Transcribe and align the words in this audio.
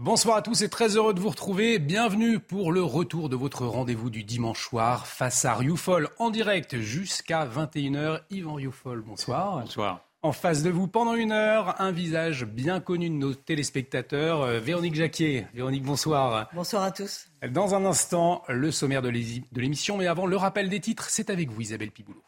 Bonsoir 0.00 0.38
à 0.38 0.40
tous 0.40 0.62
et 0.62 0.70
très 0.70 0.96
heureux 0.96 1.12
de 1.12 1.20
vous 1.20 1.28
retrouver. 1.28 1.78
Bienvenue 1.78 2.40
pour 2.40 2.72
le 2.72 2.82
retour 2.82 3.28
de 3.28 3.36
votre 3.36 3.66
rendez-vous 3.66 4.08
du 4.08 4.24
dimanche 4.24 4.66
soir 4.66 5.06
face 5.06 5.44
à 5.44 5.54
Rioufol 5.54 6.08
en 6.18 6.30
direct 6.30 6.78
jusqu'à 6.78 7.44
21h. 7.44 8.22
Yvan 8.30 8.54
Rioufol, 8.54 9.02
bonsoir. 9.02 9.60
Bonsoir. 9.60 10.06
En 10.22 10.32
face 10.32 10.62
de 10.62 10.70
vous, 10.70 10.88
pendant 10.88 11.12
une 11.12 11.32
heure, 11.32 11.78
un 11.82 11.92
visage 11.92 12.46
bien 12.46 12.80
connu 12.80 13.10
de 13.10 13.14
nos 13.14 13.34
téléspectateurs, 13.34 14.40
euh, 14.40 14.58
Véronique 14.58 14.94
Jacquier. 14.94 15.46
Véronique, 15.52 15.84
bonsoir. 15.84 16.48
Bonsoir 16.54 16.82
à 16.82 16.92
tous. 16.92 17.28
Dans 17.50 17.74
un 17.74 17.84
instant, 17.84 18.42
le 18.48 18.70
sommaire 18.70 19.02
de 19.02 19.10
l'émission, 19.10 19.98
mais 19.98 20.06
avant, 20.06 20.24
le 20.24 20.36
rappel 20.38 20.70
des 20.70 20.80
titres, 20.80 21.10
c'est 21.10 21.28
avec 21.28 21.50
vous, 21.50 21.60
Isabelle 21.60 21.90
Piboulot. 21.90 22.22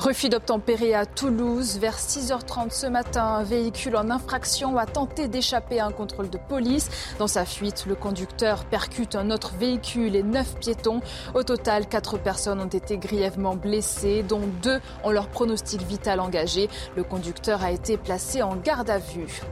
Refus 0.00 0.30
d'obtempérer 0.30 0.94
à 0.94 1.04
Toulouse. 1.04 1.76
Vers 1.76 1.98
6h30 1.98 2.70
ce 2.70 2.86
matin, 2.86 3.22
un 3.22 3.42
véhicule 3.42 3.96
en 3.96 4.08
infraction 4.08 4.78
a 4.78 4.86
tenté 4.86 5.28
d'échapper 5.28 5.78
à 5.78 5.84
un 5.84 5.90
contrôle 5.90 6.30
de 6.30 6.38
police. 6.38 6.88
Dans 7.18 7.26
sa 7.26 7.44
fuite, 7.44 7.84
le 7.86 7.94
conducteur 7.94 8.64
percute 8.64 9.14
un 9.14 9.30
autre 9.30 9.52
véhicule 9.58 10.16
et 10.16 10.22
neuf 10.22 10.54
piétons. 10.58 11.02
Au 11.34 11.42
total, 11.42 11.86
quatre 11.86 12.16
personnes 12.16 12.62
ont 12.62 12.66
été 12.66 12.96
grièvement 12.96 13.56
blessées, 13.56 14.22
dont 14.22 14.40
deux 14.62 14.80
ont 15.04 15.10
leur 15.10 15.28
pronostic 15.28 15.82
vital 15.82 16.20
engagé. 16.20 16.70
Le 16.96 17.04
conducteur 17.04 17.62
a 17.62 17.70
été 17.70 17.98
placé 17.98 18.40
en 18.40 18.56
garde 18.56 18.88
à 18.88 18.96
vue. 18.96 19.42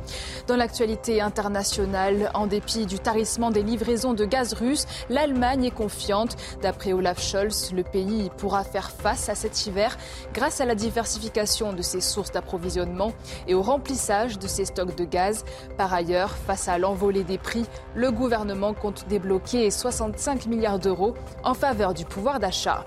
Dans 0.46 0.56
l'actualité 0.56 1.20
internationale, 1.20 2.30
en 2.32 2.46
dépit 2.46 2.86
du 2.86 2.98
tarissement 2.98 3.50
des 3.50 3.62
livraisons 3.62 4.14
de 4.14 4.24
gaz 4.24 4.54
russe, 4.54 4.86
l'Allemagne 5.10 5.64
est 5.64 5.70
confiante. 5.70 6.36
D'après 6.62 6.94
Olaf 6.94 7.22
Scholz, 7.22 7.70
le 7.74 7.82
pays 7.82 8.30
pourra 8.38 8.64
faire 8.64 8.90
face 8.90 9.28
à 9.28 9.34
cet 9.34 9.66
hiver 9.66 9.98
grâce 10.38 10.60
à 10.60 10.64
la 10.64 10.76
diversification 10.76 11.72
de 11.72 11.82
ses 11.82 12.00
sources 12.00 12.30
d'approvisionnement 12.30 13.12
et 13.48 13.54
au 13.54 13.62
remplissage 13.62 14.38
de 14.38 14.46
ses 14.46 14.66
stocks 14.66 14.94
de 14.94 15.04
gaz. 15.04 15.44
Par 15.76 15.92
ailleurs, 15.92 16.36
face 16.36 16.68
à 16.68 16.78
l'envolée 16.78 17.24
des 17.24 17.38
prix, 17.38 17.66
le 17.96 18.12
gouvernement 18.12 18.72
compte 18.72 19.04
débloquer 19.08 19.68
65 19.68 20.46
milliards 20.46 20.78
d'euros 20.78 21.14
en 21.42 21.54
faveur 21.54 21.92
du 21.92 22.04
pouvoir 22.04 22.38
d'achat. 22.38 22.84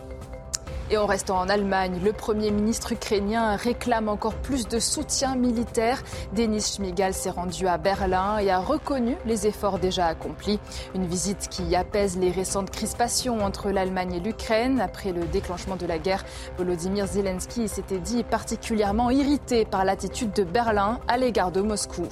Et 0.94 0.98
en 0.98 1.06
restant 1.06 1.40
en 1.40 1.48
Allemagne, 1.48 2.02
le 2.04 2.12
Premier 2.12 2.52
ministre 2.52 2.92
ukrainien 2.92 3.56
réclame 3.56 4.10
encore 4.10 4.34
plus 4.34 4.68
de 4.68 4.78
soutien 4.78 5.38
militaire. 5.38 6.04
Denis 6.36 6.60
Schmigal 6.76 7.14
s'est 7.14 7.30
rendu 7.30 7.66
à 7.66 7.78
Berlin 7.78 8.40
et 8.40 8.52
a 8.52 8.60
reconnu 8.60 9.16
les 9.26 9.48
efforts 9.48 9.80
déjà 9.80 10.08
accomplis. 10.08 10.60
Une 10.94 11.06
visite 11.06 11.48
qui 11.50 11.78
apaise 11.78 12.18
les 12.18 12.30
récentes 12.30 12.72
crispations 12.72 13.42
entre 13.42 13.70
l'Allemagne 13.70 14.16
et 14.16 14.20
l'Ukraine. 14.20 14.82
Après 14.82 15.14
le 15.14 15.24
déclenchement 15.24 15.78
de 15.78 15.86
la 15.86 15.98
guerre, 15.98 16.26
Volodymyr 16.58 17.08
Zelensky 17.08 17.70
s'était 17.70 18.00
dit 18.00 18.24
particulièrement 18.24 19.12
irrité 19.12 19.64
par 19.64 19.86
l'attitude 19.86 20.34
de 20.34 20.44
Berlin 20.44 21.00
à 21.08 21.18
l'égard 21.18 21.54
de 21.54 21.62
Moscou. 21.62 22.04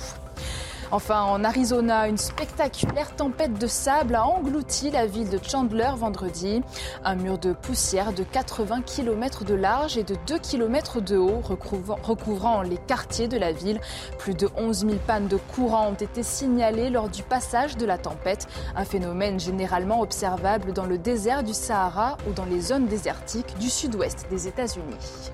Enfin, 0.91 1.21
en 1.21 1.43
Arizona, 1.43 2.07
une 2.07 2.17
spectaculaire 2.17 3.15
tempête 3.15 3.59
de 3.59 3.67
sable 3.67 4.15
a 4.15 4.25
englouti 4.25 4.89
la 4.89 5.05
ville 5.05 5.29
de 5.29 5.39
Chandler 5.41 5.91
vendredi. 5.95 6.63
Un 7.03 7.13
mur 7.13 7.37
de 7.37 7.53
poussière 7.53 8.11
de 8.11 8.23
80 8.23 8.81
km 8.81 9.45
de 9.45 9.53
large 9.53 9.97
et 9.97 10.03
de 10.03 10.15
2 10.25 10.39
km 10.39 10.99
de 10.99 11.17
haut 11.17 11.41
recouvrant 11.41 12.63
les 12.63 12.77
quartiers 12.77 13.27
de 13.27 13.37
la 13.37 13.51
ville. 13.51 13.79
Plus 14.17 14.33
de 14.33 14.49
11 14.57 14.79
000 14.79 14.93
pannes 15.05 15.27
de 15.27 15.37
courant 15.37 15.89
ont 15.89 15.93
été 15.93 16.23
signalées 16.23 16.89
lors 16.89 17.09
du 17.09 17.21
passage 17.21 17.77
de 17.77 17.85
la 17.85 17.99
tempête, 17.99 18.47
un 18.75 18.85
phénomène 18.85 19.39
généralement 19.39 20.01
observable 20.01 20.73
dans 20.73 20.85
le 20.87 20.97
désert 20.97 21.43
du 21.43 21.53
Sahara 21.53 22.17
ou 22.27 22.33
dans 22.33 22.45
les 22.45 22.61
zones 22.61 22.87
désertiques 22.87 23.55
du 23.59 23.69
sud-ouest 23.69 24.25
des 24.31 24.47
États-Unis. 24.47 25.29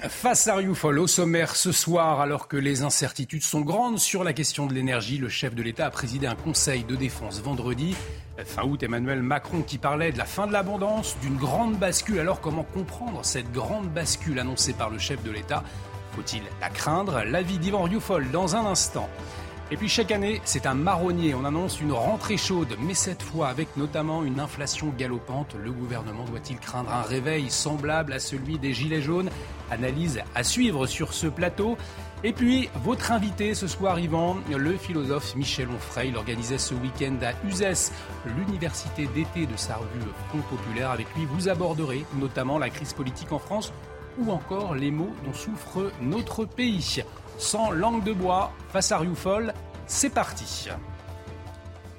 Face 0.00 0.46
à 0.46 0.54
Rioufol, 0.54 1.00
au 1.00 1.08
sommaire 1.08 1.56
ce 1.56 1.72
soir, 1.72 2.20
alors 2.20 2.46
que 2.46 2.56
les 2.56 2.82
incertitudes 2.82 3.42
sont 3.42 3.62
grandes 3.62 3.98
sur 3.98 4.22
la 4.22 4.32
question 4.32 4.66
de 4.66 4.72
l'énergie, 4.72 5.18
le 5.18 5.28
chef 5.28 5.56
de 5.56 5.62
l'État 5.62 5.86
a 5.86 5.90
présidé 5.90 6.28
un 6.28 6.36
conseil 6.36 6.84
de 6.84 6.94
défense 6.94 7.40
vendredi. 7.40 7.96
Fin 8.44 8.62
août, 8.62 8.80
Emmanuel 8.80 9.22
Macron 9.22 9.62
qui 9.62 9.76
parlait 9.76 10.12
de 10.12 10.18
la 10.18 10.24
fin 10.24 10.46
de 10.46 10.52
l'abondance, 10.52 11.16
d'une 11.20 11.36
grande 11.36 11.76
bascule. 11.76 12.20
Alors 12.20 12.40
comment 12.40 12.62
comprendre 12.62 13.24
cette 13.24 13.50
grande 13.50 13.88
bascule 13.88 14.38
annoncée 14.38 14.72
par 14.72 14.88
le 14.88 15.00
chef 15.00 15.20
de 15.24 15.32
l'État? 15.32 15.64
Faut-il 16.12 16.42
la 16.60 16.68
craindre? 16.68 17.24
L'avis 17.24 17.58
d'Yvan 17.58 17.82
Rioufol 17.82 18.30
dans 18.30 18.54
un 18.54 18.66
instant. 18.66 19.08
Et 19.70 19.76
puis 19.76 19.88
chaque 19.90 20.12
année, 20.12 20.40
c'est 20.44 20.64
un 20.64 20.72
marronnier. 20.72 21.34
On 21.34 21.44
annonce 21.44 21.82
une 21.82 21.92
rentrée 21.92 22.38
chaude, 22.38 22.74
mais 22.80 22.94
cette 22.94 23.22
fois 23.22 23.48
avec 23.48 23.76
notamment 23.76 24.24
une 24.24 24.40
inflation 24.40 24.94
galopante. 24.96 25.54
Le 25.62 25.70
gouvernement 25.70 26.24
doit-il 26.24 26.58
craindre 26.58 26.90
un 26.90 27.02
réveil 27.02 27.50
semblable 27.50 28.14
à 28.14 28.18
celui 28.18 28.58
des 28.58 28.72
Gilets 28.72 29.02
jaunes? 29.02 29.28
Analyse 29.70 30.22
à 30.34 30.42
suivre 30.42 30.86
sur 30.86 31.12
ce 31.12 31.26
plateau. 31.26 31.76
Et 32.24 32.32
puis, 32.32 32.70
votre 32.82 33.12
invité 33.12 33.52
ce 33.52 33.66
soir, 33.66 34.00
Yvan, 34.00 34.38
le 34.50 34.72
philosophe 34.78 35.36
Michel 35.36 35.68
Onfray. 35.68 36.08
Il 36.08 36.16
organisait 36.16 36.56
ce 36.56 36.72
week-end 36.72 37.16
à 37.22 37.46
Uzès, 37.46 37.92
l'université 38.38 39.06
d'été 39.14 39.44
de 39.44 39.56
sa 39.56 39.76
revue 39.76 40.00
Front 40.30 40.56
Populaire. 40.56 40.92
Avec 40.92 41.14
lui, 41.14 41.26
vous 41.26 41.50
aborderez 41.50 42.06
notamment 42.18 42.58
la 42.58 42.70
crise 42.70 42.94
politique 42.94 43.32
en 43.32 43.38
France 43.38 43.74
ou 44.18 44.32
encore 44.32 44.74
les 44.74 44.90
maux 44.90 45.14
dont 45.26 45.34
souffre 45.34 45.92
notre 46.00 46.46
pays 46.46 47.02
sans 47.38 47.70
langue 47.70 48.04
de 48.04 48.12
bois 48.12 48.52
face 48.68 48.92
à 48.92 48.98
Rioufol. 48.98 49.54
C'est 49.86 50.10
parti. 50.10 50.68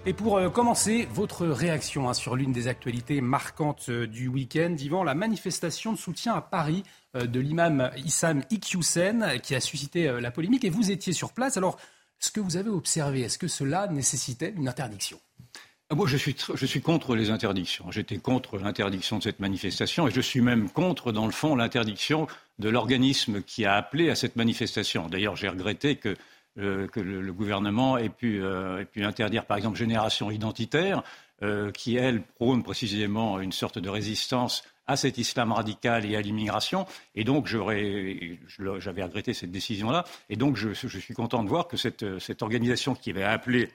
Et 0.05 0.13
pour 0.13 0.38
euh, 0.38 0.50
commencer, 0.50 1.07
votre 1.13 1.45
réaction 1.45 2.09
hein, 2.09 2.13
sur 2.13 2.35
l'une 2.35 2.51
des 2.51 2.67
actualités 2.67 3.22
marquantes 3.22 3.88
euh, 3.89 4.07
du 4.07 4.28
week-end, 4.28 4.75
Yvan, 4.78 5.03
la 5.03 5.16
manifestation 5.16 5.91
de 5.91 5.97
soutien 5.97 6.33
à 6.33 6.41
Paris 6.41 6.83
euh, 7.16 7.25
de 7.25 7.39
l'imam 7.39 7.91
Issam 7.97 8.44
Iqiyoussen 8.49 9.39
qui 9.41 9.55
a 9.55 9.59
suscité 9.59 10.09
la 10.22 10.31
polémique 10.31 10.63
et 10.63 10.69
vous 10.69 10.91
étiez 10.91 11.13
sur 11.13 11.33
place. 11.33 11.57
Alors, 11.57 11.78
ce 12.19 12.31
que 12.31 12.39
vous 12.39 12.57
avez 12.57 12.69
observé, 12.69 13.22
est-ce 13.22 13.38
que 13.38 13.47
cela 13.47 13.88
nécessitait 13.88 14.53
une 14.55 14.67
interdiction? 14.67 15.19
Moi, 15.95 16.07
je 16.07 16.17
suis, 16.17 16.81
contre 16.81 17.16
les 17.16 17.31
interdictions. 17.31 17.89
J'étais 17.89 18.17
contre 18.17 18.59
l'interdiction 18.59 19.17
de 19.17 19.23
cette 19.23 19.39
manifestation 19.39 20.07
et 20.07 20.11
je 20.11 20.22
suis 20.22 20.41
même 20.41 20.69
contre, 20.69 21.11
dans 21.11 21.25
le 21.25 21.31
fond, 21.31 21.55
l'interdiction 21.55 22.27
de 22.59 22.69
l'organisme 22.69 23.41
qui 23.41 23.66
a 23.66 23.73
appelé 23.73 24.11
à 24.11 24.16
cette 24.16 24.35
manifestation. 24.35 25.07
D'ailleurs, 25.07 25.35
j'ai 25.35 25.49
regretté 25.49 25.95
que, 25.95 26.16
euh, 26.59 26.88
le, 26.95 27.33
gouvernement 27.33 27.97
ait 27.97 28.09
pu, 28.09 28.44
euh, 28.44 28.81
ait 28.81 28.85
pu, 28.85 29.03
interdire, 29.03 29.45
par 29.45 29.57
exemple, 29.57 29.78
Génération 29.78 30.29
Identitaire, 30.29 31.01
euh, 31.41 31.72
qui, 31.72 31.95
elle, 31.95 32.22
prône 32.22 32.61
précisément 32.61 33.39
une 33.39 33.51
sorte 33.51 33.79
de 33.79 33.89
résistance 33.89 34.63
à 34.85 34.95
cet 34.95 35.17
islam 35.17 35.51
radical 35.51 36.05
et 36.05 36.16
à 36.16 36.22
l'immigration. 36.22 36.85
Et 37.16 37.23
donc, 37.23 37.47
j'avais 37.47 38.38
regretté 39.03 39.33
cette 39.33 39.51
décision-là. 39.51 40.05
Et 40.29 40.35
donc, 40.35 40.55
je, 40.55 40.73
je, 40.73 40.99
suis 40.99 41.13
content 41.16 41.44
de 41.44 41.49
voir 41.49 41.67
que 41.67 41.78
cette, 41.78 42.19
cette 42.19 42.44
organisation 42.44 42.94
qui 42.94 43.09
avait 43.09 43.23
appelé 43.23 43.69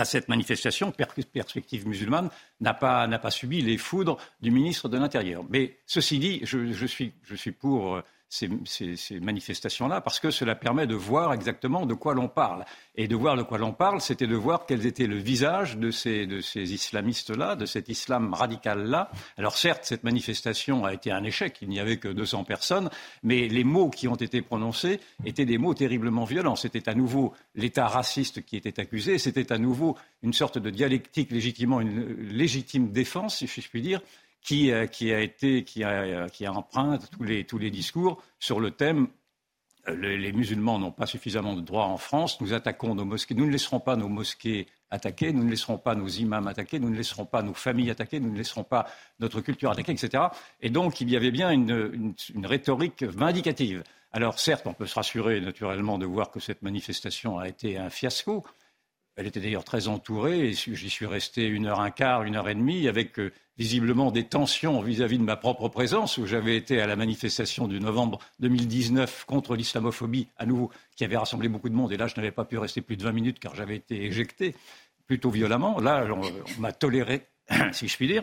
à 0.00 0.04
cette 0.06 0.28
manifestation, 0.28 0.92
Perspective 0.92 1.86
musulmane 1.86 2.30
n'a 2.60 2.72
pas, 2.72 3.30
subi 3.30 3.60
les 3.60 3.76
foudres 3.76 4.16
du 4.40 4.50
ministre 4.50 4.88
de 4.88 4.96
l'Intérieur. 4.96 5.44
Mais 5.50 5.76
ceci 5.86 6.18
dit, 6.18 6.40
je, 6.42 6.72
je, 6.72 6.86
suis, 6.86 7.12
je 7.22 7.34
suis, 7.34 7.52
pour 7.52 7.96
euh, 7.96 8.02
ces, 8.30 9.20
manifestations-là 9.20 10.00
parce 10.00 10.20
que 10.20 10.30
cela 10.30 10.54
permet 10.54 10.86
de 10.86 10.94
voir 10.94 11.32
exactement 11.32 11.84
de 11.84 11.94
quoi 11.94 12.14
l'on 12.14 12.28
parle. 12.28 12.64
Et 12.94 13.08
de 13.08 13.16
voir 13.16 13.36
de 13.36 13.42
quoi 13.42 13.58
l'on 13.58 13.72
parle, 13.72 14.00
c'était 14.00 14.26
de 14.26 14.36
voir 14.36 14.66
quel 14.66 14.86
était 14.86 15.06
le 15.06 15.16
visage 15.16 15.76
de 15.76 15.90
ces, 15.90 16.26
de 16.26 16.40
ces 16.40 16.72
islamistes-là, 16.72 17.56
de 17.56 17.66
cet 17.66 17.88
islam 17.88 18.32
radical-là. 18.32 19.10
Alors 19.36 19.56
certes, 19.56 19.84
cette 19.84 20.04
manifestation 20.04 20.84
a 20.84 20.94
été 20.94 21.10
un 21.10 21.24
échec, 21.24 21.58
il 21.62 21.68
n'y 21.68 21.80
avait 21.80 21.96
que 21.96 22.08
200 22.08 22.44
personnes, 22.44 22.88
mais 23.22 23.48
les 23.48 23.64
mots 23.64 23.90
qui 23.90 24.06
ont 24.06 24.16
été 24.16 24.42
prononcés 24.42 25.00
étaient 25.24 25.44
des 25.44 25.58
mots 25.58 25.74
terriblement 25.74 26.24
violents. 26.24 26.56
C'était 26.56 26.88
à 26.88 26.94
nouveau 26.94 27.34
l'État 27.54 27.88
raciste 27.88 28.44
qui 28.44 28.56
était 28.56 28.78
accusé, 28.78 29.18
c'était 29.18 29.52
à 29.52 29.58
nouveau 29.58 29.96
une 30.22 30.32
sorte 30.32 30.58
de 30.58 30.70
dialectique 30.70 31.32
légitimement 31.32 31.80
une 31.80 32.14
légitime 32.30 32.92
défense, 32.92 33.38
si 33.38 33.46
je 33.46 33.68
puis 33.68 33.82
dire, 33.82 34.00
euh, 34.52 34.86
qui, 34.86 35.12
a 35.12 35.20
été, 35.20 35.64
qui 35.64 35.84
a, 35.84 36.28
qui 36.28 36.46
a 36.46 36.52
empreint 36.52 36.98
tous 36.98 37.58
les, 37.58 37.70
discours 37.70 38.22
sur 38.38 38.60
le 38.60 38.70
thème 38.70 39.08
les, 39.86 40.32
musulmans 40.32 40.78
n'ont 40.78 40.92
pas 40.92 41.06
suffisamment 41.06 41.54
de 41.54 41.62
droits 41.62 41.86
en 41.86 41.96
France, 41.96 42.40
nous 42.40 42.52
attaquons 42.52 42.94
nos 42.94 43.04
mosquées, 43.04 43.34
nous 43.34 43.46
ne 43.46 43.50
laisserons 43.50 43.80
pas 43.80 43.96
nos 43.96 44.08
mosquées 44.08 44.66
attaquées, 44.90 45.32
nous 45.32 45.42
ne 45.42 45.50
laisserons 45.50 45.78
pas 45.78 45.94
nos 45.94 46.08
imams 46.08 46.46
attaqués, 46.46 46.78
nous 46.78 46.90
ne 46.90 46.96
laisserons 46.96 47.24
pas 47.24 47.42
nos 47.42 47.54
familles 47.54 47.90
attaquées, 47.90 48.20
nous 48.20 48.30
ne 48.30 48.36
laisserons 48.36 48.64
pas 48.64 48.86
notre 49.20 49.40
culture 49.40 49.70
attaquée, 49.70 49.92
etc. 49.92 50.24
Et 50.60 50.70
donc 50.70 51.00
il 51.00 51.10
y 51.10 51.16
avait 51.16 51.30
bien 51.30 51.50
une 51.50 52.14
rhétorique 52.44 53.02
vindicative. 53.02 53.82
Alors 54.12 54.40
certes, 54.40 54.66
on 54.66 54.74
peut 54.74 54.86
se 54.86 54.94
rassurer 54.96 55.40
naturellement 55.40 55.96
de 55.96 56.06
voir 56.06 56.30
que 56.30 56.40
cette 56.40 56.62
manifestation 56.62 57.38
a 57.38 57.48
été 57.48 57.78
un 57.78 57.90
fiasco, 57.90 58.44
elle 59.20 59.26
était 59.26 59.40
d'ailleurs 59.40 59.64
très 59.64 59.86
entourée 59.86 60.48
et 60.48 60.52
j'y 60.54 60.88
suis 60.88 61.04
resté 61.04 61.46
une 61.46 61.66
heure 61.66 61.80
un 61.80 61.90
quart, 61.90 62.22
une 62.22 62.36
heure 62.36 62.48
et 62.48 62.54
demie, 62.54 62.88
avec 62.88 63.18
euh, 63.18 63.30
visiblement 63.58 64.10
des 64.10 64.24
tensions 64.24 64.80
vis-à-vis 64.80 65.18
de 65.18 65.22
ma 65.22 65.36
propre 65.36 65.68
présence, 65.68 66.16
où 66.16 66.24
j'avais 66.24 66.56
été 66.56 66.80
à 66.80 66.86
la 66.86 66.96
manifestation 66.96 67.68
du 67.68 67.80
novembre 67.80 68.18
2019 68.38 69.26
contre 69.26 69.56
l'islamophobie, 69.56 70.28
à 70.38 70.46
nouveau, 70.46 70.70
qui 70.96 71.04
avait 71.04 71.18
rassemblé 71.18 71.50
beaucoup 71.50 71.68
de 71.68 71.74
monde. 71.74 71.92
Et 71.92 71.98
là, 71.98 72.06
je 72.06 72.16
n'avais 72.16 72.30
pas 72.30 72.46
pu 72.46 72.56
rester 72.56 72.80
plus 72.80 72.96
de 72.96 73.02
20 73.02 73.12
minutes 73.12 73.38
car 73.40 73.54
j'avais 73.54 73.76
été 73.76 74.04
éjecté 74.06 74.54
plutôt 75.06 75.28
violemment. 75.28 75.80
Là, 75.80 76.06
on 76.10 76.60
m'a 76.60 76.72
toléré, 76.72 77.26
si 77.72 77.88
je 77.88 77.96
puis 77.96 78.06
dire 78.06 78.22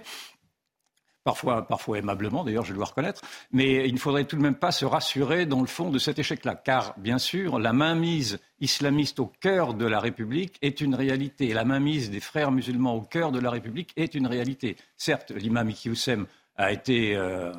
parfois, 1.33 1.97
aimablement 1.97 2.43
d'ailleurs, 2.43 2.65
je 2.65 2.73
dois 2.73 2.85
reconnaître, 2.85 3.21
mais 3.51 3.87
il 3.87 3.93
ne 3.93 3.99
faudrait 3.99 4.25
tout 4.25 4.37
de 4.37 4.41
même 4.41 4.55
pas 4.55 4.71
se 4.71 4.85
rassurer 4.85 5.45
dans 5.45 5.61
le 5.61 5.67
fond 5.67 5.89
de 5.89 5.99
cet 5.99 6.19
échec-là, 6.19 6.55
car 6.55 6.93
bien 6.97 7.17
sûr, 7.17 7.59
la 7.59 7.73
mainmise 7.73 8.39
islamiste 8.59 9.19
au 9.19 9.31
cœur 9.39 9.73
de 9.73 9.85
la 9.85 9.99
République 9.99 10.57
est 10.61 10.81
une 10.81 10.95
réalité, 10.95 11.53
la 11.53 11.65
mainmise 11.65 12.09
des 12.09 12.19
frères 12.19 12.51
musulmans 12.51 12.95
au 12.95 13.01
cœur 13.01 13.31
de 13.31 13.39
la 13.39 13.51
République 13.51 13.91
est 13.95 14.15
une 14.15 14.27
réalité. 14.27 14.77
Certes, 14.95 15.31
l'imam 15.31 15.69
Iqiyoussem 15.69 16.25
a 16.55 16.71
été, 16.71 17.15
euh, 17.15 17.51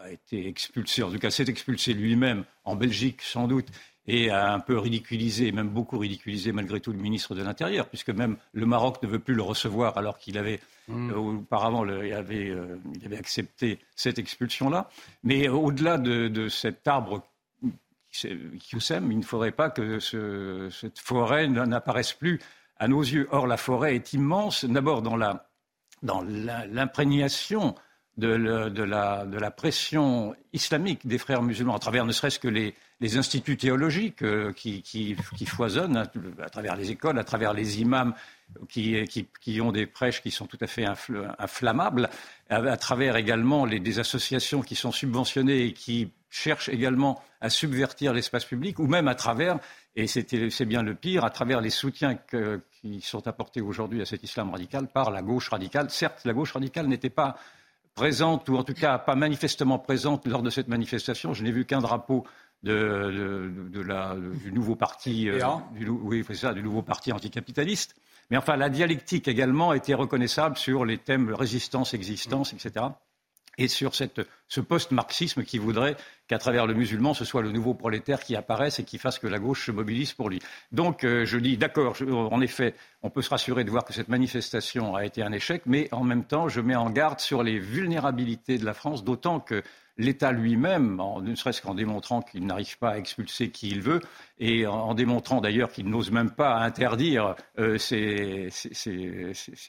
a 0.00 0.10
été 0.10 0.48
expulsé, 0.48 1.02
en 1.02 1.10
tout 1.10 1.18
cas 1.18 1.30
s'est 1.30 1.48
expulsé 1.48 1.92
lui-même 1.92 2.44
en 2.64 2.76
Belgique 2.76 3.22
sans 3.22 3.46
doute, 3.46 3.68
et 4.06 4.30
a 4.30 4.52
un 4.52 4.60
peu 4.60 4.78
ridiculisé, 4.78 5.52
même 5.52 5.68
beaucoup 5.68 5.98
ridiculisé 5.98 6.52
malgré 6.52 6.80
tout 6.80 6.92
le 6.92 6.98
ministre 6.98 7.34
de 7.34 7.42
l'Intérieur, 7.42 7.88
puisque 7.88 8.10
même 8.10 8.36
le 8.52 8.66
Maroc 8.66 9.02
ne 9.02 9.08
veut 9.08 9.18
plus 9.18 9.34
le 9.34 9.42
recevoir 9.42 9.96
alors 9.96 10.18
qu'il 10.18 10.38
avait 10.38 10.60
mm. 10.88 11.10
euh, 11.10 11.16
auparavant 11.16 11.86
il, 11.86 12.12
avait, 12.12 12.50
euh, 12.50 12.78
il, 12.94 13.04
avait, 13.06 13.18
accepté 13.18 13.78
cette 13.94 14.18
expulsion-là. 14.18 14.88
Mais 15.22 15.48
au-delà 15.48 15.98
de, 15.98 16.48
cet 16.48 16.88
arbre 16.88 17.22
qui 18.10 18.80
sème, 18.80 19.10
il 19.12 19.18
ne 19.18 19.24
faudrait 19.24 19.52
pas 19.52 19.70
que 19.70 19.98
cette 20.00 20.98
forêt 20.98 21.48
n'apparaisse 21.48 22.12
plus 22.12 22.40
à 22.78 22.88
nos 22.88 23.00
yeux. 23.00 23.28
Or, 23.30 23.46
la 23.46 23.56
forêt 23.56 23.94
est 23.94 24.12
immense, 24.12 24.64
d'abord 24.64 25.02
dans 25.02 25.16
l'imprégnation 26.02 27.74
de, 28.18 28.82
la, 28.82 29.50
pression 29.50 30.34
islamique 30.52 31.06
des 31.06 31.18
frères 31.18 31.42
musulmans, 31.42 31.74
à 31.74 31.78
travers 31.78 32.04
ne 32.04 32.12
serait-ce 32.12 32.38
que 32.38 32.48
les, 32.48 32.74
instituts 33.16 33.56
théologiques 33.56 34.22
euh, 34.22 34.52
qui, 34.52 35.16
foisonnent 35.46 35.96
hein, 35.96 36.10
à 36.40 36.50
travers 36.50 36.76
les 36.76 36.90
écoles, 36.90 37.18
à 37.18 37.24
travers 37.24 37.52
les 37.52 37.80
imams 37.80 38.14
qui, 38.68 39.60
ont 39.60 39.72
des 39.72 39.86
prêches 39.86 40.22
qui 40.22 40.30
sont 40.30 40.46
tout 40.46 40.58
à 40.60 40.66
fait 40.66 40.84
inflammables, 41.38 42.08
à, 42.48 42.76
travers 42.76 43.16
également 43.16 43.64
les, 43.64 43.80
des 43.80 43.98
associations 43.98 44.62
qui 44.62 44.76
sont 44.76 44.92
subventionnées 44.92 45.64
et 45.64 45.72
qui 45.72 46.12
cherchent 46.30 46.68
également 46.68 47.22
à 47.40 47.50
subvertir 47.50 48.12
l'espace 48.12 48.44
public, 48.44 48.78
ou 48.78 48.86
même 48.86 49.08
à 49.08 49.14
travers, 49.14 49.58
et 49.96 50.06
c'est 50.06 50.64
bien 50.64 50.82
le 50.82 50.94
pire, 50.94 51.24
à 51.24 51.30
travers 51.30 51.60
les 51.60 51.70
soutiens 51.70 52.18
qui 52.80 53.00
sont 53.00 53.26
apportés 53.26 53.60
aujourd'hui 53.60 54.00
à 54.00 54.06
cet 54.06 54.22
islam 54.22 54.50
radical 54.50 54.86
par 54.86 55.10
la 55.10 55.22
gauche 55.22 55.50
radicale. 55.50 55.90
Certes, 55.90 56.22
la 56.24 56.32
gauche 56.32 56.52
radicale 56.52 56.86
n'était 56.86 57.10
pas 57.10 57.36
présente, 57.94 58.48
ou 58.48 58.56
en 58.56 58.64
tout 58.64 58.74
cas 58.74 58.98
pas 58.98 59.14
manifestement 59.14 59.78
présente 59.78 60.26
lors 60.26 60.42
de 60.42 60.50
cette 60.50 60.68
manifestation. 60.68 61.34
Je 61.34 61.42
n'ai 61.44 61.52
vu 61.52 61.64
qu'un 61.64 61.80
drapeau 61.80 62.24
de, 62.62 63.82
la, 63.86 64.14
du 64.16 64.52
nouveau 64.52 64.76
parti, 64.76 65.28
euh, 65.28 65.40
du, 65.72 65.88
oui, 65.88 66.24
ça, 66.34 66.54
du 66.54 66.62
nouveau 66.62 66.82
parti 66.82 67.12
anticapitaliste. 67.12 67.96
Mais 68.30 68.36
enfin, 68.36 68.56
la 68.56 68.68
dialectique 68.68 69.28
également 69.28 69.72
était 69.72 69.94
reconnaissable 69.94 70.56
sur 70.56 70.84
les 70.84 70.98
thèmes 70.98 71.34
résistance, 71.34 71.92
existence, 71.92 72.52
etc 72.52 72.86
et 73.58 73.68
sur 73.68 73.92
ce 73.94 74.60
post-marxisme 74.60 75.44
qui 75.44 75.58
voudrait 75.58 75.96
qu'à 76.26 76.38
travers 76.38 76.66
le 76.66 76.74
musulman, 76.74 77.12
ce 77.12 77.24
soit 77.24 77.42
le 77.42 77.52
nouveau 77.52 77.74
prolétaire 77.74 78.20
qui 78.20 78.34
apparaisse 78.34 78.78
et 78.78 78.84
qui 78.84 78.98
fasse 78.98 79.18
que 79.18 79.26
la 79.26 79.38
gauche 79.38 79.66
se 79.66 79.72
mobilise 79.72 80.12
pour 80.12 80.30
lui. 80.30 80.40
Donc 80.70 81.04
euh, 81.04 81.26
je 81.26 81.38
dis, 81.38 81.56
d'accord, 81.56 81.96
en 82.10 82.40
effet, 82.40 82.74
on 83.02 83.10
peut 83.10 83.22
se 83.22 83.30
rassurer 83.30 83.64
de 83.64 83.70
voir 83.70 83.84
que 83.84 83.92
cette 83.92 84.08
manifestation 84.08 84.96
a 84.96 85.04
été 85.04 85.22
un 85.22 85.32
échec, 85.32 85.62
mais 85.66 85.88
en 85.92 86.04
même 86.04 86.24
temps, 86.24 86.48
je 86.48 86.60
mets 86.60 86.76
en 86.76 86.90
garde 86.90 87.20
sur 87.20 87.42
les 87.42 87.58
vulnérabilités 87.58 88.58
de 88.58 88.64
la 88.64 88.74
France, 88.74 89.04
d'autant 89.04 89.40
que 89.40 89.62
l'État 89.98 90.32
lui-même, 90.32 91.00
ne 91.22 91.34
serait-ce 91.34 91.60
qu'en 91.60 91.74
démontrant 91.74 92.22
qu'il 92.22 92.46
n'arrive 92.46 92.78
pas 92.78 92.92
à 92.92 92.98
expulser 92.98 93.50
qui 93.50 93.68
il 93.68 93.82
veut, 93.82 94.00
et 94.38 94.66
en 94.66 94.94
démontrant 94.94 95.40
d'ailleurs 95.40 95.70
qu'il 95.70 95.88
n'ose 95.88 96.10
même 96.10 96.30
pas 96.30 96.56
interdire 96.56 97.34
euh, 97.58 97.78
ces, 97.78 98.48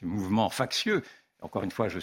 mouvements 0.02 0.50
factieux, 0.50 1.02
encore 1.44 1.62
une 1.62 1.70
fois, 1.70 1.88
je, 1.88 1.98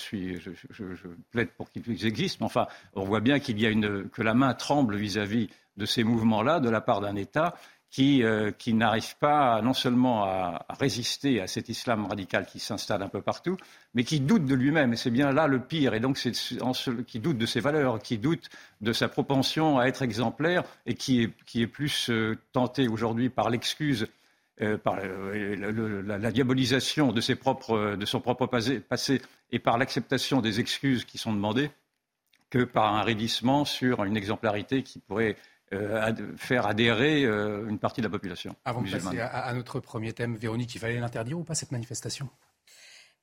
plaide 1.32 1.50
pour 1.58 1.70
qu'ils 1.72 2.06
existent, 2.06 2.38
mais 2.42 2.46
enfin, 2.46 2.68
on 2.94 3.04
voit 3.04 3.22
bien 3.22 3.40
qu'il 3.40 3.60
y 3.60 3.66
a 3.66 3.70
une, 3.70 4.08
que 4.10 4.22
la 4.22 4.36
main 4.36 4.54
tremble 4.54 4.96
vis-à-vis 4.96 5.50
de 5.78 5.86
ces 5.86 6.04
mouvements-là 6.04 6.60
de 6.60 6.70
la 6.70 6.80
part 6.80 7.02
d'un 7.02 7.16
État 7.16 7.56
qui, 7.90 8.24
euh, 8.24 8.52
qui 8.52 8.74
n'arrive 8.74 9.18
pas 9.18 9.62
non 9.62 9.74
seulement 9.74 10.24
à, 10.24 10.66
résister 10.80 11.42
à 11.42 11.48
cet 11.48 11.70
islam 11.70 12.06
radical 12.06 12.46
qui 12.46 12.60
s'installe 12.60 13.02
un 13.02 13.10
peu 13.10 13.22
partout, 13.22 13.58
mais 13.96 14.04
qui 14.04 14.20
doute 14.20 14.46
de 14.46 14.54
lui-même. 14.56 14.94
Et 14.94 14.96
c'est 14.96 15.12
bien 15.12 15.32
là 15.34 15.48
le 15.48 15.60
pire. 15.60 15.96
Et 15.96 16.00
donc, 16.00 16.18
c'est 16.18 16.32
qui 17.08 17.20
doute 17.20 17.38
de 17.38 17.46
ses 17.46 17.60
valeurs, 17.60 18.00
qui 18.00 18.20
doute 18.20 18.50
de 18.80 18.94
sa 18.94 19.10
propension 19.10 19.80
à 19.80 19.86
être 19.86 20.04
exemplaire 20.04 20.64
et 20.86 20.94
qui 20.94 21.24
est, 21.24 21.34
qui 21.46 21.64
est 21.64 21.68
plus 21.68 22.10
euh, 22.10 22.38
tenté 22.54 22.88
aujourd'hui 22.88 23.30
par 23.30 23.50
l'excuse 23.50 24.08
euh, 24.62 24.78
par 24.78 25.00
euh, 25.02 26.04
la, 26.06 26.32
diabolisation 26.32 27.12
de, 27.12 27.20
ses 27.20 27.36
propres, 27.36 27.96
de 27.96 28.06
son 28.06 28.22
propre 28.22 28.46
passé 28.46 29.22
et 29.52 29.58
par 29.58 29.80
l'acceptation 29.80 30.40
des 30.40 30.60
excuses 30.60 31.04
qui 31.04 31.18
sont 31.18 31.34
demandées 31.34 31.72
que 32.52 32.64
par 32.64 32.94
un 32.94 33.02
raidissement 33.02 33.66
sur 33.66 34.04
une 34.04 34.16
exemplarité 34.16 34.84
qui 34.84 35.00
pourrait 35.00 35.36
euh, 35.74 36.14
faire 36.38 36.68
adhérer 36.68 37.24
une 37.24 37.80
partie 37.80 38.02
de 38.02 38.06
la 38.06 38.12
population. 38.12 38.56
Avant 38.64 38.82
de 38.84 38.92
passer 38.92 39.20
à, 39.20 39.52
notre 39.54 39.80
premier 39.80 40.14
thème, 40.14 40.36
Véronique, 40.36 40.76
il 40.76 40.80
fallait 40.80 41.00
l'interdire 41.00 41.40
ou 41.40 41.44
pas 41.44 41.56
cette 41.56 41.72
manifestation? 41.72 42.30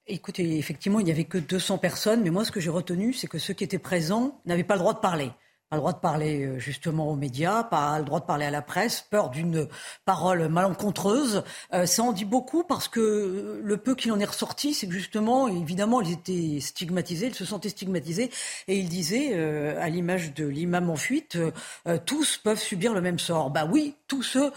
Écoutez, 0.09 0.59
effectivement, 0.59 0.99
il 0.99 1.05
n'y 1.05 1.13
avait 1.13 1.25
que 1.25 1.39
200 1.39 1.79
personnes, 1.79 2.23
mais 2.23 2.31
moi, 2.31 2.45
ce 2.45 2.51
que 2.51 2.61
j'ai 2.61 2.71
retenu, 2.71 3.13
c'est 3.13 3.29
que 3.29 3.39
ceux 3.39 3.55
qui 3.55 3.63
étaient 3.63 3.79
présents 3.79 4.41
n'avaient 4.47 4.65
pas 4.65 4.75
le 4.75 4.81
droit 4.81 4.95
de 4.95 5.01
parler 5.01 5.31
pas 5.69 5.77
le 5.77 5.81
droit 5.81 5.93
de 5.93 5.99
parler 5.99 6.45
euh, 6.45 6.59
justement 6.59 7.11
aux 7.11 7.17
médias, 7.17 7.63
pas 7.63 7.99
le 7.99 8.05
droit 8.05 8.21
de 8.21 8.25
parler 8.25 8.47
à 8.47 8.51
la 8.51 8.63
presse, 8.63 9.05
peur 9.11 9.31
d'une 9.31 9.69
parole 10.05 10.49
malencontreuse. 10.49 11.43
Euh, 11.75 11.85
ça 11.87 12.03
en 12.03 12.13
dit 12.13 12.25
beaucoup 12.25 12.65
parce 12.65 12.89
que 12.89 13.61
le 13.63 13.77
peu 13.77 13.95
qu'il 13.95 14.13
en 14.13 14.19
est 14.19 14.25
ressorti, 14.25 14.73
c'est 14.73 14.87
que 14.87 14.95
justement, 14.95 15.49
évidemment, 15.49 16.01
ils 16.01 16.13
étaient 16.13 16.61
stigmatisés, 16.61 17.27
ils 17.27 17.35
se 17.35 17.45
sentaient 17.45 17.69
stigmatisés, 17.69 18.31
et 18.67 18.79
ils 18.79 18.89
disaient, 18.89 19.31
euh, 19.35 19.81
à 19.81 19.89
l'image 19.89 20.35
de 20.35 20.47
l'imam 20.47 20.91
en 20.91 20.97
fuite, 20.97 21.39
tous 22.07 22.39
peuvent 22.39 22.61
subir 22.61 22.95
le 22.95 23.01
même 23.01 23.19
sort. 23.19 23.51
Bah 23.51 23.67
oui, 23.71 23.95
tous 24.09 24.23
ceux 24.23 24.53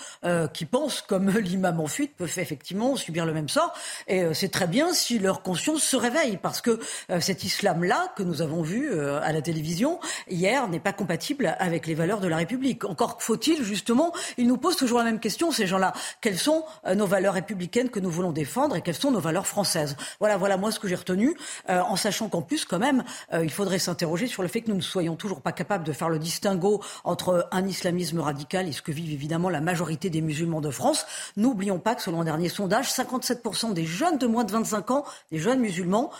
qui 0.53 0.65
pensent 0.65 1.01
comme 1.01 1.29
l'imam 1.37 1.79
en 1.79 1.87
fuite 1.87 2.15
peuvent 2.15 2.37
effectivement 2.37 2.95
subir 2.95 3.25
le 3.25 3.33
même 3.33 3.49
sort, 3.49 3.73
et 4.07 4.23
c'est 4.33 4.49
très 4.49 4.67
bien 4.67 4.93
si 4.93 5.19
leur 5.19 5.41
conscience 5.41 5.83
se 5.83 5.95
réveille, 5.95 6.37
parce 6.37 6.61
que 6.61 6.79
cet 7.19 7.43
islam-là 7.43 8.13
que 8.15 8.23
nous 8.23 8.41
avons 8.41 8.61
vu 8.61 8.97
à 8.99 9.31
la 9.31 9.41
télévision 9.41 9.99
hier 10.29 10.67
n'est 10.67 10.79
pas 10.79 10.93
compatible 10.93 11.55
avec 11.59 11.87
les 11.87 11.93
valeurs 11.93 12.19
de 12.19 12.27
la 12.27 12.37
République. 12.37 12.85
Encore 12.85 13.17
faut-il, 13.21 13.63
justement, 13.63 14.13
ils 14.37 14.47
nous 14.47 14.57
posent 14.57 14.75
toujours 14.75 14.99
la 14.99 15.03
même 15.03 15.19
question, 15.19 15.51
ces 15.51 15.67
gens-là. 15.67 15.93
Quelles 16.21 16.37
sont 16.37 16.63
euh, 16.85 16.95
nos 16.95 17.07
valeurs 17.07 17.33
républicaines 17.33 17.89
que 17.89 17.99
nous 17.99 18.09
voulons 18.09 18.31
défendre 18.31 18.75
et 18.75 18.81
quelles 18.81 18.95
sont 18.95 19.11
nos 19.11 19.19
valeurs 19.19 19.47
françaises? 19.47 19.95
Voilà, 20.19 20.37
voilà 20.37 20.57
moi 20.57 20.71
ce 20.71 20.79
que 20.79 20.87
j'ai 20.87 20.95
retenu, 20.95 21.35
euh, 21.69 21.81
en 21.81 21.95
sachant 21.95 22.29
qu'en 22.29 22.41
plus, 22.41 22.65
quand 22.65 22.79
même, 22.79 23.03
euh, 23.33 23.43
il 23.43 23.51
faudrait 23.51 23.79
s'interroger 23.79 24.27
sur 24.27 24.41
le 24.41 24.47
fait 24.47 24.61
que 24.61 24.69
nous 24.69 24.77
ne 24.77 24.81
soyons 24.81 25.15
toujours 25.15 25.41
pas 25.41 25.51
capables 25.51 25.83
de 25.83 25.93
faire 25.93 26.09
le 26.09 26.19
distinguo 26.19 26.81
entre 27.03 27.47
un 27.51 27.67
islamisme 27.67 28.19
radical 28.19 28.67
et 28.67 28.71
ce 28.71 28.81
que 28.81 28.91
vivent 28.91 29.13
évidemment 29.13 29.40
la 29.49 29.61
majorité 29.61 30.09
des 30.09 30.21
musulmans 30.21 30.61
de 30.61 30.69
France. 30.69 31.05
N'oublions 31.37 31.79
pas 31.79 31.95
que 31.95 32.01
selon 32.01 32.21
un 32.21 32.25
dernier 32.25 32.49
sondage, 32.49 32.91
57% 32.91 33.73
des 33.73 33.85
jeunes 33.85 34.17
de 34.17 34.27
moins 34.27 34.43
de 34.43 34.51
25 34.51 34.91
ans, 34.91 35.05
des 35.31 35.39
jeunes 35.39 35.59
musulmans, 35.59 36.11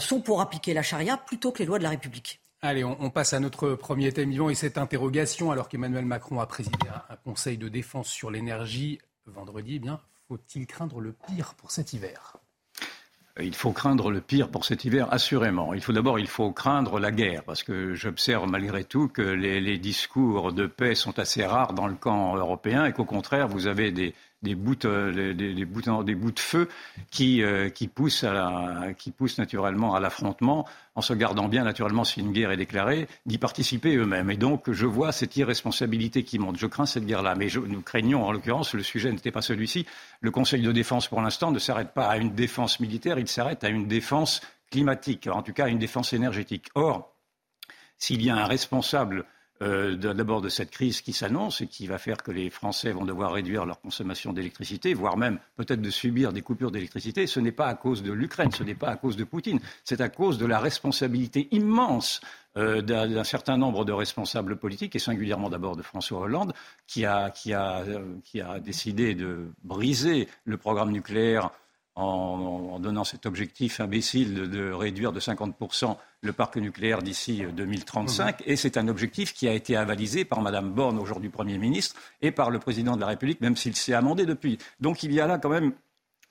sont 0.00 0.20
pour 0.20 0.40
appliquer 0.40 0.74
la 0.74 0.82
charia 0.82 1.16
plutôt 1.16 1.52
que 1.52 1.60
les 1.60 1.66
lois 1.66 1.78
de 1.78 1.84
la 1.84 1.90
République. 1.90 2.40
Allez, 2.66 2.82
on, 2.82 3.10
passe 3.10 3.34
à 3.34 3.40
notre 3.40 3.74
premier 3.74 4.10
thème, 4.10 4.32
Yvan, 4.32 4.48
et 4.48 4.54
cette 4.54 4.78
interrogation, 4.78 5.50
alors 5.50 5.68
qu'Emmanuel 5.68 6.06
Macron 6.06 6.40
a 6.40 6.46
présidé 6.46 6.78
un, 7.10 7.16
conseil 7.16 7.58
de 7.58 7.68
défense 7.68 8.08
sur 8.08 8.30
l'énergie 8.30 9.00
vendredi, 9.26 9.74
eh 9.76 9.78
bien, 9.80 10.00
faut-il 10.28 10.66
craindre 10.66 10.98
le 10.98 11.12
pire 11.12 11.52
pour 11.58 11.70
cet 11.70 11.92
hiver? 11.92 12.38
Il 13.40 13.54
faut 13.54 13.72
craindre 13.72 14.10
le 14.10 14.20
pire 14.20 14.48
pour 14.48 14.64
cet 14.64 14.84
hiver, 14.84 15.08
assurément. 15.12 15.74
Il 15.74 15.80
faut 15.80 15.92
d'abord, 15.92 16.18
il 16.18 16.28
faut 16.28 16.52
craindre 16.52 17.00
la 17.00 17.10
guerre, 17.10 17.42
parce 17.44 17.62
que 17.62 17.94
j'observe 17.94 18.48
malgré 18.48 18.84
tout 18.84 19.08
que 19.08 19.22
les, 19.22 19.78
discours 19.78 20.52
de 20.52 20.66
paix 20.66 20.94
sont 20.94 21.18
assez 21.18 21.44
rares 21.44 21.72
dans 21.72 21.88
le 21.88 21.94
camp 21.94 22.36
européen 22.36 22.86
et 22.86 22.92
qu'au 22.92 23.04
contraire, 23.04 23.48
vous 23.48 23.66
avez 23.66 23.90
des, 23.90 24.14
des 24.44 24.54
bouts, 24.54 24.76
euh, 24.84 25.34
des, 25.34 25.64
bouts, 25.64 25.80
de 25.82 26.38
feu 26.38 26.68
qui, 27.10 27.42
euh, 27.42 27.68
qui 27.70 27.88
poussent 27.88 28.22
naturellement 29.38 29.96
à 29.96 30.00
l'affrontement, 30.00 30.66
en 30.94 31.00
se 31.00 31.12
gardant 31.14 31.48
bien 31.48 31.64
naturellement 31.64 32.04
si 32.04 32.20
une 32.20 32.30
guerre 32.32 32.52
est 32.52 32.56
déclarée, 32.56 33.08
d'y 33.26 33.38
participer 33.38 33.96
eux-mêmes. 33.96 34.30
Et 34.30 34.36
donc 34.36 34.70
je 34.70 34.86
vois 34.86 35.10
cette 35.10 35.36
irresponsabilité 35.36 36.22
qui 36.22 36.38
monte. 36.38 36.56
Je 36.58 36.68
crains 36.68 36.86
cette 36.86 37.06
guerre-là, 37.06 37.34
mais 37.34 37.48
nous 37.66 37.82
craignons 37.82 38.24
en 38.24 38.30
l'occurrence, 38.30 38.74
le 38.74 38.84
sujet 38.84 39.10
n'était 39.10 39.32
pas 39.32 39.42
celui-ci. 39.42 39.86
Le 40.20 40.30
Conseil 40.30 40.62
de 40.62 40.70
défense 40.70 41.08
pour 41.08 41.20
l'instant 41.20 41.50
ne 41.50 41.58
s'arrête 41.58 41.92
pas 41.92 42.06
à 42.06 42.18
une 42.18 42.34
défense 42.34 42.78
militaire, 42.78 43.18
il 43.18 43.26
s'arrête 43.26 43.64
à 43.64 43.68
une 43.68 43.88
défense 43.88 44.40
climatique, 44.70 45.26
en 45.26 45.42
tout 45.42 45.52
cas 45.52 45.64
à 45.64 45.68
une 45.68 45.78
défense 45.78 46.12
énergétique. 46.12 46.68
Or, 46.74 47.12
s'il 47.98 48.22
y 48.22 48.30
a 48.30 48.36
un 48.36 48.46
responsable 48.46 49.24
euh, 49.62 49.96
d'abord 49.96 50.40
de 50.40 50.48
cette 50.48 50.70
crise 50.70 51.00
qui 51.00 51.12
s'annonce 51.12 51.60
et 51.60 51.66
qui 51.66 51.86
va 51.86 51.98
faire 51.98 52.16
que 52.16 52.32
les 52.32 52.50
Français 52.50 52.90
vont 52.90 53.04
devoir 53.04 53.32
réduire 53.32 53.64
leur 53.64 53.80
consommation 53.80 54.32
d'électricité, 54.32 54.94
voire 54.94 55.16
même 55.16 55.38
peut-être 55.56 55.80
de 55.80 55.90
subir 55.90 56.32
des 56.32 56.42
coupures 56.42 56.72
d'électricité, 56.72 57.26
ce 57.26 57.38
n'est 57.38 57.52
pas 57.52 57.68
à 57.68 57.74
cause 57.74 58.02
de 58.02 58.12
l'Ukraine, 58.12 58.50
ce 58.50 58.64
n'est 58.64 58.74
pas 58.74 58.88
à 58.88 58.96
cause 58.96 59.16
de 59.16 59.24
Poutine, 59.24 59.60
c'est 59.84 60.00
à 60.00 60.08
cause 60.08 60.38
de 60.38 60.46
la 60.46 60.58
responsabilité 60.58 61.48
immense 61.52 62.20
euh, 62.56 62.82
d'un 62.82 63.24
certain 63.24 63.56
nombre 63.56 63.84
de 63.84 63.92
responsables 63.92 64.56
politiques, 64.56 64.94
et 64.94 65.00
singulièrement 65.00 65.50
d'abord 65.50 65.74
de 65.74 65.82
François 65.82 66.20
Hollande, 66.20 66.52
qui 66.86 67.04
a, 67.04 67.32
euh, 67.48 68.16
qui 68.22 68.40
a, 68.40 68.60
décidé 68.60 69.16
de 69.16 69.48
briser 69.64 70.28
le 70.44 70.56
programme 70.56 70.92
nucléaire 70.92 71.50
en, 71.96 72.78
donnant 72.80 73.04
cet 73.04 73.26
objectif 73.26 73.80
imbécile 73.80 74.50
de, 74.50 74.72
réduire 74.72 75.12
de 75.12 75.20
50% 75.20 75.96
le 76.22 76.32
parc 76.32 76.56
nucléaire 76.56 77.02
d'ici 77.02 77.42
2035. 77.54 78.22
Euh, 78.22 78.44
mmh. 78.44 78.50
Et 78.50 78.56
c'est 78.56 78.76
un 78.76 78.88
objectif 78.88 79.32
qui 79.32 79.46
a 79.46 79.52
été 79.52 79.76
avalisé 79.76 80.24
par 80.24 80.40
Mme 80.40 80.72
Borne, 80.72 80.98
aujourd'hui 80.98 81.28
Premier 81.28 81.58
ministre, 81.58 81.96
et 82.20 82.30
par 82.30 82.50
le 82.50 82.58
Président 82.58 82.96
de 82.96 83.00
la 83.00 83.08
République, 83.08 83.40
même 83.40 83.56
s'il 83.56 83.76
s'est 83.76 83.94
amendé 83.94 84.26
depuis. 84.26 84.58
Donc 84.80 85.02
il 85.02 85.12
y 85.12 85.20
a 85.20 85.26
là 85.26 85.38
quand 85.38 85.50
même 85.50 85.72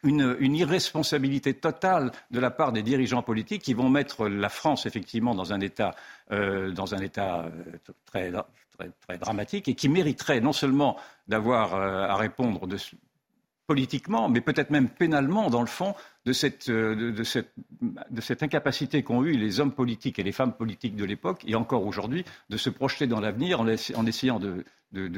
une, 0.03 0.55
irresponsabilité 0.55 1.53
totale 1.53 2.12
de 2.29 2.41
la 2.41 2.51
part 2.51 2.74
des 2.74 2.84
dirigeants 2.84 3.24
politiques 3.24 3.62
qui 3.62 3.74
vont 3.74 3.88
mettre 3.88 4.27
la 4.27 4.50
France 4.50 4.86
effectivement 4.86 5.34
dans 5.34 5.53
un 5.53 5.62
état, 5.62 5.96
euh, 6.32 6.72
dans 6.72 6.93
un 6.93 7.00
état 7.00 7.46
euh, 7.46 7.50
très, 8.05 8.29
très, 8.77 8.91
très, 9.00 9.17
dramatique 9.17 9.70
et 9.70 9.75
qui 9.75 9.88
mériterait 9.88 10.41
non 10.41 10.51
seulement 10.51 10.98
d'avoir 11.29 11.74
à 11.75 12.17
répondre 12.17 12.67
de, 12.67 12.75
politiquement, 13.74 14.30
mais 14.30 14.39
peut-être 14.39 14.70
même 14.70 14.88
pénalement, 14.88 15.50
dans 15.50 15.62
le 15.62 15.68
fond, 15.68 15.96
de 16.25 16.32
cette, 16.32 16.70
euh, 16.70 17.12
de, 17.12 17.24
cette, 17.24 18.44
incapacité 18.44 19.01
qu'ont 19.01 19.24
eu 19.24 19.32
les 19.32 19.60
hommes 19.60 19.72
politiques 19.72 20.20
et 20.20 20.24
les 20.24 20.32
femmes 20.32 20.53
politiques 20.53 20.96
de 20.96 21.03
l'époque, 21.06 21.42
et 21.48 21.56
encore 21.56 21.84
aujourd'hui, 21.84 22.24
de 22.51 22.58
se 22.58 22.70
projeter 22.70 23.08
dans 23.08 23.20
l'avenir 23.20 23.62
en, 23.62 23.68
essayant 23.68 24.39
de, 24.39 24.63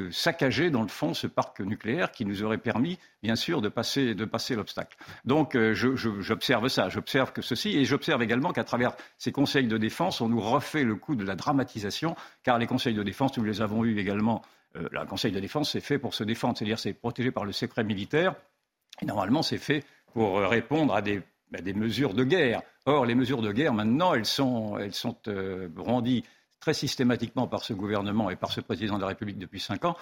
saccager, 0.09 0.69
dans 0.69 0.83
le 0.83 0.87
fond, 0.87 1.13
ce 1.13 1.27
parc 1.27 1.59
nucléaire 1.59 2.13
qui 2.13 2.23
nous 2.23 2.43
aurait 2.43 2.57
permis, 2.57 2.97
bien 3.21 3.35
sûr, 3.35 3.61
de 3.61 3.67
passer, 3.67 4.15
de 4.15 4.23
passer 4.23 4.55
l'obstacle. 4.55 4.95
Donc, 5.25 5.55
euh, 5.55 5.73
j'observe 5.73 6.69
ça, 6.69 6.87
j'observe 6.87 7.33
que 7.33 7.41
ceci, 7.41 7.75
et 7.77 7.83
j'observe 7.83 8.23
également 8.23 8.53
qu'à 8.53 8.63
travers 8.63 8.93
ces 9.17 9.33
conseils 9.33 9.67
de 9.67 9.77
défense, 9.77 10.21
on 10.21 10.29
nous 10.29 10.39
refait 10.39 10.85
le 10.85 10.95
coup 10.95 11.17
de 11.17 11.25
la 11.25 11.35
dramatisation, 11.35 12.15
car 12.43 12.57
les 12.57 12.67
conseils 12.67 12.93
de 12.93 13.03
défense, 13.03 13.37
nous 13.37 13.43
les 13.43 13.61
avons 13.61 13.83
eus 13.83 13.99
également 13.99 14.43
euh, 14.75 14.87
le 14.91 15.05
Conseil 15.05 15.31
de 15.31 15.39
défense, 15.39 15.71
c'est 15.71 15.81
fait 15.81 15.99
pour 15.99 16.13
se 16.13 16.23
défendre, 16.23 16.57
c'est-à-dire 16.57 16.79
c'est 16.79 16.93
protégé 16.93 17.31
par 17.31 17.45
le 17.45 17.51
secret 17.51 17.83
militaire. 17.83 18.35
Et 19.01 19.05
normalement, 19.05 19.41
c'est 19.41 19.57
fait 19.57 19.83
pour 20.13 20.39
euh, 20.39 20.47
répondre 20.47 20.95
à 20.95 21.01
des, 21.01 21.21
mesures 21.73 22.13
de 22.13 22.23
guerre. 22.23 22.61
Or, 22.85 23.05
les 23.05 23.15
mesures 23.15 23.41
de 23.41 23.51
guerre, 23.51 23.73
maintenant, 23.73 24.13
elles 24.13 24.25
sont, 24.25 24.77
brandies 25.69 26.23
très 26.65 26.73
systématiquement 26.73 27.45
par 27.45 27.63
ce 27.63 27.73
gouvernement 27.73 28.31
et 28.31 28.35
par 28.35 28.51
ce 28.51 28.59
président 28.59 28.95
de 28.95 29.01
la 29.01 29.09
République 29.09 29.37
depuis 29.37 29.59
cinq 29.59 29.85
ans, 29.85 29.95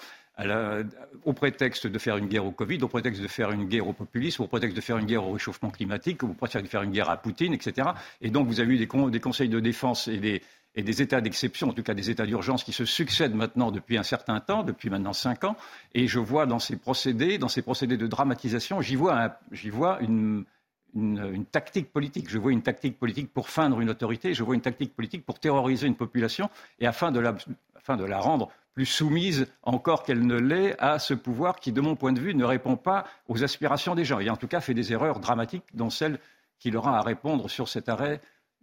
au 1.24 1.32
prétexte 1.34 1.86
de 1.86 1.98
faire 1.98 2.16
une 2.16 2.26
guerre 2.26 2.46
au 2.46 2.52
Covid, 2.52 2.78
au 2.82 2.88
prétexte 2.88 3.20
de 3.20 3.28
faire 3.28 3.50
une 3.50 3.66
guerre 3.66 3.86
au 3.86 3.92
populisme, 3.92 4.40
au 4.44 4.46
prétexte 4.46 4.74
de 4.74 4.80
faire 4.80 4.96
une 4.96 5.04
guerre 5.04 5.28
au 5.28 5.32
réchauffement 5.32 5.68
climatique, 5.68 6.22
au 6.22 6.28
prétexte 6.28 6.64
de 6.64 6.70
faire 6.70 6.80
une 6.80 6.90
guerre 6.90 7.10
à 7.10 7.18
Poutine, 7.18 7.52
etc. 7.52 7.88
Et 8.22 8.30
donc, 8.30 8.46
vous 8.46 8.60
avez 8.60 8.76
eu 8.76 8.78
des, 8.78 8.86
conseils 8.86 9.50
de 9.50 9.60
défense 9.60 10.08
et 10.08 10.16
des, 10.16 11.02
états 11.02 11.20
d'exception, 11.20 11.68
en 11.68 11.74
tout 11.74 11.82
cas 11.82 11.92
des 11.92 12.08
états 12.08 12.24
d'urgence 12.24 12.64
qui 12.64 12.72
se 12.72 12.86
succèdent 12.86 13.34
maintenant 13.34 13.70
depuis 13.70 13.98
un 13.98 14.02
certain 14.02 14.40
temps, 14.40 14.62
depuis 14.62 14.88
maintenant 14.88 15.12
cinq 15.12 15.44
ans. 15.44 15.58
Et 15.92 16.06
je 16.06 16.18
vois 16.18 16.46
dans 16.46 16.60
ces 16.60 16.76
procédés, 16.76 17.36
dans 17.36 17.48
ces 17.48 17.60
procédés 17.60 17.98
de 17.98 18.06
dramatisation, 18.06 18.80
j'y 18.80 18.96
vois 18.96 19.98
une, 20.00 20.46
une, 20.94 21.44
tactique 21.44 21.92
politique. 21.92 22.28
Je 22.28 22.38
vois 22.38 22.52
une 22.52 22.62
tactique 22.62 22.98
politique 22.98 23.32
pour 23.32 23.48
feindre 23.48 23.80
une 23.80 23.90
autorité, 23.90 24.34
je 24.34 24.42
vois 24.42 24.54
une 24.54 24.60
tactique 24.60 24.94
politique 24.94 25.24
pour 25.24 25.38
terroriser 25.38 25.86
une 25.86 25.96
population 25.96 26.50
et 26.78 26.86
afin 26.86 27.12
de 27.12 27.20
la, 27.20 27.34
afin 27.76 27.96
de 27.96 28.04
la 28.04 28.18
rendre 28.18 28.50
plus 28.74 28.86
soumise 28.86 29.46
encore 29.62 30.02
qu'elle 30.02 30.26
ne 30.26 30.38
l'est 30.38 30.74
à 30.80 30.98
ce 30.98 31.14
pouvoir 31.14 31.56
qui, 31.56 31.72
de 31.72 31.80
mon 31.80 31.94
point 31.94 32.12
de 32.12 32.20
vue, 32.20 32.34
ne 32.34 32.44
répond 32.44 32.76
pas 32.76 33.04
aux 33.28 33.44
aspirations 33.44 33.94
des 33.94 34.04
gens 34.04 34.18
et 34.18 34.30
en 34.30 34.36
tout 34.36 34.48
cas 34.48 34.60
fait 34.60 34.74
des 34.74 34.92
erreurs 34.92 35.20
dramatiques, 35.20 35.64
dont 35.74 35.90
celle 35.90 36.18
qu'il 36.58 36.76
aura 36.76 36.98
à 36.98 37.02
répondre 37.02 37.48
sur 37.48 37.68
cet 37.68 37.88
arrêt 37.88 38.20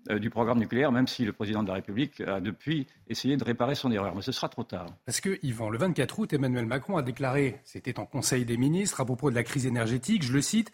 du 0.09 0.29
programme 0.29 0.59
nucléaire, 0.59 0.91
même 0.91 1.07
si 1.07 1.25
le 1.25 1.33
président 1.33 1.61
de 1.63 1.67
la 1.67 1.75
République 1.75 2.21
a 2.21 2.39
depuis 2.39 2.87
essayé 3.07 3.37
de 3.37 3.43
réparer 3.43 3.75
son 3.75 3.91
erreur. 3.91 4.15
Mais 4.15 4.21
ce 4.21 4.31
sera 4.31 4.49
trop 4.49 4.63
tard. 4.63 4.87
Parce 5.05 5.21
que, 5.21 5.39
Yvan, 5.43 5.69
le 5.69 5.77
24 5.77 6.19
août, 6.19 6.33
Emmanuel 6.33 6.65
Macron 6.65 6.97
a 6.97 7.01
déclaré, 7.01 7.59
c'était 7.63 7.99
en 7.99 8.05
Conseil 8.05 8.45
des 8.45 8.57
ministres, 8.57 9.01
à 9.01 9.05
propos 9.05 9.29
de 9.29 9.35
la 9.35 9.43
crise 9.43 9.65
énergétique, 9.65 10.23
je 10.23 10.33
le 10.33 10.41
cite, 10.41 10.71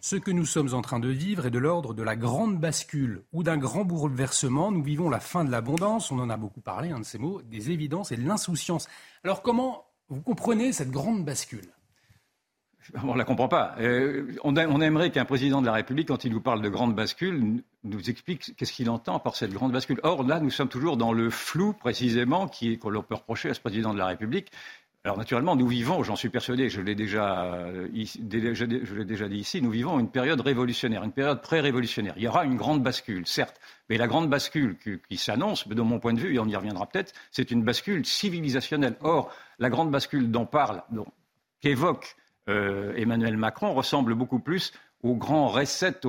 ce 0.00 0.16
que 0.16 0.30
nous 0.30 0.44
sommes 0.44 0.74
en 0.74 0.82
train 0.82 1.00
de 1.00 1.08
vivre 1.08 1.46
est 1.46 1.50
de 1.50 1.58
l'ordre 1.58 1.94
de 1.94 2.02
la 2.02 2.16
grande 2.16 2.58
bascule 2.58 3.22
ou 3.32 3.42
d'un 3.42 3.56
grand 3.56 3.84
bouleversement. 3.84 4.72
Nous 4.72 4.82
vivons 4.82 5.08
la 5.08 5.20
fin 5.20 5.44
de 5.44 5.50
l'abondance, 5.50 6.10
on 6.10 6.18
en 6.18 6.30
a 6.30 6.36
beaucoup 6.36 6.60
parlé, 6.60 6.90
un 6.90 7.00
de 7.00 7.04
ces 7.04 7.18
mots, 7.18 7.40
des 7.42 7.70
évidences 7.70 8.12
et 8.12 8.16
de 8.16 8.26
l'insouciance. 8.26 8.88
Alors 9.24 9.42
comment 9.42 9.86
vous 10.08 10.22
comprenez 10.22 10.72
cette 10.72 10.90
grande 10.90 11.24
bascule? 11.24 11.70
On 13.04 13.12
ne 13.12 13.18
la 13.18 13.24
comprend 13.24 13.48
pas. 13.48 13.74
Euh, 13.78 14.32
on, 14.42 14.56
aimerait 14.56 15.10
qu'un 15.10 15.24
président 15.24 15.60
de 15.60 15.66
la 15.66 15.74
République, 15.74 16.08
quand 16.08 16.24
il 16.24 16.32
nous 16.32 16.40
parle 16.40 16.62
de 16.62 16.68
grande 16.68 16.94
bascule, 16.94 17.62
nous 17.84 18.10
explique 18.10 18.54
qu'est-ce 18.56 18.72
qu'il 18.72 18.90
entend 18.90 19.18
par 19.18 19.36
cette 19.36 19.52
grande 19.52 19.72
bascule. 19.72 20.00
Or, 20.02 20.22
là, 20.22 20.40
nous 20.40 20.50
sommes 20.50 20.68
toujours 20.68 20.96
dans 20.96 21.12
le 21.12 21.30
flou, 21.30 21.72
précisément, 21.72 22.46
qu'on 22.46 23.02
peut 23.02 23.14
reprocher 23.14 23.50
à 23.50 23.54
ce 23.54 23.60
président 23.60 23.92
de 23.94 23.98
la 23.98 24.06
République. 24.06 24.50
Alors, 25.02 25.16
naturellement, 25.16 25.56
nous 25.56 25.66
vivons, 25.66 26.02
j'en 26.02 26.14
suis 26.14 26.28
persuadé, 26.28 26.68
je 26.68 26.82
l'ai 26.82 26.94
déjà, 26.94 27.54
euh, 27.54 27.88
déjà 27.88 29.28
dit 29.28 29.38
ici, 29.38 29.62
nous 29.62 29.70
vivons 29.70 29.98
une 29.98 30.10
période 30.10 30.42
révolutionnaire, 30.42 31.02
une 31.02 31.12
période 31.12 31.40
pré-révolutionnaire. 31.40 32.12
Il 32.18 32.22
y 32.22 32.28
aura 32.28 32.44
une 32.44 32.56
grande 32.56 32.82
bascule, 32.82 33.26
certes, 33.26 33.58
mais 33.88 33.96
la 33.96 34.06
grande 34.06 34.28
bascule 34.28 34.76
qui, 35.08 35.16
s'annonce, 35.16 35.66
de 35.66 35.80
mon 35.80 36.00
point 36.00 36.12
de 36.12 36.20
vue, 36.20 36.34
et 36.34 36.38
on 36.38 36.46
y 36.46 36.54
reviendra 36.54 36.84
peut-être, 36.86 37.14
c'est 37.30 37.50
une 37.50 37.62
bascule 37.62 38.04
civilisationnelle. 38.04 38.96
Or, 39.00 39.32
la 39.58 39.70
grande 39.70 39.90
bascule 39.90 40.30
dont 40.30 40.44
parle, 40.44 40.82
qu'évoque 41.62 42.16
euh, 42.50 42.92
Emmanuel 42.94 43.38
Macron 43.38 43.72
ressemble 43.72 44.14
beaucoup 44.14 44.38
plus 44.38 44.72
au 45.02 45.14
grand 45.14 45.48
reset, 45.48 46.00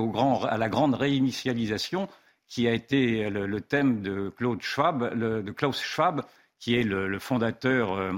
à 0.48 0.58
la 0.58 0.68
grande 0.68 0.94
réinitialisation 0.94 2.08
qui 2.48 2.68
a 2.68 2.72
été 2.72 3.30
le, 3.30 3.60
thème 3.60 4.02
de, 4.02 4.28
Claude 4.36 4.60
Schwab, 4.60 5.54
Klaus 5.54 5.80
Schwab, 5.80 6.22
qui 6.58 6.76
est 6.76 6.82
le, 6.82 7.18
fondateur 7.18 7.92
euh, 7.94 8.12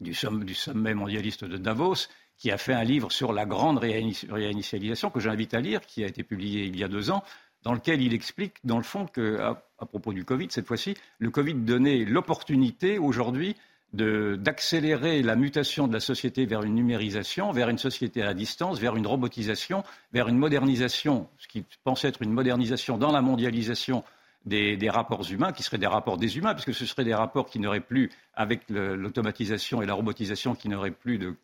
du, 0.00 0.14
sommet 0.14 0.94
mondialiste 0.94 1.44
de 1.44 1.58
Davos, 1.58 2.08
qui 2.38 2.50
a 2.50 2.56
fait 2.56 2.72
un 2.72 2.84
livre 2.84 3.12
sur 3.12 3.34
la 3.34 3.44
grande 3.44 3.78
réinitialisation 3.78 5.10
que 5.10 5.20
j'invite 5.20 5.52
à 5.52 5.60
lire, 5.60 5.82
qui 5.82 6.02
a 6.02 6.06
été 6.06 6.22
publié 6.22 6.64
il 6.64 6.78
y 6.78 6.84
a 6.84 6.88
deux 6.88 7.10
ans, 7.10 7.22
dans 7.62 7.74
lequel 7.74 8.00
il 8.00 8.14
explique, 8.14 8.56
dans 8.64 8.78
le 8.78 8.82
fond, 8.82 9.06
que, 9.06 9.38
à 9.38 9.86
propos 9.86 10.14
du 10.14 10.24
Covid 10.24 10.48
cette 10.50 10.66
fois-ci, 10.66 10.94
le 11.18 11.30
Covid 11.30 11.54
donnait 11.54 12.06
l'opportunité 12.06 12.98
aujourd'hui 12.98 13.56
d'accélérer 13.92 15.22
la 15.22 15.34
mutation 15.34 15.88
de 15.88 15.92
la 15.92 16.00
société 16.00 16.46
vers 16.46 16.62
une 16.62 16.74
numérisation, 16.74 17.50
vers 17.50 17.68
une 17.68 17.78
société 17.78 18.22
à 18.22 18.34
distance, 18.34 18.78
vers 18.78 18.96
une 18.96 19.06
robotisation, 19.06 19.82
vers 20.12 20.28
une 20.28 20.38
modernisation, 20.38 21.28
ce 21.38 21.48
qui 21.48 21.64
pensait 21.82 22.08
être 22.08 22.22
une 22.22 22.32
modernisation 22.32 22.98
dans 22.98 23.10
la 23.10 23.20
mondialisation 23.20 24.04
des, 24.46 24.90
rapports 24.90 25.30
humains, 25.30 25.52
qui 25.52 25.62
seraient 25.62 25.78
des 25.78 25.86
rapports 25.86 26.16
déshumains, 26.16 26.54
puisque 26.54 26.74
ce 26.74 26.86
seraient 26.86 27.04
des 27.04 27.14
rapports 27.14 27.46
qui 27.46 27.58
n'auraient 27.58 27.80
plus, 27.80 28.10
avec 28.34 28.62
l'automatisation 28.70 29.82
et 29.82 29.86
la 29.86 29.94
robotisation, 29.94 30.54
qui 30.54 30.68
n'auraient 30.68 30.90
plus 30.90 31.18
de, 31.18 31.34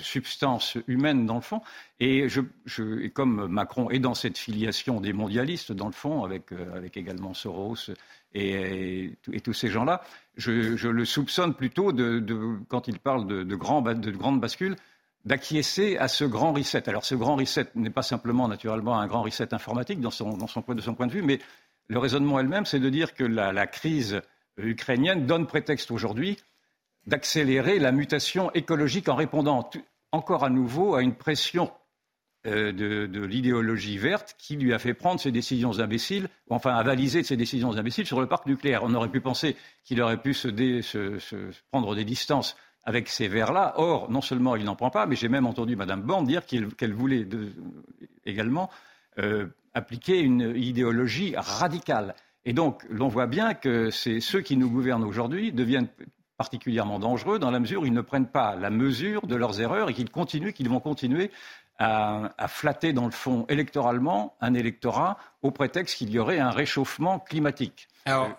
substance 0.00 0.76
humaine 0.86 1.26
dans 1.26 1.36
le 1.36 1.40
fond. 1.40 1.60
Et, 1.98 2.26
comme 3.14 3.46
Macron 3.48 3.90
est 3.90 3.98
dans 3.98 4.14
cette 4.14 4.36
filiation 4.36 5.00
des 5.00 5.12
mondialistes, 5.12 5.72
dans 5.72 5.86
le 5.86 5.92
fond, 5.92 6.24
avec, 6.24 6.52
euh, 6.52 6.76
avec 6.76 6.96
également 6.96 7.32
Soros 7.32 7.90
et, 8.34 9.12
tous 9.42 9.54
ces 9.54 9.68
gens-là, 9.68 10.02
je, 10.36 10.88
le 10.88 11.04
soupçonne 11.04 11.54
plutôt, 11.54 11.92
de, 11.92 12.58
quand 12.68 12.86
il 12.88 12.98
parle 12.98 13.26
de, 13.26 13.42
de, 13.42 13.56
grand, 13.56 13.80
de 13.80 14.10
grande 14.10 14.40
bascule, 14.40 14.76
d'acquiescer 15.26 15.96
à 15.98 16.06
ce 16.08 16.24
grand 16.24 16.52
reset. 16.52 16.88
Alors 16.88 17.04
ce 17.04 17.14
grand 17.14 17.34
reset 17.34 17.66
n'est 17.74 17.90
pas 17.90 18.02
simplement 18.02 18.46
naturellement 18.46 18.98
un 18.98 19.06
grand 19.08 19.22
reset 19.22 19.52
informatique 19.52 20.00
dans 20.00 20.12
son, 20.12 20.36
dans 20.36 20.46
son, 20.46 20.64
de 20.68 20.80
son 20.80 20.94
point 20.94 21.08
de 21.08 21.12
vue, 21.12 21.22
mais 21.22 21.40
le 21.88 21.98
raisonnement 21.98 22.40
elle-même, 22.40 22.66
c'est 22.66 22.80
de 22.80 22.88
dire 22.88 23.14
que 23.14 23.24
la, 23.24 23.66
crise 23.66 24.20
ukrainienne 24.56 25.26
donne 25.26 25.46
prétexte 25.46 25.90
aujourd'hui 25.90 26.38
d'accélérer 27.06 27.78
la 27.78 27.92
mutation 27.92 28.50
écologique 28.52 29.08
en 29.08 29.14
répondant 29.14 29.70
encore 30.12 30.44
à 30.44 30.50
nouveau 30.50 30.94
à 30.94 31.02
une 31.02 31.14
pression 31.14 31.70
euh, 32.46 32.72
de, 32.72 33.24
l'idéologie 33.24 33.98
verte 33.98 34.36
qui 34.38 34.56
lui 34.56 34.72
a 34.72 34.78
fait 34.78 34.94
prendre 34.94 35.20
ses 35.20 35.32
décisions 35.32 35.78
imbéciles, 35.80 36.28
enfin 36.48 36.74
avaliser 36.74 37.22
ses 37.22 37.36
décisions 37.36 37.76
imbéciles 37.76 38.06
sur 38.06 38.20
le 38.20 38.26
parc 38.26 38.46
nucléaire. 38.46 38.82
On 38.84 38.94
aurait 38.94 39.08
pu 39.08 39.20
penser 39.20 39.56
qu'il 39.84 40.00
aurait 40.00 40.20
pu 40.20 40.32
se, 40.32 40.48
prendre 41.70 41.94
des 41.94 42.04
distances 42.04 42.56
avec 42.84 43.08
ces 43.08 43.26
verres-là. 43.26 43.74
Or, 43.76 44.10
non 44.10 44.20
seulement 44.20 44.54
il 44.54 44.64
n'en 44.64 44.76
prend 44.76 44.90
pas, 44.90 45.06
mais 45.06 45.16
j'ai 45.16 45.28
même 45.28 45.46
entendu 45.46 45.74
Mme 45.74 46.02
Borne 46.02 46.24
dire 46.24 46.46
qu'elle 46.46 46.92
voulait 46.92 47.26
également 48.24 48.70
euh, 49.18 49.46
appliquer 49.76 50.20
une 50.20 50.54
idéologie 50.56 51.34
radicale. 51.36 52.14
Et 52.46 52.52
donc, 52.52 52.82
l'on 52.88 53.08
voit 53.08 53.26
bien 53.26 53.54
que 53.54 53.90
c'est 53.90 54.20
ceux 54.20 54.40
qui 54.40 54.56
nous 54.56 54.70
gouvernent 54.70 55.04
aujourd'hui 55.04 55.52
deviennent 55.52 55.88
particulièrement 56.38 56.98
dangereux 56.98 57.38
dans 57.38 57.50
la 57.50 57.60
mesure 57.60 57.82
où 57.82 57.86
ils 57.86 57.92
ne 57.92 58.00
prennent 58.00 58.28
pas 58.28 58.56
la 58.56 58.70
mesure 58.70 59.26
de 59.26 59.36
leurs 59.36 59.60
erreurs 59.60 59.90
et 59.90 59.94
qu'ils 59.94 60.10
continuent, 60.10 60.52
qu'ils 60.52 60.68
vont 60.68 60.80
continuer 60.80 61.30
à, 61.78 62.48
flatter 62.48 62.94
dans 62.94 63.04
le 63.04 63.10
fond 63.10 63.44
électoralement 63.50 64.34
un 64.40 64.54
électorat 64.54 65.18
au 65.42 65.50
prétexte 65.50 65.96
qu'il 65.98 66.10
y 66.10 66.18
aurait 66.18 66.38
un 66.38 66.50
réchauffement 66.50 67.18
climatique. 67.18 67.88
Alors, 68.06 68.30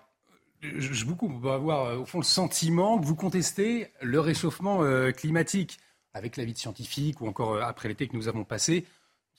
je, 0.61 1.05
on 1.21 1.47
avoir 1.49 1.85
euh, 1.85 1.97
au 1.97 2.05
fond 2.05 2.17
le 2.17 2.23
sentiment 2.23 2.97
que 2.97 3.05
vous 3.05 3.15
contestez 3.15 3.91
le 4.01 4.19
réchauffement 4.19 4.81
euh, 4.81 5.11
climatique 5.11 5.77
avec 6.15 6.35
l'avis 6.35 6.53
de 6.53 6.57
scientifiques 6.57 7.21
ou 7.21 7.27
encore 7.27 7.53
euh, 7.53 7.61
après 7.61 7.89
l'été 7.89 8.07
que 8.07 8.15
nous 8.15 8.27
avons 8.27 8.43
passé. 8.43 8.85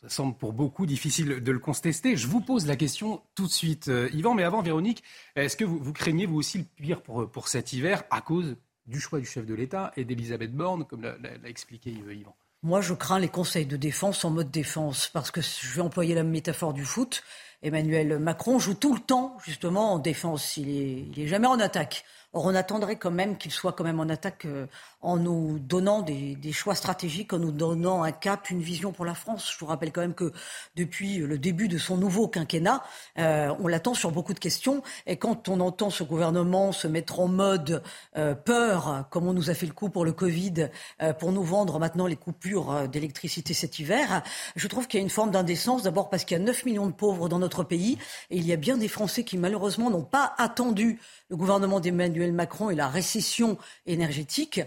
Ça 0.01 0.09
semble 0.09 0.37
pour 0.37 0.53
beaucoup 0.53 0.87
difficile 0.87 1.43
de 1.43 1.53
le 1.53 1.59
contester. 1.59 2.17
Je 2.17 2.29
vous 2.29 2.41
pose 2.41 2.67
la 2.67 2.77
question 2.77 3.21
tout 3.35 3.47
de 3.47 3.53
suite, 3.53 3.91
Yvan. 4.13 4.35
Mais 4.35 4.45
avant, 4.45 4.63
Véronique, 4.63 5.03
est-ce 5.35 5.57
que 5.57 5.65
vous, 5.65 5.93
craignez 5.93 6.25
vous 6.25 6.37
aussi 6.37 6.59
le 6.59 6.65
pire 6.77 7.03
pour, 7.03 7.29
pour 7.29 7.49
cet 7.49 7.73
hiver 7.73 8.05
à 8.11 8.21
cause 8.21 8.57
du 8.87 9.01
choix 9.01 9.19
du 9.19 9.27
chef 9.27 9.45
de 9.45 9.55
l'État 9.55 9.93
et 9.97 10.05
d'Elisabeth 10.05 10.53
Borne, 10.53 10.85
comme 10.85 11.03
l'a 11.03 11.17
expliqué 11.45 11.91
Yvan? 11.91 12.35
Moi, 12.63 12.81
je 12.81 12.93
crains 12.93 13.21
les 13.21 13.29
conseils 13.29 13.67
de 13.67 13.77
défense 13.77 14.25
en 14.25 14.31
mode 14.31 14.51
défense, 14.51 15.09
parce 15.13 15.31
que 15.31 15.41
je 15.41 15.75
vais 15.75 15.81
employer 15.81 16.15
la 16.15 16.25
métaphore 16.25 16.73
du 16.73 16.85
foot. 16.85 17.23
Emmanuel 17.63 18.19
Macron 18.19 18.59
joue 18.59 18.75
tout 18.75 18.95
le 18.95 19.01
temps, 19.01 19.37
justement, 19.45 19.95
en 19.95 19.99
défense. 19.99 20.57
Il 20.57 20.69
est, 20.69 21.07
il 21.13 21.21
est 21.21 21.27
jamais 21.29 21.47
en 21.47 21.61
attaque. 21.61 22.05
Or, 22.33 22.47
on 22.47 22.55
attendrait 22.55 22.97
quand 22.97 23.11
même 23.11 23.39
qu'il 23.39 23.53
soit 23.53 23.73
quand 23.73 23.85
même 23.85 24.01
en 24.01 24.09
attaque 24.09 24.45
euh, 24.45 24.67
en 25.01 25.17
nous 25.17 25.59
donnant 25.59 26.03
des, 26.03 26.37
choix 26.53 26.75
stratégiques, 26.75 27.33
en 27.33 27.39
nous 27.39 27.53
donnant 27.53 28.03
un 28.03 28.11
cap, 28.11 28.51
une 28.51 28.61
vision 28.61 28.93
pour 28.93 29.05
la 29.05 29.15
France. 29.15 29.53
Je 29.53 29.59
vous 29.59 29.67
rappelle 29.67 29.93
quand 29.93 30.01
même 30.01 30.15
que 30.15 30.33
depuis 30.77 31.19
le 31.19 31.39
début 31.39 31.69
de 31.69 31.79
son 31.79 31.97
nouveau 31.97 32.27
quinquennat, 32.27 32.83
euh, 33.19 33.55
on 33.61 33.69
l'attend 33.69 33.95
sur 33.95 34.11
beaucoup 34.11 34.35
de 34.35 34.39
questions. 34.39 34.83
Et 35.07 35.17
quand 35.17 35.49
on 35.49 35.61
entend 35.61 35.91
ce 35.91 36.03
gouvernement 36.03 36.73
se 36.73 36.89
mettre 36.89 37.21
en 37.21 37.29
mode 37.29 37.83
euh, 38.17 38.35
peur, 38.35 39.07
comme 39.11 39.29
on 39.29 39.33
nous 39.33 39.51
a 39.51 39.55
fait 39.55 39.67
le 39.67 39.73
coup 39.73 39.89
pour 39.89 40.05
le 40.05 40.13
Covid, 40.13 40.69
euh, 41.03 41.13
pour 41.13 41.31
nous 41.33 41.45
vendre 41.45 41.79
maintenant 41.79 42.07
les 42.07 42.17
coupures 42.17 42.89
d'électricité 42.89 43.55
cet 43.55 43.79
hiver, 43.79 44.23
je 44.57 44.67
trouve 44.67 44.89
qu'il 44.89 44.99
y 44.99 45.03
a 45.03 45.05
une 45.05 45.11
forme 45.11 45.31
d'indécence. 45.31 45.83
D'abord 45.85 46.11
parce 46.11 46.25
qu'il 46.25 46.37
y 46.37 46.41
a 46.41 46.45
9 46.45 46.65
millions 46.65 46.87
de 46.87 46.93
pauvres 46.93 47.29
dans 47.29 47.39
notre 47.39 47.63
pays 47.63 47.99
et 48.31 48.37
il 48.37 48.47
y 48.47 48.53
a 48.53 48.57
bien 48.57 48.77
des 48.77 48.89
Français 48.89 49.23
qui 49.23 49.39
malheureusement 49.39 49.91
n'ont 49.91 50.03
pas 50.03 50.35
attendu 50.39 50.99
le 51.29 51.37
gouvernement 51.37 51.79
d'Emmanuel 51.79 52.33
Macron 52.33 52.71
et 52.71 52.75
la 52.75 52.89
récession 52.89 53.59
énergétique 53.87 54.61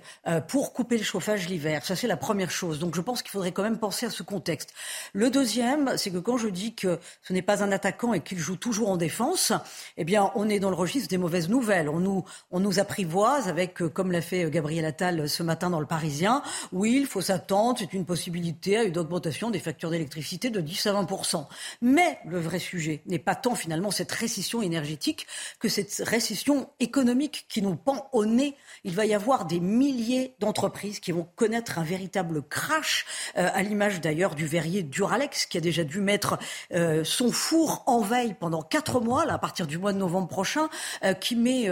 pour 0.48 0.74
couper 0.74 0.98
le 0.98 1.04
chauffage 1.04 1.48
l'hiver. 1.48 1.86
Ça, 1.86 1.96
c'est 1.96 2.08
la 2.08 2.18
première 2.18 2.51
chose. 2.51 2.80
Donc, 2.80 2.96
je 2.96 3.01
pense 3.01 3.22
qu'il 3.22 3.32
faudrait 3.32 3.51
quand 3.51 3.63
même 3.63 3.80
penser 3.80 4.06
à 4.06 4.10
ce 4.10 4.24
contexte. 4.24 4.74
Le 5.13 5.30
deuxième, 5.30 5.98
c'est 5.98 6.12
que 6.12 6.20
quand 6.20 6.38
je 6.38 6.48
dis 6.48 6.75
que 6.75 7.00
ce 7.24 7.34
n'est 7.34 7.42
pas 7.42 7.63
un 7.63 7.72
attaquant 7.72 8.13
et 8.13 8.22
qu'il 8.22 8.38
joue 8.38 8.56
toujours 8.56 8.90
en 8.90 8.98
défense, 8.98 9.51
eh 9.98 10.04
bien, 10.04 10.32
on 10.36 10.50
est 10.50 10.60
dans 10.60 10.70
le 10.70 10.75
registre 10.75 11.10
des 11.10 11.18
mauvaises 11.18 11.50
nouvelles. 11.50 11.90
On 11.90 12.00
nous, 12.00 12.24
on 12.51 12.60
nous 12.60 12.80
apprivoise 12.80 13.48
avec, 13.48 13.82
euh, 13.82 13.90
comme 13.90 14.12
l'a 14.12 14.22
fait 14.22 14.46
euh, 14.46 14.50
Gabriel 14.50 14.86
Attal 14.86 15.28
ce 15.28 15.44
matin 15.44 15.70
dans 15.70 15.80
le 15.80 15.86
Parisien, 15.86 16.44
oui, 16.72 16.98
il 17.01 17.08
faut 17.08 17.22
s'attendre, 17.22 17.80
c'est 17.80 17.94
une 17.94 18.06
possibilité 18.06 18.78
à 18.78 18.84
une 18.84 18.98
augmentation 18.98 19.50
des 19.50 19.60
factures 19.60 19.90
d'électricité 19.90 20.50
de 20.50 20.62
10 20.62 20.88
à 20.88 20.94
20% 20.94 21.46
Mais 21.82 22.20
le 22.25 22.40
vrai 22.40 22.60
sujet 22.60 23.01
n'est 23.06 23.20
pas 23.20 23.36
tant 23.36 23.56
finalement 23.56 23.92
cette 23.92 24.12
récession 24.12 24.62
énergétique 24.62 25.28
que 25.60 25.70
cette 25.70 26.01
récession 26.06 26.70
économique 26.80 27.46
qui 27.50 27.62
nous 27.62 27.75
pend 27.75 28.10
au 28.12 28.25
nez. 28.25 28.56
Il 28.84 28.96
va 28.96 29.06
y 29.06 29.13
avoir 29.13 29.46
des 29.46 29.60
milliers 29.60 30.11
d'entreprises 30.39 31.00
qui 31.00 31.12
vont 31.12 31.27
connaître 31.36 31.80
un 31.80 31.84
véritable 31.84 32.41
crash, 32.41 33.06
euh, 33.38 33.50
à 33.53 33.62
l'image 33.62 34.01
d'ailleurs 34.01 34.36
du 34.36 34.46
verrier 34.46 34.84
Duralex 34.84 35.46
qui 35.46 35.58
a 35.58 35.62
déjà 35.62 35.84
dû 35.84 36.00
mettre 36.00 36.38
euh, 36.74 37.03
son 37.03 37.32
four 37.32 37.84
en 37.86 38.01
veille 38.01 38.36
pendant 38.39 38.62
quatre 38.62 39.00
mois, 39.00 39.25
là, 39.25 39.34
à 39.34 39.38
partir 39.38 39.68
du 39.68 39.77
mois 39.77 39.94
de 39.94 39.98
novembre 39.98 40.27
prochain, 40.27 40.70
euh, 41.03 41.13
qui 41.13 41.36
met 41.36 41.70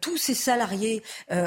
tous 0.00 0.16
ses 0.16 0.34
salariés 0.34 1.02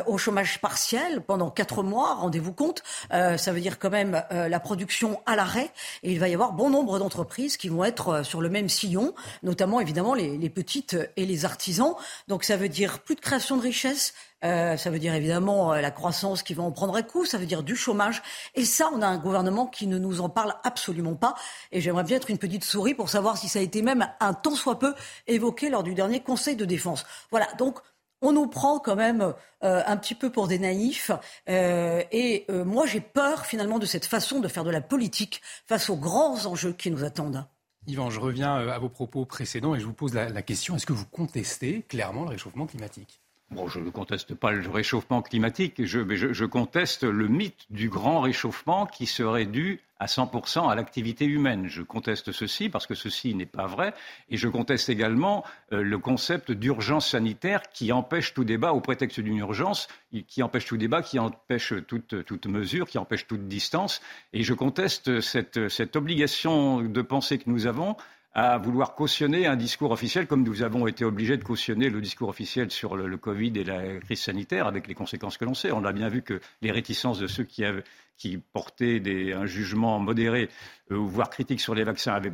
au 0.05 0.17
chômage 0.17 0.59
partiel 0.59 1.21
pendant 1.21 1.49
quatre 1.49 1.83
mois. 1.83 2.15
Rendez-vous 2.15 2.53
compte, 2.53 2.83
ça 3.09 3.51
veut 3.51 3.59
dire 3.59 3.79
quand 3.79 3.89
même 3.89 4.23
la 4.31 4.59
production 4.59 5.21
à 5.25 5.35
l'arrêt. 5.35 5.71
Et 6.03 6.11
il 6.11 6.19
va 6.19 6.27
y 6.27 6.33
avoir 6.33 6.53
bon 6.53 6.69
nombre 6.69 6.99
d'entreprises 6.99 7.57
qui 7.57 7.69
vont 7.69 7.83
être 7.83 8.23
sur 8.23 8.41
le 8.41 8.49
même 8.49 8.69
sillon, 8.69 9.13
notamment 9.43 9.79
évidemment 9.79 10.13
les, 10.13 10.37
les 10.37 10.49
petites 10.49 10.97
et 11.15 11.25
les 11.25 11.45
artisans. 11.45 11.93
Donc 12.27 12.43
ça 12.43 12.57
veut 12.57 12.69
dire 12.69 12.99
plus 12.99 13.15
de 13.15 13.21
création 13.21 13.57
de 13.57 13.61
richesse, 13.61 14.13
euh, 14.43 14.77
ça 14.77 14.89
veut 14.89 14.99
dire 14.99 15.13
évidemment 15.13 15.73
euh, 15.73 15.81
la 15.81 15.91
croissance 15.91 16.43
qui 16.43 16.53
va 16.53 16.63
en 16.63 16.71
prendre 16.71 16.95
un 16.95 17.01
coup, 17.01 17.25
ça 17.25 17.37
veut 17.37 17.45
dire 17.45 17.63
du 17.63 17.75
chômage. 17.75 18.21
Et 18.53 18.65
ça, 18.65 18.89
on 18.93 19.01
a 19.01 19.07
un 19.07 19.17
gouvernement 19.17 19.65
qui 19.65 19.87
ne 19.87 19.97
nous 19.97 20.21
en 20.21 20.29
parle 20.29 20.53
absolument 20.63 21.15
pas. 21.15 21.35
Et 21.71 21.81
j'aimerais 21.81 22.03
bien 22.03 22.17
être 22.17 22.29
une 22.29 22.37
petite 22.37 22.63
souris 22.63 22.93
pour 22.93 23.09
savoir 23.09 23.37
si 23.37 23.47
ça 23.47 23.59
a 23.59 23.61
été 23.61 23.81
même 23.81 24.07
un 24.19 24.33
tant 24.33 24.55
soit 24.55 24.79
peu 24.79 24.93
évoqué 25.27 25.69
lors 25.69 25.83
du 25.83 25.93
dernier 25.93 26.21
Conseil 26.21 26.55
de 26.55 26.65
défense. 26.65 27.05
Voilà, 27.31 27.47
donc 27.57 27.79
on 28.21 28.33
nous 28.33 28.47
prend 28.47 28.79
quand 28.79 28.95
même 28.95 29.33
euh, 29.63 29.83
un 29.85 29.97
petit 29.97 30.15
peu 30.15 30.31
pour 30.31 30.47
des 30.47 30.59
naïfs. 30.59 31.11
et 31.47 32.45
moi, 32.49 32.85
j'ai 32.85 33.01
peur 33.01 33.45
finalement 33.45 33.79
de 33.79 33.85
cette 33.85 34.05
façon 34.05 34.39
de 34.39 34.47
faire 34.47 34.63
de 34.63 34.71
la 34.71 34.81
politique 34.81 35.41
face 35.67 35.89
aux 35.89 35.97
grands 35.97 36.45
enjeux 36.45 36.73
qui 36.73 36.91
nous 36.91 37.03
attendent. 37.03 37.45
Yvan, 37.87 38.09
je 38.09 38.19
reviens 38.19 38.55
à 38.55 38.79
vos 38.79 38.89
propos 38.89 39.25
précédents 39.25 39.75
et 39.75 39.79
je 39.79 39.85
vous 39.85 39.93
pose 39.93 40.13
la, 40.13 40.41
question, 40.41 40.75
est-ce 40.75 40.87
que 40.87 40.93
vous 40.93 41.05
contestez 41.05 41.83
clairement 41.83 42.23
le 42.23 42.29
réchauffement 42.29 42.65
climatique? 42.65 43.21
Je 43.51 43.79
ne 43.79 43.89
conteste 43.89 44.35
pas 44.35 44.51
le 44.51 44.67
réchauffement 44.69 45.21
climatique, 45.21 45.85
je, 45.85 45.99
mais 45.99 46.17
je, 46.17 46.45
conteste 46.45 47.03
le 47.03 47.27
mythe 47.27 47.65
du 47.69 47.89
grand 47.89 48.19
réchauffement 48.19 48.85
qui 48.85 49.05
serait 49.05 49.45
dû 49.45 49.81
à 49.99 50.07
100% 50.07 50.69
à 50.69 50.75
l'activité 50.75 51.25
humaine. 51.25 51.67
Je 51.67 51.81
conteste 51.81 52.31
ceci 52.31 52.69
parce 52.69 52.85
que 52.85 52.95
ceci 52.95 53.33
n'est 53.33 53.45
pas 53.45 53.65
vrai 53.65 53.93
et 54.29 54.37
je 54.37 54.47
conteste 54.49 54.89
également 54.89 55.45
euh, 55.71 55.83
le 55.83 55.97
concept 55.97 56.51
d'urgence 56.51 57.11
sanitaire 57.11 57.61
qui 57.71 57.91
empêche 57.91 58.33
tout 58.33 58.43
débat 58.43 58.73
au 58.73 58.81
prétexte 58.81 59.19
d'une 59.19 59.37
urgence, 59.37 59.87
qui 60.27 60.43
empêche 60.43 60.65
tout 60.65 60.77
débat, 60.77 61.01
qui 61.01 61.17
empêche 61.17 61.73
toute, 61.87 62.47
mesure, 62.47 62.87
qui 62.87 62.97
empêche 62.97 63.25
toute 63.25 63.47
distance. 63.47 64.01
Et 64.33 64.43
je 64.43 64.53
conteste 64.53 65.21
cette 65.21 65.95
obligation 65.95 66.81
de 66.81 67.01
penser 67.01 67.37
que 67.37 67.49
nous 67.49 67.67
avons 67.67 67.95
à 68.35 68.57
vouloir 68.57 68.95
cautionner 68.95 69.47
un 69.47 69.55
discours 69.55 69.91
officiel, 69.91 70.27
comme 70.27 70.43
nous 70.43 70.61
avons 70.61 70.87
été 70.87 71.05
obligés 71.05 71.37
de 71.37 71.43
cautionner 71.43 71.89
le 71.89 72.01
discours 72.01 72.27
officiel 72.27 72.69
sur 72.69 72.97
le, 72.97 73.15
Covid 73.15 73.53
et 73.55 73.63
la 73.63 73.97
crise 74.01 74.19
sanitaire, 74.19 74.67
avec 74.67 74.87
les 74.87 74.93
conséquences 74.93 75.37
que 75.37 75.45
l'on 75.45 75.53
sait. 75.53 75.71
On 75.71 75.85
a 75.85 75.93
bien 75.93 76.09
vu 76.09 76.21
que 76.21 76.41
les 76.61 76.71
réticences 76.71 77.17
de 77.17 77.27
ceux 77.27 77.45
qui, 77.45 78.37
portaient 78.51 79.01
un 79.33 79.45
jugement 79.45 79.99
modéré, 79.99 80.49
euh, 80.91 80.95
voire 80.95 81.29
critique 81.29 81.61
sur 81.61 81.75
les 81.75 81.85
vaccins, 81.85 82.13
avaient 82.13 82.33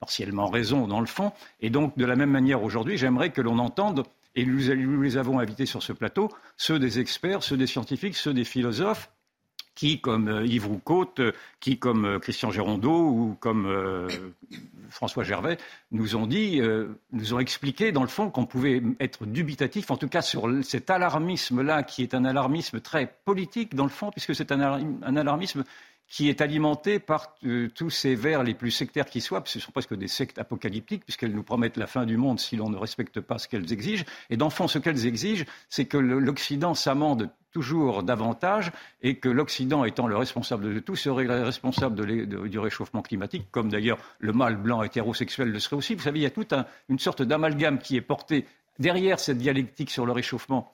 partiellement 0.00 0.48
raison 0.48 0.86
dans 0.86 1.00
le 1.00 1.06
fond. 1.06 1.32
Et 1.60 1.70
donc, 1.70 1.96
de 1.96 2.04
la 2.04 2.14
même 2.14 2.30
manière, 2.30 2.62
aujourd'hui, 2.62 2.98
j'aimerais 2.98 3.30
que 3.30 3.40
l'on 3.40 3.58
entende, 3.58 4.04
et 4.34 4.44
nous 4.44 5.00
les 5.02 5.16
avons 5.16 5.38
invités 5.38 5.64
sur 5.64 5.82
ce 5.82 5.94
plateau, 5.94 6.28
ceux 6.58 6.78
des 6.78 7.00
experts, 7.00 7.42
ceux 7.42 7.56
des 7.56 7.66
scientifiques, 7.66 8.16
ceux 8.16 8.34
des 8.34 8.44
philosophes, 8.44 9.10
qui, 9.78 10.00
comme 10.00 10.26
euh, 10.26 10.44
Yves 10.44 10.66
Roucaute, 10.66 11.20
euh, 11.20 11.32
qui, 11.60 11.78
comme 11.78 12.04
euh, 12.04 12.18
Christian 12.18 12.50
Gérondeau 12.50 12.98
ou 12.98 13.36
comme 13.38 13.68
François 14.90 15.22
Gervais, 15.22 15.56
nous 15.92 16.16
ont 16.16 16.26
dit, 16.26 16.60
nous 17.12 17.34
ont 17.34 17.38
expliqué, 17.38 17.92
dans 17.92 18.02
le 18.02 18.08
fond, 18.08 18.30
qu'on 18.30 18.44
pouvait 18.44 18.82
être 18.98 19.24
dubitatif, 19.24 19.92
en 19.92 19.96
tout 19.96 20.08
cas 20.08 20.22
sur 20.22 20.48
cet 20.64 20.90
alarmisme-là, 20.90 21.84
qui 21.84 22.02
est 22.02 22.14
un 22.14 22.24
alarmisme 22.24 22.80
très 22.80 23.14
politique, 23.24 23.76
dans 23.76 23.84
le 23.84 23.90
fond, 23.90 24.10
puisque 24.10 24.34
c'est 24.34 24.50
un, 24.50 25.16
alarmisme 25.16 25.64
qui 26.08 26.30
est 26.30 26.40
alimenté 26.40 26.98
par 26.98 27.34
tous 27.74 27.90
ces 27.90 28.14
vers 28.14 28.42
les 28.42 28.54
plus 28.54 28.70
sectaires 28.70 29.06
qui 29.06 29.20
soient, 29.20 29.42
ce 29.44 29.60
sont 29.60 29.72
presque 29.72 29.94
des 29.94 30.08
sectes 30.08 30.38
apocalyptiques, 30.38 31.04
puisqu'elles 31.04 31.34
nous 31.34 31.42
promettent 31.42 31.76
la 31.76 31.86
fin 31.86 32.06
du 32.06 32.16
monde 32.16 32.40
si 32.40 32.56
l'on 32.56 32.70
ne 32.70 32.76
respecte 32.76 33.20
pas 33.20 33.38
ce 33.38 33.46
qu'elles 33.46 33.72
exigent. 33.72 34.04
Et 34.30 34.38
dans 34.38 34.48
ce 34.50 34.78
qu'elles 34.78 35.06
exigent, 35.06 35.44
c'est 35.68 35.84
que 35.84 35.98
l'Occident 35.98 36.74
s'amende 36.74 37.30
toujours 37.52 38.02
davantage 38.02 38.72
et 39.02 39.16
que 39.16 39.28
l'Occident 39.28 39.84
étant 39.84 40.06
le 40.06 40.16
responsable 40.16 40.74
de 40.74 40.80
tout 40.80 40.96
serait 40.96 41.24
le 41.24 41.42
responsable 41.42 42.06
du 42.48 42.58
réchauffement 42.58 43.02
climatique, 43.02 43.46
comme 43.50 43.68
d'ailleurs 43.68 43.98
le 44.18 44.32
mâle 44.32 44.56
blanc 44.56 44.82
hétérosexuel 44.82 45.50
le 45.50 45.58
serait 45.58 45.76
aussi. 45.76 45.94
Vous 45.94 46.02
savez, 46.02 46.20
il 46.20 46.22
y 46.22 46.26
a 46.26 46.30
toute 46.30 46.54
une 46.88 46.98
sorte 46.98 47.22
d'amalgame 47.22 47.78
qui 47.78 47.96
est 47.96 48.02
porté 48.02 48.46
derrière 48.78 49.20
cette 49.20 49.38
dialectique 49.38 49.90
sur 49.90 50.06
le 50.06 50.12
réchauffement 50.12 50.72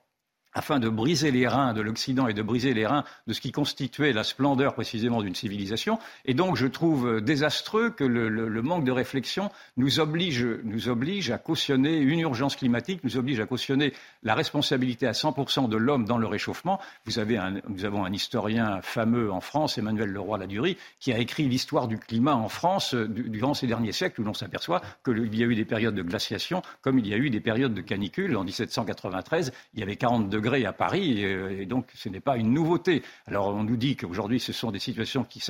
afin 0.55 0.79
de 0.79 0.89
briser 0.89 1.31
les 1.31 1.47
reins 1.47 1.75
de 1.75 1.81
l'Occident 1.81 2.29
et 2.29 2.35
de 2.35 2.43
briser 2.43 2.75
les 2.75 2.87
reins 2.87 3.05
de 3.27 3.33
ce 3.33 3.41
qui 3.41 3.53
constituait 3.53 4.13
la 4.13 4.25
splendeur 4.25 4.75
précisément 4.75 5.23
d'une 5.23 5.35
civilisation. 5.35 5.99
Et 6.25 6.35
donc 6.35 6.57
je 6.57 6.67
trouve 6.67 7.21
désastreux 7.21 7.91
que 7.91 8.05
le, 8.05 8.63
manque 8.63 8.85
de 8.85 8.93
réflexion 8.93 9.51
nous 9.77 10.01
oblige, 10.01 10.47
nous 10.65 10.89
oblige 10.89 11.31
à 11.31 11.39
cautionner 11.39 11.99
une 11.99 12.21
urgence 12.21 12.57
climatique, 12.57 13.01
nous 13.05 13.17
oblige 13.17 13.41
à 13.41 13.47
cautionner 13.47 13.93
la 14.23 14.35
responsabilité 14.35 15.07
à 15.07 15.13
100% 15.13 15.69
de 15.69 15.77
l'homme 15.77 16.05
dans 16.05 16.19
le 16.19 16.27
réchauffement. 16.27 16.81
Vous 17.05 17.19
avez 17.19 17.39
nous 17.69 17.85
avons 17.85 18.05
un 18.05 18.13
historien 18.13 18.81
fameux 18.83 19.33
en 19.33 19.41
France, 19.41 19.79
Emmanuel 19.79 20.11
Leroy-Ladurie, 20.11 20.77
qui 21.01 21.13
a 21.13 21.19
écrit 21.19 21.49
l'histoire 21.49 21.89
du 21.89 21.99
climat 21.99 22.35
en 22.35 22.49
France 22.49 22.95
euh, 22.95 23.09
durant 23.09 23.55
ces 23.55 23.67
derniers 23.67 23.93
siècles 23.93 24.21
où 24.21 24.25
l'on 24.25 24.35
s'aperçoit 24.35 24.81
qu'il 25.05 25.35
y 25.35 25.43
a 25.43 25.47
eu 25.47 25.55
des 25.55 25.65
périodes 25.65 25.95
de 25.95 26.03
glaciation 26.03 26.63
comme 26.83 26.99
il 26.99 27.07
y 27.07 27.15
a 27.15 27.17
eu 27.17 27.31
des 27.31 27.41
périodes 27.41 27.75
de 27.75 27.81
canicule. 27.81 28.37
En 28.37 28.45
1793, 28.45 29.53
il 29.75 29.81
y 29.81 29.83
avait 29.83 29.97
40 29.97 30.29
degrés 30.29 30.44
degrés 30.45 30.67
à 30.67 30.75
Paris, 30.75 31.23
et 31.23 31.65
donc 31.65 31.89
ce 31.95 32.11
n'est 32.11 32.21
pas 32.21 32.37
une 32.37 32.53
nouveauté. 32.53 33.03
Alors 33.27 33.49
on 33.49 33.65
nous 33.65 33.79
dit 33.79 33.97
qu'aujourd'hui 33.97 34.39
ce 34.39 34.53
sont 34.53 34.71
des 34.71 34.79
situations 34.79 35.25
qui 35.25 35.41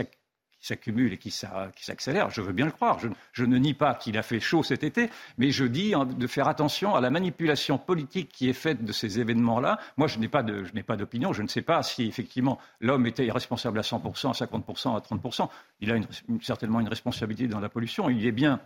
s'accumulent 0.61 1.13
et 1.13 1.19
qui 1.19 1.33
s'accélèrent. 1.33 2.31
Je 2.31 2.41
veux 2.41 2.53
bien 2.53 2.67
le 2.67 2.71
croire. 2.71 3.01
Je, 3.33 3.45
ne 3.45 3.59
nie 3.59 3.75
pas 3.75 3.95
qu'il 3.95 4.17
a 4.17 4.23
fait 4.23 4.39
chaud 4.39 4.63
cet 4.63 4.85
été, 4.85 5.11
mais 5.37 5.51
je 5.51 5.65
dis 5.65 5.95
de 5.95 6.27
faire 6.29 6.47
attention 6.47 6.95
à 6.95 7.01
la 7.01 7.11
manipulation 7.11 7.77
politique 7.77 8.29
qui 8.29 8.49
est 8.49 8.55
faite 8.55 8.85
de 8.85 8.93
ces 8.93 9.19
événements-là. 9.19 9.81
Moi, 9.97 10.07
je 10.07 10.21
n'ai 10.21 10.29
pas 10.29 10.45
d'opinion. 10.97 11.33
Je 11.33 11.43
ne 11.43 11.49
sais 11.49 11.63
pas 11.63 11.83
si 11.83 12.07
effectivement 12.07 12.61
l'homme 12.81 13.07
était 13.07 13.29
responsable 13.33 13.81
à 13.81 13.83
100%, 13.83 14.29
à 14.29 14.47
50%, 14.47 14.97
à 14.97 15.01
30%. 15.01 15.49
Il 15.81 15.91
a 15.91 15.97
certainement 16.41 16.79
une 16.79 16.89
responsabilité 16.89 17.49
dans 17.49 17.61
la 17.61 17.69
pollution. 17.69 18.09
Il 18.11 18.25
est 18.25 18.33
bien 18.33 18.61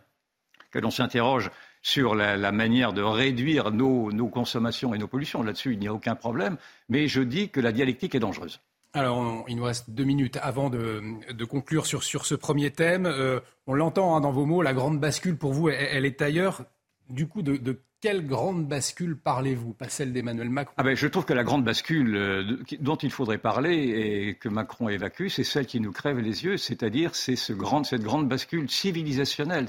que 0.71 0.79
l'on 0.79 0.91
s'interroge 0.91 1.51
sur 1.83 2.15
la, 2.15 2.53
manière 2.53 2.93
de 2.93 3.03
réduire 3.03 3.71
nos, 3.71 4.29
consommations 4.29 4.95
et 4.95 4.99
nos 4.99 5.09
pollutions. 5.09 5.43
Là-dessus, 5.43 5.73
il 5.73 5.79
n'y 5.79 5.89
a 5.89 5.95
aucun 5.95 6.15
problème. 6.15 6.57
Mais 6.89 7.09
je 7.09 7.23
dis 7.23 7.49
que 7.49 7.61
la 7.61 7.73
dialectique 7.73 8.15
est 8.15 8.21
dangereuse. 8.21 8.61
Alors, 8.95 9.45
il 9.49 9.57
nous 9.57 9.65
reste 9.65 9.91
deux 9.91 10.05
minutes 10.05 10.39
avant 10.43 10.71
de, 10.71 11.45
conclure 11.45 11.87
sur, 11.87 12.03
ce 12.03 12.35
premier 12.35 12.71
thème. 12.71 13.07
Euh, 13.07 13.41
on 13.67 13.75
l'entend 13.75 14.17
hein, 14.17 14.21
dans 14.21 14.33
vos 14.33 14.47
mots, 14.47 14.63
la 14.63 14.73
grande 14.73 14.99
bascule 14.99 15.37
pour 15.37 15.53
vous, 15.53 15.69
elle, 15.69 16.07
est 16.07 16.23
ailleurs. 16.23 16.65
Du 17.11 17.27
coup, 17.27 17.43
de 17.43 17.79
quelle 18.01 18.27
grande 18.27 18.67
bascule 18.67 19.17
parlez-vous 19.17 19.73
Pas 19.73 19.89
celle 19.89 20.13
d'Emmanuel 20.13 20.51
Macron. 20.51 20.75
Ah 20.77 20.83
ben, 20.83 20.97
je 20.97 21.07
trouve 21.07 21.25
que 21.25 21.33
la 21.33 21.45
grande 21.45 21.65
bascule 21.65 22.17
euh, 22.17 22.57
dont 22.81 22.97
il 22.97 23.11
faudrait 23.11 23.39
parler 23.39 23.75
et 23.75 24.35
que 24.35 24.49
Macron 24.49 24.89
évacue, 24.89 25.29
c'est 25.29 25.45
celle 25.45 25.67
qui 25.67 25.81
nous 25.81 25.93
crève 25.93 26.19
les 26.19 26.45
yeux, 26.45 26.57
c'est-à-dire 26.57 27.15
c'est 27.15 27.37
ce 27.37 27.53
cette 27.85 28.03
grande 28.03 28.29
bascule 28.29 28.71
civilisationnelle. 28.71 29.67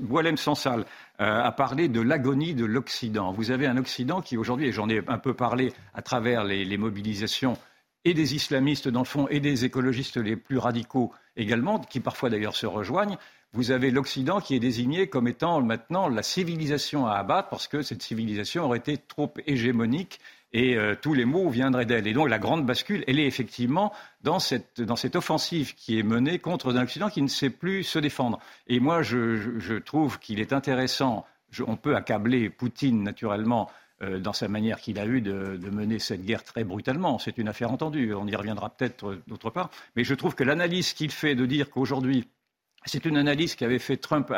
Boilem 0.00 0.36
Sansal 0.36 0.80
euh, 1.20 1.42
a 1.42 1.52
parlé 1.52 1.88
de 1.88 2.00
l'agonie 2.00 2.54
de 2.54 2.64
l'Occident. 2.64 3.32
Vous 3.32 3.50
avez 3.50 3.66
un 3.66 3.76
Occident 3.76 4.22
qui 4.22 4.36
aujourd'hui, 4.36 4.68
et 4.68 4.72
j'en 4.72 4.88
ai 4.88 5.02
un 5.06 5.18
peu 5.18 5.34
parlé 5.34 5.72
à 5.94 6.02
travers 6.02 6.44
les, 6.44 6.64
les 6.64 6.78
mobilisations 6.78 7.56
et 8.04 8.14
des 8.14 8.34
islamistes 8.34 8.88
dans 8.88 9.00
le 9.00 9.06
fond 9.06 9.28
et 9.28 9.40
des 9.40 9.64
écologistes 9.64 10.16
les 10.16 10.36
plus 10.36 10.58
radicaux 10.58 11.12
également, 11.36 11.78
qui 11.78 12.00
parfois 12.00 12.30
d'ailleurs 12.30 12.56
se 12.56 12.66
rejoignent, 12.66 13.18
vous 13.52 13.70
avez 13.70 13.90
l'Occident 13.90 14.40
qui 14.40 14.54
est 14.54 14.60
désigné 14.60 15.08
comme 15.08 15.26
étant 15.26 15.62
maintenant 15.62 16.08
la 16.08 16.22
civilisation 16.22 17.06
à 17.06 17.14
abattre 17.14 17.48
parce 17.48 17.66
que 17.66 17.82
cette 17.82 18.02
civilisation 18.02 18.64
aurait 18.64 18.78
été 18.78 18.98
trop 18.98 19.32
hégémonique 19.46 20.20
et 20.52 20.76
euh, 20.76 20.94
tous 21.00 21.14
les 21.14 21.24
maux 21.24 21.48
viendraient 21.48 21.86
d'elle. 21.86 22.06
Et 22.06 22.12
donc 22.12 22.28
la 22.28 22.38
grande 22.38 22.64
bascule, 22.64 23.04
elle 23.06 23.18
est 23.18 23.26
effectivement 23.26 23.92
dans 24.22 24.38
cette, 24.38 24.80
dans 24.80 24.96
cette 24.96 25.16
offensive 25.16 25.74
qui 25.74 25.98
est 25.98 26.02
menée 26.02 26.38
contre 26.38 26.74
un 26.74 26.82
Occident 26.82 27.08
qui 27.08 27.22
ne 27.22 27.28
sait 27.28 27.50
plus 27.50 27.84
se 27.84 27.98
défendre. 27.98 28.38
Et 28.66 28.80
moi, 28.80 29.02
je, 29.02 29.58
je, 29.58 29.74
trouve 29.74 30.18
qu'il 30.18 30.40
est 30.40 30.52
intéressant, 30.52 31.26
on 31.66 31.76
peut 31.76 31.96
accabler 31.96 32.50
Poutine 32.50 33.02
naturellement 33.02 33.70
euh, 34.02 34.18
dans 34.18 34.32
sa 34.32 34.48
manière 34.48 34.80
qu'il 34.80 34.98
a 34.98 35.06
eue 35.06 35.20
de, 35.20 35.56
de, 35.56 35.70
mener 35.70 35.98
cette 35.98 36.24
guerre 36.24 36.44
très 36.44 36.64
brutalement. 36.64 37.18
C'est 37.18 37.36
une 37.38 37.48
affaire 37.48 37.70
entendue, 37.72 38.14
on 38.14 38.26
y 38.26 38.36
reviendra 38.36 38.70
peut-être 38.70 39.08
euh, 39.08 39.22
d'autre 39.26 39.50
part. 39.50 39.70
Mais 39.96 40.04
je 40.04 40.14
trouve 40.14 40.34
que 40.34 40.44
l'analyse 40.44 40.92
qu'il 40.92 41.10
fait 41.10 41.34
de 41.34 41.46
dire 41.46 41.68
qu'aujourd'hui, 41.68 42.28
c'est 42.84 43.04
une 43.04 43.16
analyse 43.16 43.54
qu'avait 43.54 43.78
fait 43.78 43.96
Trump 43.96 44.32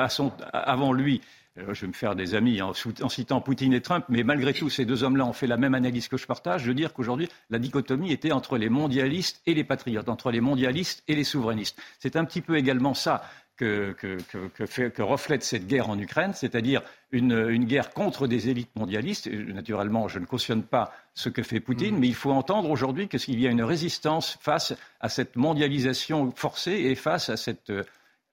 avant 0.52 0.92
lui. 0.92 1.20
Euh, 1.58 1.74
je 1.74 1.82
vais 1.82 1.88
me 1.88 1.92
faire 1.92 2.14
des 2.14 2.34
amis 2.34 2.62
en, 2.62 2.72
citant 2.72 3.40
Poutine 3.40 3.72
et 3.72 3.80
Trump, 3.80 4.04
mais 4.08 4.22
malgré 4.22 4.52
tout, 4.52 4.70
ces 4.70 4.84
deux 4.84 5.02
hommes-là 5.02 5.26
ont 5.26 5.32
fait 5.32 5.46
la 5.46 5.56
même 5.56 5.74
analyse 5.74 6.08
que 6.08 6.16
je 6.16 6.26
partage, 6.26 6.64
de 6.64 6.72
dire 6.72 6.92
qu'aujourd'hui, 6.92 7.28
la 7.50 7.58
dichotomie 7.58 8.12
était 8.12 8.32
entre 8.32 8.56
les 8.56 8.68
mondialistes 8.68 9.42
et 9.46 9.54
les 9.54 9.64
patriotes, 9.64 10.08
entre 10.08 10.30
les 10.30 10.40
mondialistes 10.40 11.02
et 11.08 11.16
les 11.16 11.24
souverainistes. 11.24 11.80
C'est 11.98 12.16
un 12.16 12.24
petit 12.24 12.40
peu 12.40 12.56
également 12.56 12.94
ça 12.94 13.24
que, 13.56 15.02
reflète 15.02 15.42
cette 15.42 15.66
guerre 15.66 15.90
en 15.90 15.98
Ukraine, 15.98 16.32
c'est-à-dire 16.32 16.82
une, 17.12 17.64
guerre 17.64 17.90
contre 17.90 18.26
des 18.26 18.48
élites 18.48 18.74
mondialistes. 18.74 19.28
naturellement, 19.30 20.08
je 20.08 20.18
ne 20.18 20.24
cautionne 20.24 20.62
pas 20.62 20.94
ce 21.14 21.28
que 21.28 21.42
fait 21.42 21.60
Poutine, 21.60 21.96
mm. 21.96 21.98
mais 21.98 22.08
il 22.08 22.14
faut 22.14 22.30
entendre 22.30 22.70
aujourd'hui 22.70 23.08
qu'il 23.08 23.38
y 23.38 23.46
a 23.46 23.50
une 23.50 23.62
résistance 23.62 24.38
face 24.40 24.72
à 25.00 25.10
cette 25.10 25.36
mondialisation 25.36 26.32
forcée 26.34 26.72
et 26.72 26.94
face 26.94 27.28
à 27.28 27.36
cette 27.36 27.70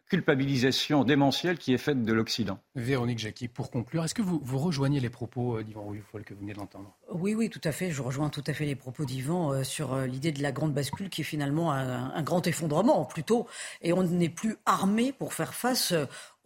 culpabilisation 0.08 1.04
démentielle 1.04 1.58
qui 1.58 1.74
est 1.74 1.78
faite 1.78 2.04
de 2.04 2.14
l'Occident. 2.14 2.60
Véronique 2.76 3.20
Jacqui, 3.20 3.48
pour 3.48 3.72
conclure, 3.72 4.04
est-ce 4.04 4.16
que 4.16 4.22
vous, 4.22 4.40
vous 4.44 4.58
rejoignez 4.58 5.00
les 5.00 5.10
propos 5.10 5.58
euh, 5.58 5.64
d'Yvan 5.64 5.88
Rufol 5.88 6.24
que 6.24 6.34
vous 6.34 6.42
venez 6.42 6.54
d'entendre? 6.54 6.96
Oui, 7.12 7.36
oui, 7.36 7.50
tout 7.50 7.62
à 7.64 7.72
fait. 7.72 7.92
Je 7.92 8.02
rejoins 8.02 8.30
tout 8.30 8.44
à 8.48 8.54
fait 8.54 8.66
les 8.66 8.76
propos 8.76 9.06
d'Yvan 9.06 9.52
euh, 9.52 9.64
sur 9.64 9.94
euh, 9.94 10.06
l'idée 10.06 10.32
de 10.32 10.42
la 10.42 10.52
grande 10.52 10.74
bascule 10.74 11.10
qui 11.10 11.22
est 11.22 11.26
finalement 11.26 11.72
un, 11.72 12.22
grand 12.24 12.46
effondrement 12.48 13.06
plutôt. 13.06 13.48
Et 13.82 13.94
on 13.94 14.04
n'est 14.04 14.30
plus 14.30 14.58
armé 14.66 15.12
pour 15.12 15.34
faire 15.34 15.54
face 15.54 15.94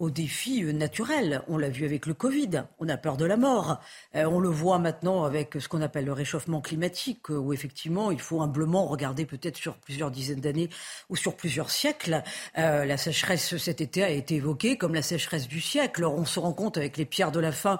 aux 0.02 0.10
défis 0.10 0.64
euh, 0.64 0.74
naturels. 0.74 1.44
On 1.48 1.58
l'a 1.58 1.70
vu 1.70 1.86
avec 1.86 2.08
le 2.08 2.16
Covid, 2.16 2.64
on 2.80 2.90
a 2.90 2.98
peur 2.98 3.18
de 3.18 3.26
la 3.26 3.38
mort. 3.38 3.80
Euh, 4.16 4.26
on 4.26 4.40
le 4.40 4.50
voit 4.50 4.80
maintenant 4.80 5.24
avec 5.24 5.54
ce 5.60 5.68
qu'on 5.68 5.82
appelle 5.82 6.06
le 6.06 6.12
réchauffement 6.12 6.60
climatique, 6.60 7.30
euh, 7.30 7.38
où 7.38 7.54
effectivement 7.54 8.10
il 8.10 8.20
faut 8.20 8.42
humblement 8.42 8.88
regarder 8.88 9.26
peut-être 9.26 9.58
sur 9.58 9.76
plusieurs 9.76 10.10
dizaines 10.10 10.42
d'années 10.42 10.70
ou 11.10 11.16
sur 11.16 11.36
plusieurs 11.36 11.70
siècles. 11.70 12.24
la 12.56 12.98
sécheresse 12.98 13.58
cet 13.58 13.80
été 13.80 14.04
a 14.04 14.10
été 14.10 14.36
évoquée 14.36 14.76
comme 14.78 14.96
la 14.96 15.04
sécheresse 15.04 15.48
du 15.48 15.62
siècle. 15.62 16.04
on 16.04 16.26
se 16.26 16.40
rend 16.40 16.54
compte 16.54 16.78
avec 16.78 16.98
les 16.98 17.06
pierres 17.06 17.32
de 17.32 17.40
la 17.40 17.52
faim 17.52 17.78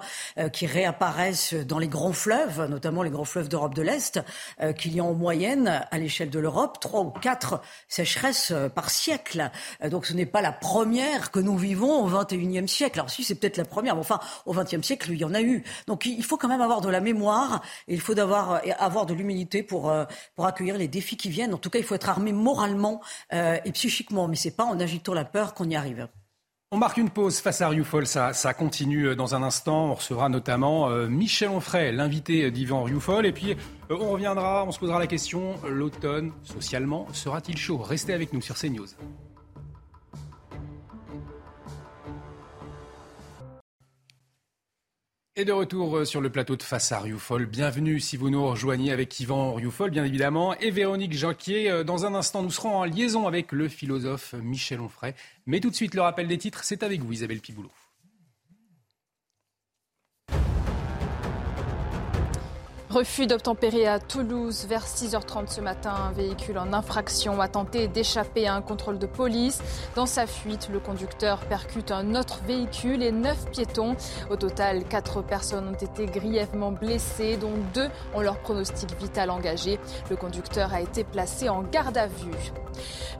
qui 0.52 0.66
réapparaissent 0.66 1.54
dans 1.54 1.78
les 1.78 1.88
grands 1.88 2.12
fleuves, 2.12 2.68
notamment 2.68 3.02
les 3.02 3.10
grands 3.10 3.24
fleuves 3.24 3.48
d'Europe 3.48 3.74
de 3.74 3.82
l'Est, 3.82 4.20
qu'il 4.78 4.94
y 4.94 5.00
a 5.00 5.04
en 5.04 5.14
moyenne 5.14 5.84
à 5.90 5.98
l'échelle 5.98 6.30
de 6.30 6.38
l'Europe 6.38 6.78
trois 6.80 7.00
ou 7.00 7.10
quatre 7.10 7.60
sécheresses 7.88 8.52
par 8.74 8.90
siècle. 8.90 9.50
donc 9.90 10.06
ce 10.06 10.12
n'est 10.12 10.26
pas 10.26 10.42
la 10.42 10.52
première 10.52 11.30
que 11.30 11.40
nous 11.40 11.56
vivons 11.56 12.11
21e 12.12 12.66
siècle. 12.66 12.98
Alors 12.98 13.10
si 13.10 13.24
c'est 13.24 13.34
peut-être 13.34 13.56
la 13.56 13.64
première, 13.64 13.94
mais 13.94 14.00
enfin 14.00 14.20
au 14.46 14.54
20e 14.54 14.82
siècle, 14.82 15.10
il 15.10 15.18
y 15.18 15.24
en 15.24 15.34
a 15.34 15.40
eu. 15.40 15.64
Donc 15.86 16.06
il 16.06 16.24
faut 16.24 16.36
quand 16.36 16.48
même 16.48 16.60
avoir 16.60 16.80
de 16.80 16.88
la 16.88 17.00
mémoire 17.00 17.62
et 17.88 17.94
il 17.94 18.00
faut 18.00 18.18
avoir, 18.18 18.60
avoir 18.78 19.06
de 19.06 19.14
l'humilité 19.14 19.62
pour, 19.62 19.90
euh, 19.90 20.04
pour 20.34 20.46
accueillir 20.46 20.76
les 20.78 20.88
défis 20.88 21.16
qui 21.16 21.30
viennent. 21.30 21.54
En 21.54 21.58
tout 21.58 21.70
cas, 21.70 21.78
il 21.78 21.84
faut 21.84 21.94
être 21.94 22.08
armé 22.08 22.32
moralement 22.32 23.00
euh, 23.32 23.58
et 23.64 23.72
psychiquement, 23.72 24.28
mais 24.28 24.36
c'est 24.36 24.56
pas 24.56 24.64
en 24.64 24.78
agitant 24.80 25.14
la 25.14 25.24
peur 25.24 25.54
qu'on 25.54 25.68
y 25.68 25.76
arrive. 25.76 26.08
On 26.74 26.78
marque 26.78 26.96
une 26.96 27.10
pause 27.10 27.38
face 27.40 27.60
à 27.60 27.68
Rioufol, 27.68 28.06
ça, 28.06 28.32
continue 28.54 29.08
euh, 29.08 29.14
dans 29.14 29.34
un 29.34 29.42
instant. 29.42 29.90
On 29.90 29.94
recevra 29.94 30.28
notamment 30.28 30.88
Michel 31.08 31.50
Onfray, 31.50 31.92
l'invité 31.92 32.50
d'Yvan 32.50 32.82
Rioufol. 32.84 33.26
Et 33.26 33.32
puis 33.32 33.56
on 33.90 34.10
reviendra, 34.10 34.64
on 34.66 34.72
se 34.72 34.78
posera 34.78 34.98
la 34.98 35.06
question, 35.06 35.56
l'automne, 35.68 36.32
socialement, 36.44 37.06
sera-t-il 37.12 37.58
chaud? 37.58 37.78
Restez 37.78 38.14
avec 38.14 38.32
nous 38.32 38.40
sur 38.40 38.56
CNews. 38.56 38.86
Et 45.34 45.46
de 45.46 45.52
retour 45.52 45.96
euh, 45.96 46.04
sur 46.04 46.20
le 46.20 46.28
plateau 46.28 46.56
de 46.56 46.62
Face 46.62 46.92
à 46.92 47.00
Rioufol. 47.00 47.46
Bienvenue 47.46 48.00
si 48.00 48.18
vous 48.18 48.28
nous 48.28 48.46
rejoignez 48.46 48.92
avec 48.92 49.18
Yvan 49.18 49.54
Rioufol, 49.54 49.90
bien 49.90 50.04
évidemment, 50.04 50.54
et 50.58 50.70
Véronique 50.70 51.14
Jacquier. 51.14 51.70
Euh, 51.70 51.84
dans 51.84 52.04
un 52.04 52.14
instant, 52.14 52.42
nous 52.42 52.50
serons 52.50 52.76
en 52.76 52.84
liaison 52.84 53.26
avec 53.26 53.50
le 53.52 53.66
philosophe 53.68 54.34
Michel 54.34 54.82
Onfray. 54.82 55.14
Mais 55.46 55.60
tout 55.60 55.70
de 55.70 55.74
suite, 55.74 55.94
le 55.94 56.02
rappel 56.02 56.28
des 56.28 56.36
titres, 56.36 56.64
c'est 56.64 56.82
avec 56.82 57.00
vous, 57.00 57.14
Isabelle 57.14 57.40
Piboulot. 57.40 57.70
Refus 62.92 63.26
d'obtempérer 63.26 63.86
à 63.86 63.98
Toulouse 63.98 64.66
vers 64.68 64.84
6h30 64.84 65.48
ce 65.48 65.62
matin. 65.62 65.94
Un 66.10 66.12
véhicule 66.12 66.58
en 66.58 66.74
infraction 66.74 67.40
a 67.40 67.48
tenté 67.48 67.88
d'échapper 67.88 68.46
à 68.46 68.54
un 68.54 68.60
contrôle 68.60 68.98
de 68.98 69.06
police. 69.06 69.62
Dans 69.94 70.04
sa 70.04 70.26
fuite, 70.26 70.68
le 70.70 70.78
conducteur 70.78 71.38
percute 71.46 71.90
un 71.90 72.14
autre 72.14 72.40
véhicule 72.46 73.02
et 73.02 73.10
neuf 73.10 73.46
piétons. 73.50 73.96
Au 74.28 74.36
total, 74.36 74.84
quatre 74.84 75.22
personnes 75.22 75.68
ont 75.68 75.72
été 75.72 76.04
grièvement 76.04 76.70
blessées, 76.70 77.38
dont 77.38 77.54
deux 77.72 77.88
ont 78.14 78.20
leur 78.20 78.38
pronostic 78.40 78.94
vital 79.00 79.30
engagé. 79.30 79.80
Le 80.10 80.16
conducteur 80.16 80.74
a 80.74 80.82
été 80.82 81.02
placé 81.02 81.48
en 81.48 81.62
garde 81.62 81.96
à 81.96 82.08
vue. 82.08 82.52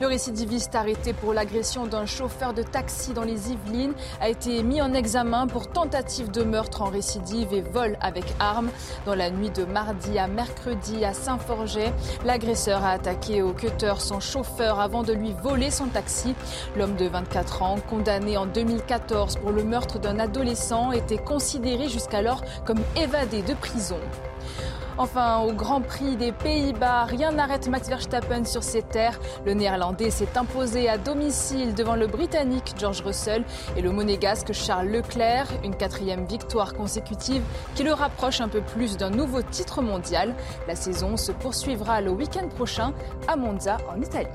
Le 0.01 0.07
récidiviste 0.07 0.75
arrêté 0.75 1.13
pour 1.13 1.33
l'agression 1.33 1.87
d'un 1.87 2.07
chauffeur 2.07 2.55
de 2.55 2.63
taxi 2.63 3.13
dans 3.13 3.23
les 3.23 3.53
Yvelines 3.53 3.93
a 4.21 4.29
été 4.29 4.63
mis 4.63 4.83
en 4.83 4.95
examen 4.95 5.47
pour 5.47 5.69
tentative 5.69 6.31
de 6.31 6.43
meurtre 6.43 6.83
en 6.83 6.87
récidive 6.87 7.53
et 7.53 7.61
vol 7.61 7.97
avec 8.01 8.25
arme. 8.39 8.71
Dans 9.07 9.15
la 9.15 9.31
nuit 9.31 9.51
de 9.51 9.62
mardi 9.65 10.19
à 10.19 10.27
mercredi 10.27 11.05
à 11.05 11.13
Saint-Forget, 11.13 11.93
l'agresseur 12.25 12.85
a 12.85 12.91
attaqué 12.91 13.43
au 13.43 13.53
cutter 13.53 13.95
son 13.99 14.21
chauffeur 14.21 14.81
avant 14.81 15.03
de 15.03 15.13
lui 15.13 15.35
voler 15.43 15.71
son 15.71 15.87
taxi. 15.87 16.35
L'homme 16.77 16.97
de 16.97 17.07
24 17.07 17.63
ans, 17.63 17.77
condamné 17.89 18.37
en 18.37 18.47
2014 18.47 19.37
pour 19.37 19.51
le 19.51 19.65
meurtre 19.65 19.99
d'un 19.99 20.19
adolescent, 20.19 20.93
était 20.93 21.19
considéré 21.19 21.89
jusqu'alors 21.89 22.43
comme 22.65 22.81
évadé 22.97 23.43
de 23.43 23.55
prison. 23.55 23.99
Enfin, 24.99 25.39
au 25.39 25.53
Grand 25.53 25.81
Prix 25.81 26.17
des 26.17 26.33
Pays-Bas, 26.33 27.05
rien 27.05 27.33
n'arrête 27.33 27.67
Max 27.69 27.89
Verstappen 27.89 28.45
sur 28.45 28.63
ses 28.63 28.83
terres. 28.83 29.19
Le 29.47 29.55
Néerlandais 29.55 30.11
s'est 30.11 30.37
imposé 30.37 30.89
à 30.89 30.99
domicile 30.99 31.75
devant 31.75 31.97
le 31.97 32.07
Britannique 32.07 32.75
George 32.79 33.01
Russell 33.01 33.43
et 33.77 33.81
le 33.81 33.91
Monégasque 33.91 34.53
Charles 34.53 34.89
Leclerc. 34.89 35.49
Une 35.65 35.75
quatrième 35.75 36.27
victoire 36.27 36.75
consécutive 36.75 37.43
qui 37.75 37.85
le 37.85 37.95
rapproche 37.95 38.43
un 38.43 38.49
peu 38.49 38.61
plus 38.61 38.99
d'un 38.99 39.11
nouveau 39.11 39.41
titre 39.41 39.81
mondial. 39.81 40.35
La 40.69 40.77
saison 40.77 41.17
se 41.17 41.33
poursuivra 41.33 42.03
le 42.03 42.11
week-end 42.11 42.49
prochain 42.49 42.93
à 43.29 43.37
Monza 43.37 43.79
en 43.95 44.01
Italie. 44.01 44.29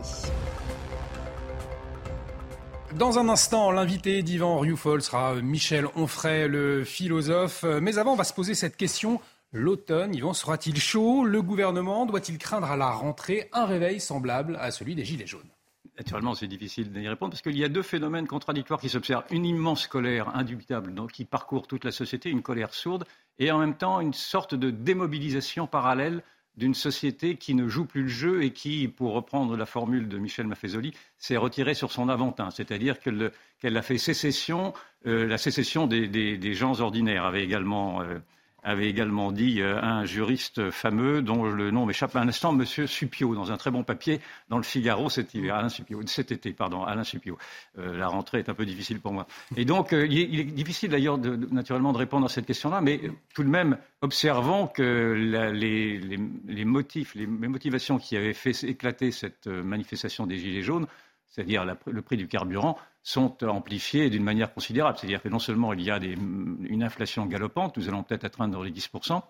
Dans 2.96 3.20
un 3.20 3.30
instant, 3.30 3.70
l'invité 3.70 4.24
d'Yvan 4.24 4.58
Rioufol 4.58 5.04
sera 5.04 5.36
Michel 5.36 5.86
Onfray, 5.96 6.48
le 6.48 6.84
philosophe. 6.84 7.64
Mais 7.82 8.00
avant, 8.00 8.14
on 8.14 8.16
va 8.16 8.24
se 8.24 8.34
poser 8.34 8.56
cette 8.56 8.76
question 8.76 9.20
l'automne. 9.58 10.16
Yvan, 10.16 10.34
sera-t-il 10.34 10.80
chaud? 10.80 11.26
Le 11.26 11.42
gouvernement 11.42 12.06
doit-il 12.06 12.38
craindre 12.38 12.72
à 12.72 12.78
la 12.78 12.92
rentrée 12.92 13.50
un 13.54 13.66
réveil 13.66 14.00
semblable 14.00 14.58
à 14.60 14.72
celui 14.72 14.96
des 14.96 15.06
Gilets 15.06 15.28
jaunes? 15.28 15.50
Naturellement, 15.98 16.36
c'est 16.36 16.48
difficile 16.48 16.92
d'y 16.92 17.08
répondre 17.08 17.32
parce 17.32 17.42
qu'il 17.42 17.58
y 17.58 17.64
a 17.64 17.70
deux 17.70 17.82
phénomènes 17.82 18.28
contradictoires 18.28 18.80
qui 18.80 18.90
s'observent. 18.90 19.26
Une 19.32 19.46
immense 19.46 19.88
colère 19.88 20.36
indubitable 20.36 20.94
qui 21.12 21.26
parcourt 21.26 21.68
toute 21.68 21.84
la 21.84 21.92
société, 21.92 22.30
une 22.30 22.44
colère 22.44 22.74
sourde, 22.74 23.06
et 23.40 23.52
en 23.52 23.58
même 23.58 23.76
temps 23.76 24.00
une 24.00 24.14
sorte 24.14 24.54
de 24.54 24.70
démobilisation 24.70 25.66
parallèle 25.66 26.22
d'une 26.56 26.74
société 26.74 27.36
qui 27.36 27.54
ne 27.54 27.68
joue 27.68 27.86
plus 27.86 28.04
le 28.04 28.08
jeu 28.08 28.44
et 28.44 28.52
qui, 28.52 28.88
pour 28.88 29.14
reprendre 29.14 29.56
la 29.56 29.66
formule 29.66 30.08
de 30.08 30.18
Michel 30.18 30.48
Maffezoli, 30.48 30.94
s'est 31.18 31.38
retirée 31.38 31.76
sur 31.76 31.92
son 31.92 32.10
aventin, 32.10 32.50
c'est-à-dire 32.50 33.00
qu'elle 33.00 33.78
a 33.78 33.82
fait 33.82 34.00
sécession, 34.00 34.74
euh, 35.06 35.28
la 35.28 35.38
sécession 35.38 35.86
des, 35.86 36.54
gens 36.54 36.80
ordinaires, 36.80 37.26
avait 37.26 37.44
également 37.44 38.02
euh, 38.02 38.18
avait 38.64 38.90
également 38.90 39.32
dit 39.32 39.62
euh, 39.62 39.82
un 39.82 40.06
juriste 40.06 40.72
fameux 40.72 41.22
dont 41.22 41.46
le 41.46 41.72
nom 41.72 41.86
m'échappe 41.86 42.16
à 42.16 42.20
un 42.20 42.28
instant, 42.28 42.52
Monsieur 42.52 42.88
Supio, 42.88 43.36
dans 43.36 43.52
un 43.52 43.58
très 43.58 43.72
bon 43.72 43.84
papier 43.84 44.20
dans 44.50 44.58
le 44.58 44.64
Figaro 44.64 45.10
cet 45.10 45.34
hiver, 45.34 45.56
Alain 45.56 45.70
Supio, 45.70 46.02
cet 46.06 46.32
été, 46.32 46.54
pardon, 46.54 46.84
Alain 46.84 47.04
Supio. 47.04 47.38
Euh, 47.78 47.98
la 47.98 48.08
rentrée 48.08 48.40
est 48.40 48.50
un 48.50 48.54
peu 48.54 48.66
difficile 48.66 49.00
pour 49.00 49.14
moi. 49.14 49.28
Et 49.56 49.66
donc, 49.66 49.94
euh, 49.94 50.06
il, 50.08 50.40
est, 50.40 50.44
difficile 50.44 50.90
d'ailleurs, 50.90 51.18
naturellement, 51.18 51.94
de 51.94 51.98
répondre 51.98 52.26
à 52.26 52.30
cette 52.30 52.46
question-là, 52.46 52.82
mais 52.82 53.00
tout 53.34 53.44
de 53.44 53.50
même, 53.50 53.78
observons 54.02 54.68
que 54.68 55.14
les, 55.54 56.66
motifs, 56.66 57.16
les 57.16 57.28
motivations 57.28 57.98
qui 58.00 58.18
avaient 58.18 58.34
fait 58.34 58.64
éclater 58.64 59.12
cette 59.12 59.48
manifestation 59.48 60.26
des 60.26 60.38
Gilets 60.38 60.64
jaunes, 60.64 60.88
c'est-à-dire 61.28 61.66
le 61.86 62.02
prix 62.02 62.18
du 62.18 62.28
carburant, 62.28 62.78
sont 63.08 63.42
amplifiés 63.46 64.10
d'une 64.10 64.24
manière 64.24 64.54
considérable. 64.54 64.98
C'est-à-dire 64.98 65.22
que 65.22 65.30
non 65.30 65.40
seulement 65.40 65.72
il 65.72 65.82
y 65.82 65.90
a 65.90 65.98
une 65.98 66.84
inflation 66.84 67.26
galopante, 67.26 67.78
nous 67.78 67.88
allons 67.88 68.04
peut-être 68.04 68.26
atteindre 68.26 68.62
les 68.66 68.72
10%, 68.72 69.22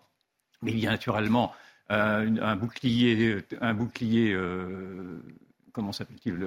mais 0.63 0.71
il 0.71 0.79
y 0.79 0.87
a 0.87 0.89
naturellement 0.89 1.53
euh, 1.91 2.27
un 2.41 2.55
bouclier, 2.55 3.37
un 3.61 3.75
bouclier 3.75 4.33
euh, 4.33 5.21
comment 5.73 5.91
s'appelle-t-il 5.91 6.43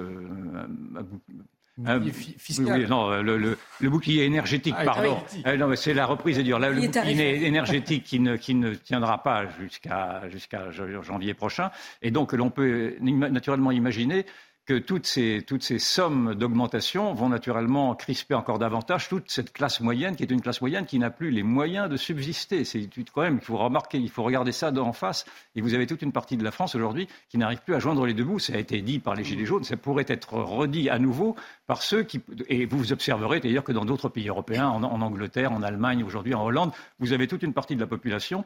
un, 1.85 2.01
fiscal. 2.37 2.85
non, 2.87 3.21
le, 3.21 3.57
bouclier 3.83 4.25
énergétique, 4.25 4.75
ah, 4.77 4.83
pardon. 4.83 5.23
Ah, 5.45 5.55
non, 5.55 5.73
c'est 5.77 5.93
la 5.93 6.05
reprise 6.05 6.37
est 6.37 6.43
dure. 6.43 6.59
Là, 6.59 6.69
le 6.69 6.81
bouclier 6.81 7.45
énergétique 7.45 8.03
qui 8.03 8.19
ne, 8.19 8.35
qui 8.35 8.55
ne 8.55 8.73
tiendra 8.73 9.23
pas 9.23 9.45
jusqu'à 9.57 10.29
jusqu'à 10.29 10.69
janvier 10.69 11.33
prochain. 11.33 11.71
Et 12.01 12.11
donc, 12.11 12.33
l'on 12.33 12.49
peut 12.49 12.97
naturellement 12.99 13.71
imaginer 13.71 14.25
que 14.65 14.77
toutes 14.77 15.07
ces, 15.07 15.43
toutes 15.45 15.63
ces 15.63 15.79
sommes 15.79 16.35
d'augmentation 16.35 17.13
vont 17.13 17.29
naturellement 17.29 17.95
crisper 17.95 18.35
encore 18.35 18.59
davantage 18.59 19.09
toute 19.09 19.31
cette 19.31 19.51
classe 19.53 19.81
moyenne, 19.81 20.15
qui 20.15 20.23
est 20.23 20.31
une 20.31 20.41
classe 20.41 20.61
moyenne 20.61 20.85
qui 20.85 20.99
n'a 20.99 21.09
plus 21.09 21.31
les 21.31 21.41
moyens 21.41 21.89
de 21.89 21.97
subsister. 21.97 22.63
C'est 22.63 22.87
quand 23.13 23.23
même, 23.23 23.39
il 23.41 23.45
faut 23.45 23.57
remarquer, 23.57 23.97
il 23.97 24.09
faut 24.09 24.23
regarder 24.23 24.51
ça 24.51 24.71
d'en 24.71 24.93
face. 24.93 25.25
Et 25.55 25.61
vous 25.61 25.73
avez 25.73 25.87
toute 25.87 26.03
une 26.03 26.11
partie 26.11 26.37
de 26.37 26.43
la 26.43 26.51
France 26.51 26.75
aujourd'hui 26.75 27.07
qui 27.29 27.37
n'arrive 27.37 27.61
plus 27.61 27.73
à 27.73 27.79
joindre 27.79 28.05
les 28.05 28.13
deux 28.13 28.23
bouts. 28.23 28.39
Ça 28.39 28.53
a 28.53 28.57
été 28.57 28.81
dit 28.81 28.99
par 28.99 29.15
les 29.15 29.23
Gilets 29.23 29.45
jaunes, 29.45 29.63
ça 29.63 29.77
pourrait 29.77 30.05
être 30.07 30.33
redit 30.33 30.89
à 30.89 30.99
nouveau 30.99 31.35
par 31.65 31.81
ceux 31.81 32.03
qui. 32.03 32.21
Et 32.47 32.65
vous 32.65 32.93
observerez 32.93 33.39
d'ailleurs 33.39 33.63
que 33.63 33.71
dans 33.71 33.85
d'autres 33.85 34.09
pays 34.09 34.29
européens, 34.29 34.67
en, 34.67 34.83
en 34.83 35.01
Angleterre, 35.01 35.51
en 35.51 35.63
Allemagne, 35.63 36.03
aujourd'hui 36.03 36.35
en 36.35 36.45
Hollande, 36.45 36.71
vous 36.99 37.13
avez 37.13 37.27
toute 37.27 37.41
une 37.41 37.53
partie 37.53 37.75
de 37.75 37.81
la 37.81 37.87
population 37.87 38.45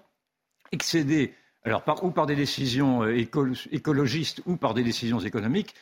excédée 0.72 1.34
alors 1.66 1.84
ou 2.04 2.12
par 2.12 2.26
des 2.26 2.36
décisions 2.36 3.04
euh, 3.04 3.18
écologistes 3.72 4.42
ou 4.46 4.56
par 4.56 4.74
des 4.74 4.84
décisions 4.84 5.20
économiques 5.20 5.74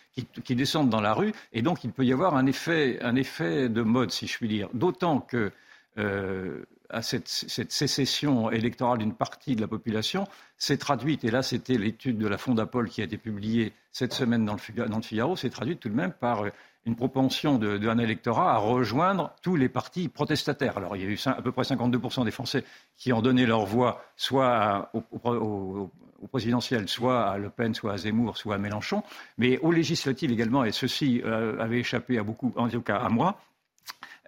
qui, 0.43 0.56
descendent 0.56 0.89
dans 0.89 1.02
la 1.02 1.13
rue, 1.13 1.34
et 1.52 1.62
donc 1.62 1.84
il 1.84 1.91
peut 1.91 2.06
y 2.06 2.13
avoir 2.13 2.36
un 2.36 2.46
effet, 2.46 3.00
de 3.69 3.82
mode, 3.82 4.12
si 4.12 4.28
je 4.28 4.38
puis 4.38 4.48
dire. 4.48 4.69
D'autant 4.74 5.19
que 5.19 5.52
euh, 5.98 6.63
cette, 7.02 7.28
sécession 7.28 8.52
électorale 8.52 9.00
d'une 9.00 9.13
partie 9.13 9.56
de 9.56 9.62
la 9.62 9.67
population 9.67 10.28
s'est 10.58 10.78
traduite, 10.78 11.24
et 11.24 11.32
là 11.32 11.43
c'était 11.43 11.78
l'étude 11.78 12.17
de 12.17 12.28
la 12.28 12.38
Fondapol 12.38 12.89
qui 12.89 13.02
a 13.02 13.06
été 13.06 13.17
publiée 13.17 13.74
cette 13.91 14.13
semaine 14.13 14.46
dans 14.46 14.56
le, 14.56 14.88
dans 14.88 14.98
le 14.98 15.04
Figaro, 15.04 15.36
s'est 15.36 15.50
traduite 15.50 15.80
tout 15.80 15.89
de 15.89 15.96
même 15.96 16.13
par 16.13 16.46
euh, 16.46 16.50
une 16.86 16.96
propension 16.96 17.58
d'un 17.58 17.98
électorat 17.98 18.54
à 18.54 18.58
rejoindre 18.58 19.34
tous 19.41 19.56
les 19.56 19.69
partis 19.69 20.10
protestataires. 20.10 20.78
Alors, 20.78 20.96
il 20.98 21.04
y 21.04 21.06
a 21.06 21.10
eu 21.10 21.19
à 21.26 21.41
peu 21.41 21.52
près 21.52 21.63
52% 21.63 22.26
des 22.26 22.32
Français 22.32 22.63
qui 22.98 23.13
ont 23.13 23.22
donné 23.22 23.46
leur 23.46 23.65
voix 23.65 24.04
soit 24.17 24.89
au, 24.93 25.04
au, 25.24 26.28
présidentiel, 26.28 26.88
soit 26.88 27.24
à 27.24 27.38
Le 27.38 27.50
Pen, 27.50 27.74
soit 27.74 27.93
à 27.93 27.98
Zemmour, 27.98 28.38
soit 28.38 28.56
à 28.56 28.58
Mélenchon, 28.58 29.04
mais 29.38 29.58
aux 29.60 29.72
législatives 29.72 30.32
également, 30.32 30.63
et 30.63 30.72
ceci 30.72 31.22
euh, 31.26 31.60
avait 31.60 31.80
échappé 31.80 32.17
à 32.17 32.24
beaucoup, 32.24 32.54
en 32.56 32.69
tout 32.69 32.82
cas 32.82 32.98
à 32.98 33.10
moi, 33.10 33.39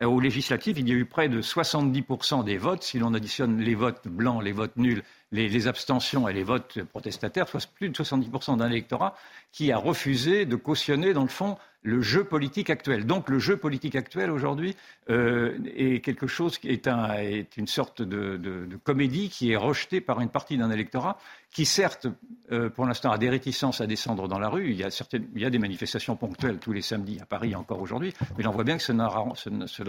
euh, 0.02 0.08
aux 0.08 0.20
législatives, 0.20 0.78
il 0.80 0.90
y 0.90 0.92
a 0.92 0.96
eu 0.96 1.06
près 1.06 1.30
de 1.30 1.42
70% 1.42 2.44
des 2.44 2.58
votes, 2.58 2.84
si 2.84 3.00
l'on 3.00 3.14
additionne 3.14 3.60
les 3.60 3.76
votes 3.76 4.08
blancs, 4.08 4.44
les 4.44 4.52
votes 4.52 4.76
nuls, 4.76 5.04
les, 5.32 5.48
les, 5.48 5.68
abstentions 5.68 6.28
et 6.28 6.34
les 6.34 6.44
votes 6.44 6.84
protestataires, 6.84 7.48
soit 7.48 7.66
plus 7.74 7.90
de 7.90 7.96
70% 7.96 8.58
d'un 8.58 8.70
électorat 8.70 9.16
qui 9.52 9.72
a 9.72 9.78
refusé 9.78 10.46
de 10.46 10.56
cautionner, 10.56 11.14
dans 11.14 11.24
le 11.24 11.30
fond, 11.30 11.58
le 11.86 12.02
jeu 12.02 12.24
politique 12.24 12.72
actuel. 12.72 13.06
Donc 13.06 13.30
le 13.30 13.38
jeu 13.38 13.58
politique 13.58 13.96
actuel 13.96 14.32
aujourd'hui 14.32 14.76
euh, 15.12 15.58
est 15.76 16.04
quelque 16.04 16.26
chose 16.26 16.58
qui 16.58 16.70
est, 16.70 16.88
un, 16.88 17.14
est 17.14 17.58
une 17.58 17.68
sorte 17.68 18.02
de, 18.02 18.68
comédie 18.84 19.30
qui 19.30 19.52
est 19.52 19.56
rejetée 19.56 20.02
par 20.02 20.20
une 20.20 20.30
partie 20.30 20.58
d'un 20.58 20.72
électorat 20.72 21.20
qui 21.52 21.64
certes, 21.64 22.08
euh, 22.52 22.70
pour 22.70 22.86
l'instant, 22.86 23.12
a 23.12 23.20
des 23.20 23.30
réticences 23.30 23.82
à 23.82 23.88
descendre 23.88 24.28
dans 24.28 24.40
la 24.40 24.50
rue. 24.50 24.72
Il 24.72 24.76
y, 24.76 24.84
a 24.84 24.90
certaines, 24.90 25.28
il 25.36 25.42
y 25.42 25.46
a 25.46 25.52
des 25.52 25.60
manifestations 25.60 26.16
ponctuelles 26.16 26.58
tous 26.58 26.74
les 26.74 26.82
samedis 26.82 27.20
à 27.22 27.26
Paris 27.26 27.56
encore 27.56 27.80
aujourd'hui, 27.80 28.14
mais 28.38 28.48
on 28.48 28.52
voit 28.52 28.64
bien 28.64 28.78
que 28.78 28.84
cela, 28.84 29.08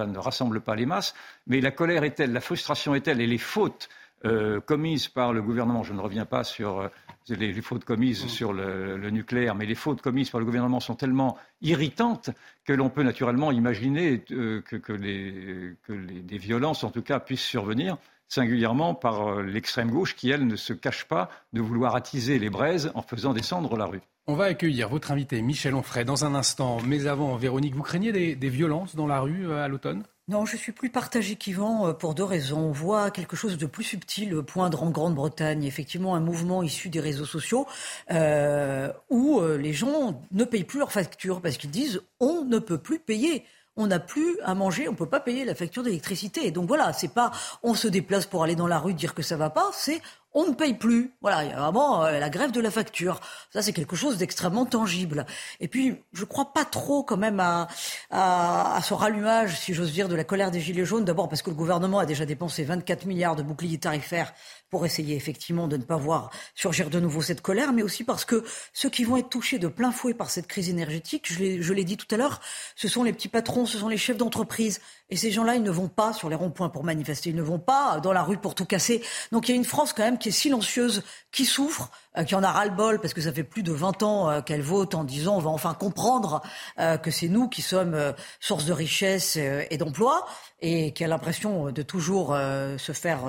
ne 0.06 0.18
rassemble 0.18 0.60
pas 0.60 0.76
les 0.76 0.86
masses. 0.86 1.14
Mais 1.46 1.62
la 1.62 1.70
colère 1.70 2.04
est 2.04 2.12
telle, 2.12 2.32
la 2.32 2.42
frustration 2.42 2.94
est 2.94 3.00
telle 3.00 3.22
et 3.22 3.26
les 3.26 3.38
fautes 3.38 3.88
euh, 4.24 4.60
commises 4.60 5.08
par 5.08 5.34
le 5.34 5.42
gouvernement, 5.42 5.82
je 5.82 5.92
ne 5.92 6.00
reviens 6.00 6.24
pas 6.24 6.42
sur 6.42 6.80
euh, 6.80 6.88
les, 7.28 7.52
fautes 7.60 7.84
commises 7.84 8.24
mm. 8.24 8.28
sur 8.28 8.52
le, 8.54 9.10
nucléaire, 9.10 9.54
mais 9.54 9.66
les 9.66 9.74
fautes 9.74 10.00
commises 10.00 10.30
par 10.30 10.40
le 10.40 10.46
gouvernement 10.46 10.80
sont 10.80 10.94
tellement 10.94 11.36
irritantes 11.60 12.30
que 12.64 12.72
l'on 12.72 12.88
peut 12.88 13.02
naturellement 13.02 13.52
imaginer 13.52 14.24
euh, 14.30 14.62
que, 14.62 14.92
les, 14.92 15.74
que 15.82 15.92
des 15.92 16.38
violences, 16.38 16.82
en 16.82 16.90
tout 16.90 17.02
cas, 17.02 17.20
puissent 17.20 17.42
survenir 17.42 17.98
singulièrement 18.28 18.94
par 18.94 19.40
l'extrême 19.42 19.90
gauche 19.90 20.16
qui, 20.16 20.30
elle, 20.30 20.46
ne 20.46 20.56
se 20.56 20.72
cache 20.72 21.04
pas 21.04 21.30
de 21.52 21.60
vouloir 21.60 21.94
attiser 21.94 22.38
les 22.40 22.50
braises 22.50 22.90
en 22.94 23.02
faisant 23.02 23.32
descendre 23.32 23.76
la 23.76 23.84
rue. 23.84 24.00
On 24.26 24.34
va 24.34 24.46
accueillir 24.46 24.88
votre 24.88 25.12
invité 25.12 25.40
Michel 25.42 25.76
Onfray 25.76 26.04
dans 26.04 26.24
un 26.24 26.34
instant. 26.34 26.78
Mais 26.84 27.06
avant, 27.06 27.36
Véronique, 27.36 27.76
vous 27.76 27.84
craignez 27.84 28.34
des 28.34 28.48
violences 28.48 28.96
dans 28.96 29.06
la 29.06 29.20
rue 29.20 29.52
à 29.52 29.68
l'automne? 29.68 30.02
Non, 30.28 30.44
je 30.44 30.56
suis 30.56 30.72
plus 30.72 30.90
partagé 30.90 31.36
qu'Yvan 31.36 31.86
euh, 31.86 31.92
pour 31.92 32.12
deux 32.12 32.24
raisons. 32.24 32.58
On 32.58 32.72
voit 32.72 33.12
quelque 33.12 33.36
chose 33.36 33.56
de 33.56 33.66
plus 33.66 33.84
subtil 33.84 34.34
poindre 34.42 34.82
en 34.82 34.90
Grande-Bretagne, 34.90 35.62
effectivement 35.62 36.16
un 36.16 36.20
mouvement 36.20 36.64
issu 36.64 36.88
des 36.88 36.98
réseaux 36.98 37.24
sociaux 37.24 37.64
euh, 38.10 38.92
où 39.08 39.38
euh, 39.38 39.56
les 39.56 39.72
gens 39.72 40.20
ne 40.32 40.42
payent 40.42 40.64
plus 40.64 40.80
leurs 40.80 40.90
factures 40.90 41.40
parce 41.40 41.56
qu'ils 41.56 41.70
disent 41.70 42.02
on 42.18 42.44
ne 42.44 42.58
peut 42.58 42.78
plus 42.78 42.98
payer 42.98 43.44
on 43.76 43.88
n'a 43.88 44.00
plus 44.00 44.38
à 44.42 44.54
manger, 44.54 44.88
on 44.88 44.94
peut 44.94 45.08
pas 45.08 45.20
payer 45.20 45.44
la 45.44 45.54
facture 45.54 45.82
d'électricité. 45.82 46.50
Donc 46.50 46.66
voilà, 46.66 46.92
c'est 46.92 47.12
pas 47.12 47.30
on 47.62 47.74
se 47.74 47.88
déplace 47.88 48.26
pour 48.26 48.42
aller 48.42 48.56
dans 48.56 48.66
la 48.66 48.78
rue 48.78 48.94
dire 48.94 49.14
que 49.14 49.22
ça 49.22 49.36
va 49.36 49.50
pas, 49.50 49.70
c'est 49.72 50.00
on 50.36 50.48
ne 50.48 50.54
paye 50.54 50.74
plus. 50.74 51.14
Voilà, 51.22 51.44
il 51.44 51.50
y 51.50 51.52
a 51.52 51.58
vraiment 51.58 52.04
euh, 52.04 52.20
la 52.20 52.28
grève 52.28 52.52
de 52.52 52.60
la 52.60 52.70
facture. 52.70 53.20
Ça, 53.54 53.62
c'est 53.62 53.72
quelque 53.72 53.96
chose 53.96 54.18
d'extrêmement 54.18 54.66
tangible. 54.66 55.24
Et 55.60 55.66
puis, 55.66 55.96
je 56.12 56.20
ne 56.20 56.26
crois 56.26 56.52
pas 56.52 56.66
trop 56.66 57.02
quand 57.02 57.16
même 57.16 57.40
à, 57.40 57.68
à, 58.10 58.78
ce 58.82 58.92
rallumage, 58.92 59.58
si 59.58 59.72
j'ose 59.72 59.92
dire, 59.92 60.08
de 60.08 60.14
la 60.14 60.24
colère 60.24 60.50
des 60.50 60.60
Gilets 60.60 60.84
jaunes. 60.84 61.06
D'abord 61.06 61.30
parce 61.30 61.40
que 61.40 61.48
le 61.48 61.56
gouvernement 61.56 62.00
a 62.00 62.06
déjà 62.06 62.26
dépensé 62.26 62.64
24 62.64 63.06
milliards 63.06 63.34
de 63.34 63.42
boucliers 63.42 63.78
tarifaires 63.78 64.34
pour 64.68 64.84
essayer 64.84 65.16
effectivement 65.16 65.68
de 65.68 65.78
ne 65.78 65.84
pas 65.84 65.96
voir 65.96 66.30
surgir 66.54 66.90
de 66.90 67.00
nouveau 67.00 67.22
cette 67.22 67.40
colère, 67.40 67.72
mais 67.72 67.82
aussi 67.82 68.04
parce 68.04 68.24
que 68.24 68.44
ceux 68.74 68.90
qui 68.90 69.04
vont 69.04 69.16
être 69.16 69.30
touchés 69.30 69.58
de 69.58 69.68
plein 69.68 69.92
fouet 69.92 70.12
par 70.12 70.28
cette 70.28 70.48
crise 70.48 70.68
énergétique, 70.68 71.32
je 71.32 71.72
l'ai 71.72 71.84
dit 71.84 71.96
tout 71.96 72.12
à 72.14 72.18
l'heure, 72.18 72.40
ce 72.74 72.88
sont 72.88 73.04
les 73.04 73.12
petits 73.12 73.28
patrons, 73.28 73.64
ce 73.64 73.78
sont 73.78 73.88
les 73.88 73.96
chefs 73.96 74.16
d'entreprise. 74.18 74.80
Et 75.08 75.16
ces 75.16 75.30
gens-là, 75.30 75.54
ils 75.54 75.62
ne 75.62 75.70
vont 75.70 75.88
pas 75.88 76.12
sur 76.12 76.28
les 76.28 76.34
ronds-points 76.34 76.68
pour 76.68 76.82
manifester, 76.82 77.30
ils 77.30 77.36
ne 77.36 77.42
vont 77.42 77.60
pas 77.60 78.00
dans 78.00 78.12
la 78.12 78.22
rue 78.22 78.38
pour 78.38 78.56
tout 78.56 78.66
casser. 78.66 79.02
Donc 79.30 79.48
il 79.48 79.52
y 79.52 79.54
a 79.54 79.56
une 79.56 79.64
France 79.64 79.92
quand 79.92 80.02
même 80.02 80.18
qui 80.18 80.25
silencieuse, 80.30 81.02
qui 81.32 81.44
souffre, 81.44 81.90
euh, 82.16 82.24
qui 82.24 82.34
en 82.34 82.42
a 82.42 82.50
ras-le-bol 82.50 83.00
parce 83.00 83.14
que 83.14 83.20
ça 83.20 83.32
fait 83.32 83.44
plus 83.44 83.62
de 83.62 83.72
20 83.72 84.02
ans 84.02 84.30
euh, 84.30 84.40
qu'elle 84.40 84.62
vote 84.62 84.94
en 84.94 85.04
disant 85.04 85.36
on 85.36 85.40
va 85.40 85.50
enfin 85.50 85.74
comprendre 85.74 86.42
euh, 86.78 86.96
que 86.96 87.10
c'est 87.10 87.28
nous 87.28 87.48
qui 87.48 87.62
sommes 87.62 88.14
source 88.40 88.64
de 88.64 88.72
richesse 88.72 89.36
et 89.36 89.76
d'emploi 89.76 90.26
et 90.60 90.92
qui 90.92 91.04
a 91.04 91.08
l'impression 91.08 91.70
de 91.70 91.82
toujours 91.82 92.28
se 92.28 92.92
faire 92.92 93.20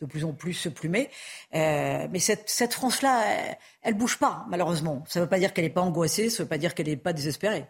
de 0.00 0.06
plus 0.06 0.24
en 0.24 0.32
plus 0.32 0.52
se 0.52 0.68
plumer. 0.68 1.10
mais 1.52 2.18
cette, 2.18 2.48
cette 2.48 2.74
France-là, 2.74 3.22
elle, 3.26 3.58
elle 3.82 3.94
bouge 3.94 4.18
pas, 4.18 4.44
malheureusement. 4.48 5.04
Ça 5.08 5.20
ne 5.20 5.24
veut 5.24 5.28
pas 5.30 5.38
dire 5.38 5.52
qu'elle 5.52 5.64
n'est 5.64 5.70
pas 5.70 5.80
angoissée, 5.80 6.30
ça 6.30 6.42
ne 6.42 6.44
veut 6.44 6.48
pas 6.48 6.58
dire 6.58 6.74
qu'elle 6.74 6.88
n'est 6.88 6.96
pas 6.96 7.12
désespérée. 7.12 7.66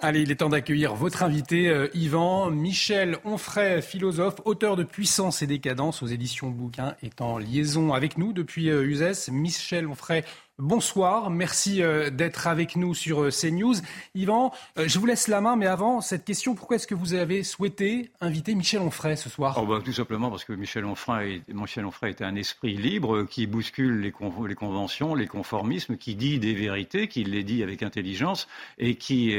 Allez, 0.00 0.22
il 0.22 0.30
est 0.30 0.36
temps 0.36 0.48
d'accueillir 0.48 0.94
votre 0.94 1.24
invité, 1.24 1.68
euh, 1.68 1.88
Yvan. 1.92 2.52
Michel 2.52 3.18
Onfray, 3.24 3.82
philosophe, 3.82 4.36
auteur 4.44 4.76
de 4.76 4.84
Puissance 4.84 5.42
et 5.42 5.48
décadence 5.48 6.04
aux 6.04 6.06
éditions 6.06 6.50
Bouquin, 6.50 6.94
est 7.02 7.20
en 7.20 7.36
liaison 7.36 7.92
avec 7.92 8.16
nous 8.16 8.32
depuis 8.32 8.70
euh, 8.70 8.84
Uzès. 8.84 9.28
Michel 9.32 9.88
Onfray, 9.88 10.22
bonsoir. 10.58 11.30
Merci 11.30 11.82
euh, 11.82 12.10
d'être 12.10 12.46
avec 12.46 12.76
nous 12.76 12.94
sur 12.94 13.22
euh, 13.22 13.30
CNews. 13.30 13.76
Yvan, 14.14 14.52
euh, 14.78 14.84
je 14.86 14.98
vous 14.98 15.06
laisse 15.06 15.28
la 15.28 15.40
main, 15.40 15.56
mais 15.56 15.66
avant 15.66 16.00
cette 16.00 16.24
question, 16.24 16.54
pourquoi 16.54 16.76
est-ce 16.76 16.86
que 16.86 16.94
vous 16.94 17.14
avez 17.14 17.42
souhaité 17.42 18.10
inviter 18.20 18.54
Michel 18.54 18.80
Onfray 18.80 19.16
ce 19.16 19.30
soir? 19.30 19.58
Oh 19.60 19.66
bah, 19.66 19.80
Tout 19.84 19.92
simplement 19.92 20.30
parce 20.30 20.44
que 20.44 20.52
Michel 20.52 20.84
Onfray, 20.84 21.42
est 22.02 22.22
un 22.22 22.36
esprit 22.36 22.76
libre 22.76 23.24
qui 23.24 23.46
bouscule 23.46 24.00
les, 24.00 24.12
conventions, 24.12 25.14
les 25.14 25.26
conformismes, 25.26 25.96
qui 25.96 26.14
dit 26.14 26.38
des 26.38 26.54
vérités, 26.54 27.08
qui 27.08 27.24
les 27.24 27.44
dit 27.44 27.62
avec 27.62 27.82
intelligence 27.82 28.48
et 28.78 28.96
qui, 28.96 29.34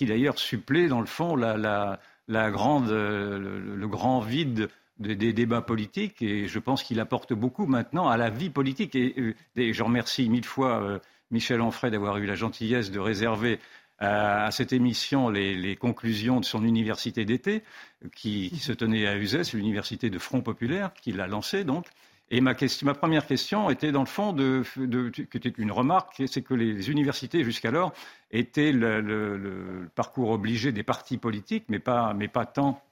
d'ailleurs 0.00 0.38
supplée 0.38 0.88
dans 0.88 1.00
le 1.00 1.06
fond 1.06 1.36
le 1.36 1.96
grand 3.86 4.20
vide 4.20 4.68
des, 4.98 5.32
débats 5.32 5.62
politiques 5.62 6.22
et 6.22 6.48
je 6.48 6.58
pense 6.58 6.82
qu'il 6.82 7.00
apporte 7.00 7.32
beaucoup 7.32 7.66
maintenant 7.66 8.08
à 8.08 8.16
la 8.16 8.30
vie 8.30 8.50
politique. 8.50 8.94
Et, 8.94 9.14
euh, 9.18 9.72
je 9.72 9.82
remercie 9.82 10.28
mille 10.28 10.44
fois 10.44 10.82
euh, 10.82 10.98
Michel 11.30 11.60
Onfray 11.60 11.90
d'avoir 11.90 12.16
eu 12.18 12.26
la 12.26 12.34
gentillesse 12.34 12.90
de 12.90 12.98
réserver 12.98 13.58
à, 13.98 14.50
cette 14.50 14.72
émission 14.72 15.30
les, 15.30 15.76
conclusions 15.76 16.40
de 16.40 16.44
son 16.44 16.64
université 16.64 17.24
d'été 17.24 17.62
qui, 18.14 18.54
se 18.58 18.72
tenait 18.72 19.06
à 19.06 19.16
Uzès, 19.16 19.54
l'université 19.54 20.10
de 20.10 20.18
Front 20.18 20.42
Populaire, 20.42 20.92
qu'il 20.94 21.20
a 21.20 21.26
lancée 21.26 21.64
donc. 21.64 21.86
Et 22.30 22.40
ma, 22.40 22.54
première 22.54 23.26
question 23.26 23.70
était 23.70 23.92
dans 23.92 24.00
le 24.00 24.06
fond, 24.06 24.32
de, 24.32 24.64
qui 25.10 25.36
était 25.36 25.48
une 25.48 25.70
remarque, 25.70 26.24
c'est 26.26 26.42
que 26.42 26.54
les 26.54 26.90
universités 26.90 27.44
jusqu'alors 27.44 27.92
étaient 28.32 28.72
le, 28.72 29.00
le, 29.00 29.88
parcours 29.94 30.30
obligé 30.30 30.72
des 30.72 30.82
partis 30.82 31.18
politiques, 31.18 31.64
mais 31.68 31.78
pas, 31.78 32.14
mais 32.14 32.26
pas 32.26 32.44
tant 32.44 32.82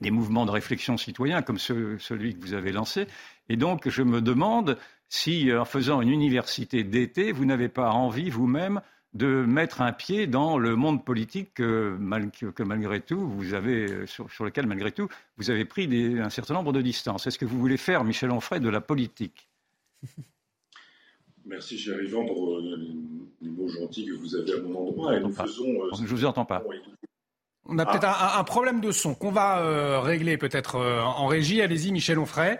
des 0.00 0.10
mouvements 0.10 0.46
de 0.46 0.50
réflexion 0.50 0.96
citoyens 0.96 1.42
comme 1.42 1.58
celui 1.58 2.34
que 2.34 2.40
vous 2.40 2.54
avez 2.54 2.72
lancé. 2.72 3.06
Et 3.48 3.56
donc, 3.56 3.88
je 3.88 4.02
me 4.02 4.20
demande 4.20 4.76
si, 5.08 5.50
euh, 5.50 5.60
en 5.60 5.64
faisant 5.64 6.00
une 6.00 6.10
université 6.10 6.84
d'été, 6.84 7.32
vous 7.32 7.44
n'avez 7.44 7.68
pas 7.68 7.90
envie 7.90 8.30
vous-même 8.30 8.80
de 9.14 9.44
mettre 9.46 9.80
un 9.80 9.92
pied 9.92 10.26
dans 10.26 10.58
le 10.58 10.76
monde 10.76 11.04
politique 11.04 11.54
que, 11.54 11.96
malgré 11.98 13.00
tout, 13.00 13.26
vous 13.28 13.54
avez, 13.54 13.90
euh, 13.90 14.06
sur, 14.06 14.44
lequel, 14.44 14.66
malgré 14.66 14.92
tout, 14.92 15.08
vous 15.38 15.50
avez 15.50 15.64
pris 15.64 15.88
un 16.18 16.28
certain 16.28 16.54
nombre 16.54 16.72
de 16.72 16.82
distances. 16.82 17.26
Est-ce 17.26 17.38
que 17.38 17.46
vous 17.46 17.58
voulez 17.58 17.78
faire, 17.78 18.04
Michel 18.04 18.30
Onfray, 18.30 18.60
de 18.60 18.68
la 18.68 18.80
politique? 18.80 19.48
Merci, 21.46 21.78
cher 21.78 22.02
Yvan, 22.02 22.26
pour 22.26 22.56
euh, 22.56 22.76
les 23.40 23.48
mots 23.48 23.68
gentils 23.68 24.04
que 24.04 24.14
vous 24.14 24.34
avez 24.34 24.52
à 24.52 24.60
mon 24.60 24.88
endroit. 24.88 25.16
Et 25.16 25.20
nous 25.20 25.32
faisons, 25.32 25.94
je 25.96 26.02
ne 26.02 26.06
vous 26.08 26.24
entends 26.24 26.44
pas. 26.44 26.62
On 27.68 27.78
a 27.78 27.86
peut-être 27.86 28.06
ah. 28.06 28.38
un, 28.38 28.44
problème 28.44 28.80
de 28.80 28.90
son 28.90 29.14
qu'on 29.14 29.30
va 29.30 29.60
euh, 29.60 30.00
régler 30.00 30.36
peut-être 30.36 30.76
euh, 30.76 31.00
en 31.00 31.26
régie. 31.26 31.60
Allez-y, 31.60 31.92
Michel 31.92 32.18
Onfray. 32.18 32.58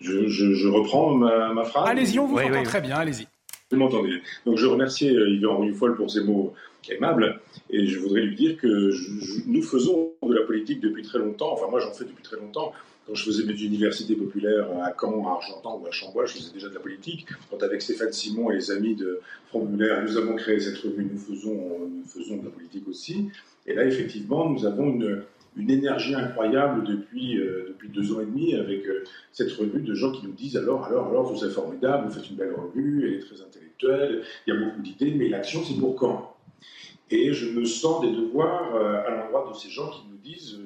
Je, 0.00 0.68
reprends 0.68 1.14
ma, 1.14 1.64
phrase. 1.64 1.88
Allez-y, 1.88 2.18
on 2.18 2.26
vous 2.26 2.38
entend 2.38 2.62
très 2.62 2.80
bien. 2.80 2.96
Allez-y. 2.96 3.26
Vous 3.70 3.76
m'entendez. 3.76 4.22
Donc 4.46 4.56
je 4.56 4.66
remercie 4.66 5.14
euh, 5.14 5.28
Yvan 5.28 5.72
Folle 5.74 5.94
pour 5.94 6.10
ses 6.10 6.24
mots 6.24 6.54
aimables 6.88 7.40
et 7.68 7.86
je 7.86 7.98
voudrais 7.98 8.22
lui 8.22 8.34
dire 8.34 8.56
que 8.56 8.90
nous 9.46 9.62
faisons 9.62 10.12
de 10.26 10.34
la 10.34 10.44
politique 10.44 10.80
depuis 10.80 11.02
très 11.02 11.18
longtemps. 11.18 11.52
Enfin, 11.52 11.66
moi, 11.70 11.80
j'en 11.80 11.92
fais 11.92 12.04
depuis 12.04 12.22
très 12.22 12.36
longtemps. 12.36 12.72
Quand 13.06 13.14
je 13.14 13.24
faisais 13.24 13.44
mes 13.44 13.60
universités 13.60 14.14
populaires 14.14 14.66
à 14.82 14.94
Caen, 14.98 15.26
à 15.26 15.32
Argentan 15.32 15.80
ou 15.82 15.86
à 15.86 15.90
Chambois, 15.90 16.26
je 16.26 16.34
faisais 16.34 16.52
déjà 16.52 16.68
de 16.68 16.74
la 16.74 16.80
politique. 16.80 17.26
Quand 17.50 17.62
avec 17.62 17.82
Stéphane 17.82 18.12
Simon 18.12 18.50
et 18.50 18.56
les 18.56 18.70
amis 18.70 18.94
de 18.94 19.20
Front 19.48 19.60
Populaire, 19.60 20.02
nous 20.02 20.16
avons 20.16 20.36
créé 20.36 20.60
cette 20.60 20.78
revue, 20.78 21.08
nous 21.12 21.18
faisons, 21.18 21.88
nous 21.88 22.04
faisons 22.06 22.38
de 22.38 22.44
la 22.44 22.50
politique 22.50 22.86
aussi. 22.88 23.28
Et 23.66 23.74
là, 23.74 23.84
effectivement, 23.84 24.48
nous 24.48 24.64
avons 24.66 24.86
une, 24.86 25.24
énergie 25.68 26.14
incroyable 26.14 26.84
depuis, 26.84 27.38
euh, 27.38 27.66
depuis 27.68 27.90
deux 27.90 28.12
ans 28.12 28.20
et 28.20 28.24
demi 28.24 28.54
avec 28.54 28.86
euh, 28.86 29.04
cette 29.30 29.52
revue 29.52 29.82
de 29.82 29.94
gens 29.94 30.10
qui 30.10 30.24
nous 30.24 30.32
disent 30.32 30.56
alors, 30.56 30.86
alors, 30.86 31.08
alors, 31.08 31.32
vous 31.32 31.44
êtes 31.44 31.50
formidable, 31.50 32.08
vous 32.08 32.14
faites 32.14 32.30
une 32.30 32.36
belle 32.36 32.54
revue, 32.54 33.06
elle 33.06 33.14
est 33.14 33.26
très 33.26 33.42
intellectuelle, 33.42 34.22
il 34.46 34.54
y 34.54 34.56
a 34.56 34.60
beaucoup 34.60 34.80
d'idées, 34.80 35.12
mais 35.14 35.28
l'action, 35.28 35.60
c'est 35.62 35.78
pour 35.78 35.96
quand? 35.96 36.36
Et 37.10 37.32
je 37.32 37.50
me 37.50 37.64
sens 37.64 38.00
des 38.00 38.10
devoirs 38.10 38.74
euh, 38.74 39.06
à 39.06 39.10
l'endroit 39.10 39.50
de 39.52 39.56
ces 39.56 39.68
gens 39.68 39.90
qui 39.90 40.02
nous 40.10 40.16
disent 40.16 40.58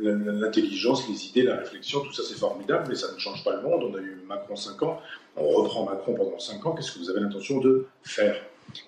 l'intelligence, 0.00 1.08
les 1.08 1.26
idées, 1.28 1.42
la 1.42 1.56
réflexion, 1.56 2.00
tout 2.00 2.12
ça 2.12 2.22
c'est 2.26 2.38
formidable, 2.38 2.86
mais 2.88 2.94
ça 2.94 3.12
ne 3.12 3.18
change 3.18 3.44
pas 3.44 3.56
le 3.56 3.62
monde. 3.62 3.84
On 3.84 3.94
a 3.94 4.00
eu 4.00 4.18
Macron 4.26 4.56
5 4.56 4.82
ans, 4.82 5.00
on 5.36 5.48
reprend 5.48 5.84
Macron 5.84 6.14
pendant 6.14 6.38
5 6.38 6.64
ans, 6.66 6.72
qu'est-ce 6.74 6.92
que 6.92 6.98
vous 6.98 7.10
avez 7.10 7.20
l'intention 7.20 7.60
de 7.60 7.86
faire? 8.02 8.36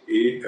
Et 0.09 0.43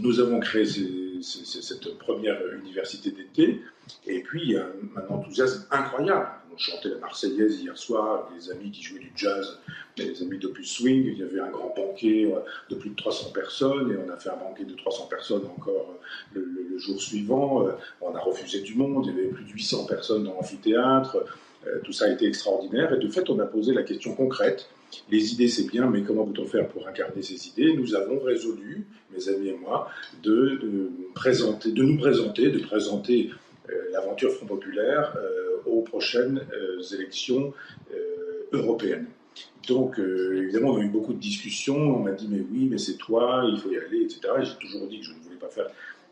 nous 0.00 0.20
avons 0.20 0.40
créé 0.40 0.66
ces 0.66 1.07
cette 1.22 1.98
première 1.98 2.38
université 2.54 3.10
d'été. 3.10 3.60
Et 4.06 4.20
puis, 4.20 4.56
a 4.56 4.66
un, 4.96 5.14
enthousiasme 5.14 5.66
incroyable. 5.70 6.28
On 6.52 6.58
chantait 6.58 6.88
la 6.88 6.98
Marseillaise 6.98 7.60
hier 7.60 7.76
soir, 7.76 8.30
des 8.34 8.50
amis 8.50 8.70
qui 8.70 8.82
jouaient 8.82 9.00
du 9.00 9.12
jazz, 9.14 9.58
des 9.96 10.22
amis 10.22 10.38
d'Opus 10.38 10.70
Swing. 10.70 11.04
Il 11.06 11.18
y 11.18 11.22
avait 11.22 11.40
un 11.40 11.50
grand 11.50 11.72
banquet 11.74 12.32
de 12.68 12.74
plus 12.74 12.90
de 12.90 12.96
300 12.96 13.30
personnes, 13.32 13.92
et 13.92 13.96
on 13.96 14.12
a 14.12 14.16
fait 14.16 14.30
un 14.30 14.36
banquet 14.36 14.64
de 14.64 14.74
300 14.74 15.06
personnes 15.06 15.46
encore 15.56 15.94
le, 16.34 16.78
jour 16.78 17.00
suivant. 17.00 17.66
On 18.00 18.14
a 18.14 18.20
refusé 18.20 18.60
du 18.60 18.76
monde, 18.76 19.06
il 19.06 19.16
y 19.16 19.18
avait 19.18 19.28
plus 19.28 19.44
de 19.44 19.50
800 19.50 19.86
personnes 19.86 20.24
dans 20.24 20.34
l'amphithéâtre. 20.34 21.16
Euh, 21.66 21.80
tout 21.84 21.92
ça 21.92 22.06
a 22.06 22.08
été 22.08 22.26
extraordinaire. 22.26 22.92
Et 22.92 22.98
de 22.98 23.08
fait, 23.08 23.28
on 23.30 23.38
a 23.40 23.46
posé 23.46 23.72
la 23.72 23.82
question 23.82 24.14
concrète. 24.14 24.68
Les 25.10 25.32
idées, 25.32 25.48
c'est 25.48 25.66
bien, 25.66 25.88
mais 25.88 26.02
comment 26.02 26.26
peut-on 26.26 26.46
faire 26.46 26.68
pour 26.68 26.86
incarner 26.86 27.22
ces 27.22 27.48
idées? 27.48 27.74
Nous 27.74 27.94
avons 27.94 28.20
résolu, 28.20 28.86
mes 29.12 29.28
amis 29.28 29.48
et 29.48 29.56
moi, 29.56 29.88
de, 30.22 30.90
présenter, 31.14 31.72
de 31.72 31.82
nous 31.82 31.98
présenter, 31.98 32.50
de 32.50 32.58
présenter 32.58 33.30
euh, 33.68 33.72
l'aventure 33.92 34.32
Front 34.32 34.46
Populaire 34.46 35.16
euh, 35.16 35.56
aux 35.66 35.82
prochaines 35.82 36.40
élections 36.94 37.52
européennes. 38.52 39.06
Donc, 39.66 39.98
évidemment, 39.98 40.70
on 40.70 40.78
a 40.78 40.80
eu 40.80 40.88
beaucoup 40.88 41.12
de 41.12 41.18
discussions. 41.18 41.76
On 41.76 41.98
m'a 41.98 42.12
dit, 42.12 42.26
mais 42.30 42.40
oui, 42.40 42.68
mais 42.70 42.78
c'est 42.78 42.96
toi, 42.96 43.44
il 43.46 43.58
faut 43.58 43.70
y 43.70 43.76
aller, 43.76 44.02
etc. 44.02 44.20
J'ai 44.40 44.66
toujours 44.66 44.88
dit 44.88 45.00
que 45.00 45.04
je 45.04 45.12
ne 45.12 45.18
voulais 45.18 45.36
pas 45.36 45.50
faire 45.50 45.66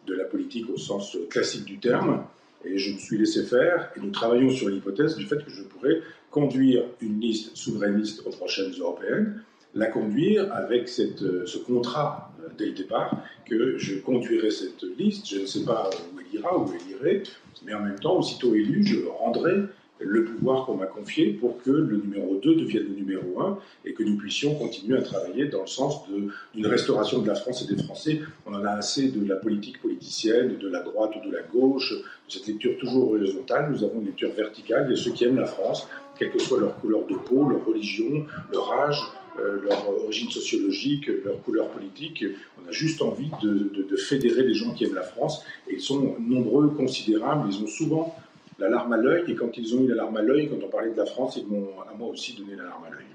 de 0.07 0.15
la 0.15 0.25
politique 0.25 0.69
au 0.69 0.77
sens 0.77 1.17
classique 1.31 1.65
du 1.65 1.79
terme. 1.79 2.27
Et 2.67 2.79
je 2.79 2.95
me 2.95 2.99
suis 2.99 3.19
laissé 3.19 3.45
faire, 3.45 3.91
et 3.97 4.01
nous 4.01 4.11
travaillons 4.11 4.51
sur 4.51 4.69
l'hypothèse 4.69 5.17
du 5.17 5.25
fait 5.27 5.45
que 5.45 5.51
je 5.51 5.63
pourrais 5.63 6.01
conduire 6.31 6.85
une 7.01 7.21
liste 7.21 7.57
souverainiste 7.57 8.27
aux 8.27 8.31
prochaines 8.31 8.73
européennes, 8.79 9.43
la 9.75 9.87
conduire 9.87 10.53
avec 10.53 10.91
euh, 10.99 11.47
ce 11.47 11.59
contrat 11.59 12.33
euh, 12.43 12.49
dès 12.59 12.67
le 12.67 12.73
départ, 12.73 13.23
que 13.45 13.79
je 13.79 13.97
conduirai 13.97 14.51
cette 14.51 14.85
liste, 14.99 15.29
je 15.29 15.41
ne 15.41 15.47
sais 15.47 15.65
pas 15.65 15.91
où 16.15 16.21
elle 16.21 16.39
ira, 16.39 16.59
où 16.59 16.71
elle 16.73 16.91
irait, 16.91 17.23
mais 17.65 17.75
en 17.75 17.81
même 17.81 17.99
temps, 17.99 18.19
aussitôt 18.19 18.55
élu, 18.55 18.85
je 18.85 19.07
rendrai 19.07 19.63
le 20.01 20.25
pouvoir 20.25 20.67
qu'on 20.67 20.77
m'a 20.77 20.87
confié 20.87 21.33
pour 21.33 21.63
que 21.63 21.71
le 21.71 21.97
numéro 21.97 22.37
2 22.43 22.57
devienne 22.57 22.85
le 22.85 22.95
numéro 22.95 23.41
1 23.41 23.59
et 23.85 23.95
que 23.95 24.03
nous 24.03 24.17
puissions 24.17 24.55
continuer 24.55 24.99
à 24.99 25.03
travailler 25.03 25.47
dans 25.47 25.63
le 25.63 25.67
sens 25.67 26.03
d'une 26.09 26.67
restauration 26.67 27.21
de 27.21 27.27
la 27.27 27.35
France 27.35 27.63
et 27.63 27.75
des 27.75 27.83
Français. 27.83 28.21
On 28.47 28.55
en 28.55 28.65
a 28.65 28.73
assez 28.73 29.09
de 29.09 29.27
la 29.27 29.37
politique 29.37 29.81
politicienne, 29.81 30.59
de 30.59 30.69
la 30.69 30.83
droite 30.83 31.13
ou 31.17 31.29
de 31.29 31.35
la 31.35 31.43
gauche, 31.43 31.93
de 31.93 32.33
cette 32.33 32.47
lecture 32.47 32.77
toujours 32.79 33.13
horizontale. 33.13 33.71
Nous 33.71 33.85
avons 33.85 34.01
une 34.01 34.07
lecture 34.07 34.33
verticale. 34.33 34.87
Il 34.89 34.97
y 34.97 35.01
a 35.01 35.03
ceux 35.03 35.13
qui 35.13 35.25
aiment 35.25 35.39
la 35.39 35.47
France, 35.47 35.89
quelle 36.19 36.31
que 36.31 36.39
soit 36.39 36.61
leur 36.61 36.79
couleur 36.81 37.07
de 37.07 37.15
peau, 37.15 37.49
leur 37.49 37.65
religion, 37.65 38.27
leur 38.53 38.73
âge, 38.73 39.01
euh, 39.39 39.61
leur 39.63 39.89
origine 39.89 40.31
sociologique, 40.31 41.11
leur 41.25 41.43
couleur 41.43 41.69
politique. 41.69 42.25
On 42.63 42.69
a 42.69 42.73
juste 42.73 43.03
envie 43.03 43.31
de, 43.43 43.71
de 43.83 43.97
fédérer 43.97 44.43
les 44.43 44.55
gens 44.55 44.73
qui 44.73 44.85
aiment 44.85 44.95
la 44.95 45.03
France 45.03 45.43
et 45.69 45.75
ils 45.75 45.81
sont 45.81 46.17
nombreux, 46.21 46.69
considérables. 46.69 47.49
Ils 47.51 47.63
ont 47.63 47.67
souvent 47.67 48.15
la 48.59 48.69
larme 48.69 48.93
à 48.93 48.97
l'œil. 48.97 49.25
Et 49.29 49.35
quand 49.35 49.57
ils 49.57 49.75
ont 49.77 49.85
eu 49.85 49.89
la 49.89 49.97
larme 49.97 50.17
à 50.17 50.23
l'œil, 50.23 50.49
quand 50.49 50.65
on 50.65 50.69
parlait 50.69 50.93
de 50.93 50.97
la 50.97 51.07
France, 51.07 51.37
ils 51.37 51.47
m'ont 51.47 51.81
à 51.81 51.95
moi 51.95 52.09
aussi 52.09 52.35
donné 52.35 52.57
la 52.57 52.65
larme 52.65 52.85
à 52.85 52.91
l'œil. 52.91 53.07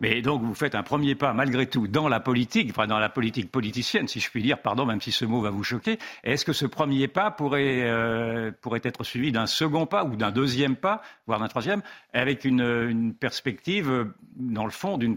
Mais 0.00 0.22
donc 0.22 0.42
vous 0.42 0.54
faites 0.54 0.76
un 0.76 0.84
premier 0.84 1.16
pas 1.16 1.32
malgré 1.32 1.66
tout 1.66 1.88
dans 1.88 2.08
la 2.08 2.20
politique, 2.20 2.70
enfin 2.70 2.86
dans 2.86 3.00
la 3.00 3.08
politique 3.08 3.50
politicienne, 3.50 4.06
si 4.06 4.20
je 4.20 4.30
puis 4.30 4.42
dire, 4.42 4.62
pardon, 4.62 4.86
même 4.86 5.00
si 5.00 5.10
ce 5.10 5.24
mot 5.24 5.40
va 5.40 5.50
vous 5.50 5.64
choquer. 5.64 5.98
Est-ce 6.22 6.44
que 6.44 6.52
ce 6.52 6.66
premier 6.66 7.08
pas 7.08 7.32
pourrait, 7.32 7.82
euh, 7.82 8.52
pourrait 8.60 8.80
être 8.84 9.02
suivi 9.02 9.32
d'un 9.32 9.46
second 9.46 9.86
pas 9.86 10.04
ou 10.04 10.14
d'un 10.14 10.30
deuxième 10.30 10.76
pas, 10.76 11.02
voire 11.26 11.40
d'un 11.40 11.48
troisième, 11.48 11.82
avec 12.12 12.44
une, 12.44 12.60
une 12.60 13.12
perspective, 13.12 14.12
dans 14.36 14.64
le 14.64 14.70
fond, 14.70 14.98
d'une 14.98 15.16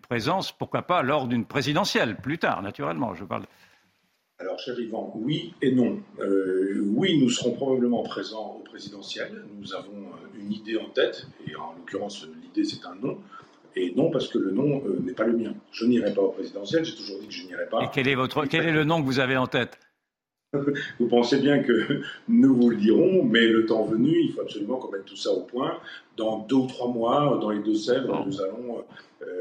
présence, 0.00 0.50
pourquoi 0.50 0.82
pas, 0.82 1.02
lors 1.02 1.28
d'une 1.28 1.44
présidentielle, 1.44 2.16
plus 2.16 2.38
tard, 2.38 2.60
naturellement, 2.62 3.14
je 3.14 3.24
parle. 3.24 3.44
Alors, 4.42 4.58
cher 4.58 4.74
Yvan, 4.80 5.12
oui 5.14 5.54
et 5.62 5.70
non. 5.70 6.00
Euh, 6.18 6.82
oui, 6.96 7.16
nous 7.16 7.30
serons 7.30 7.52
probablement 7.52 8.02
présents 8.02 8.56
au 8.58 8.64
présidentiel. 8.64 9.44
Nous 9.60 9.72
avons 9.72 9.92
euh, 9.92 10.40
une 10.40 10.52
idée 10.52 10.76
en 10.76 10.88
tête, 10.88 11.28
et 11.46 11.54
en 11.54 11.74
l'occurrence, 11.78 12.26
l'idée 12.42 12.68
c'est 12.68 12.84
un 12.84 12.96
non. 13.00 13.18
Et 13.76 13.94
non, 13.94 14.10
parce 14.10 14.26
que 14.26 14.38
le 14.38 14.50
nom 14.50 14.82
euh, 14.84 14.98
n'est 15.00 15.12
pas 15.12 15.26
le 15.26 15.36
mien. 15.36 15.54
Je 15.70 15.86
n'irai 15.86 16.12
pas 16.12 16.22
au 16.22 16.30
présidentiel, 16.30 16.84
j'ai 16.84 16.96
toujours 16.96 17.20
dit 17.20 17.28
que 17.28 17.32
je 17.32 17.46
n'irai 17.46 17.66
pas. 17.70 17.84
Et 17.84 17.86
quel 17.94 18.08
est, 18.08 18.16
votre, 18.16 18.44
quel 18.46 18.66
est 18.66 18.72
le 18.72 18.82
nom 18.82 19.00
que 19.00 19.06
vous 19.06 19.20
avez 19.20 19.36
en 19.36 19.46
tête? 19.46 19.78
Vous 20.98 21.08
pensez 21.08 21.38
bien 21.38 21.60
que 21.60 22.02
nous 22.28 22.54
vous 22.54 22.70
le 22.70 22.76
dirons, 22.76 23.24
mais 23.24 23.46
le 23.46 23.66
temps 23.66 23.84
venu, 23.84 24.14
il 24.14 24.32
faut 24.32 24.42
absolument 24.42 24.76
qu'on 24.76 24.92
mette 24.92 25.06
tout 25.06 25.16
ça 25.16 25.30
au 25.30 25.40
point. 25.40 25.78
Dans 26.16 26.40
deux 26.40 26.56
ou 26.56 26.66
trois 26.66 26.88
mois, 26.88 27.38
dans 27.40 27.50
les 27.50 27.60
Deux-Sèvres, 27.60 28.24
nous 28.26 28.40
allons 28.40 28.84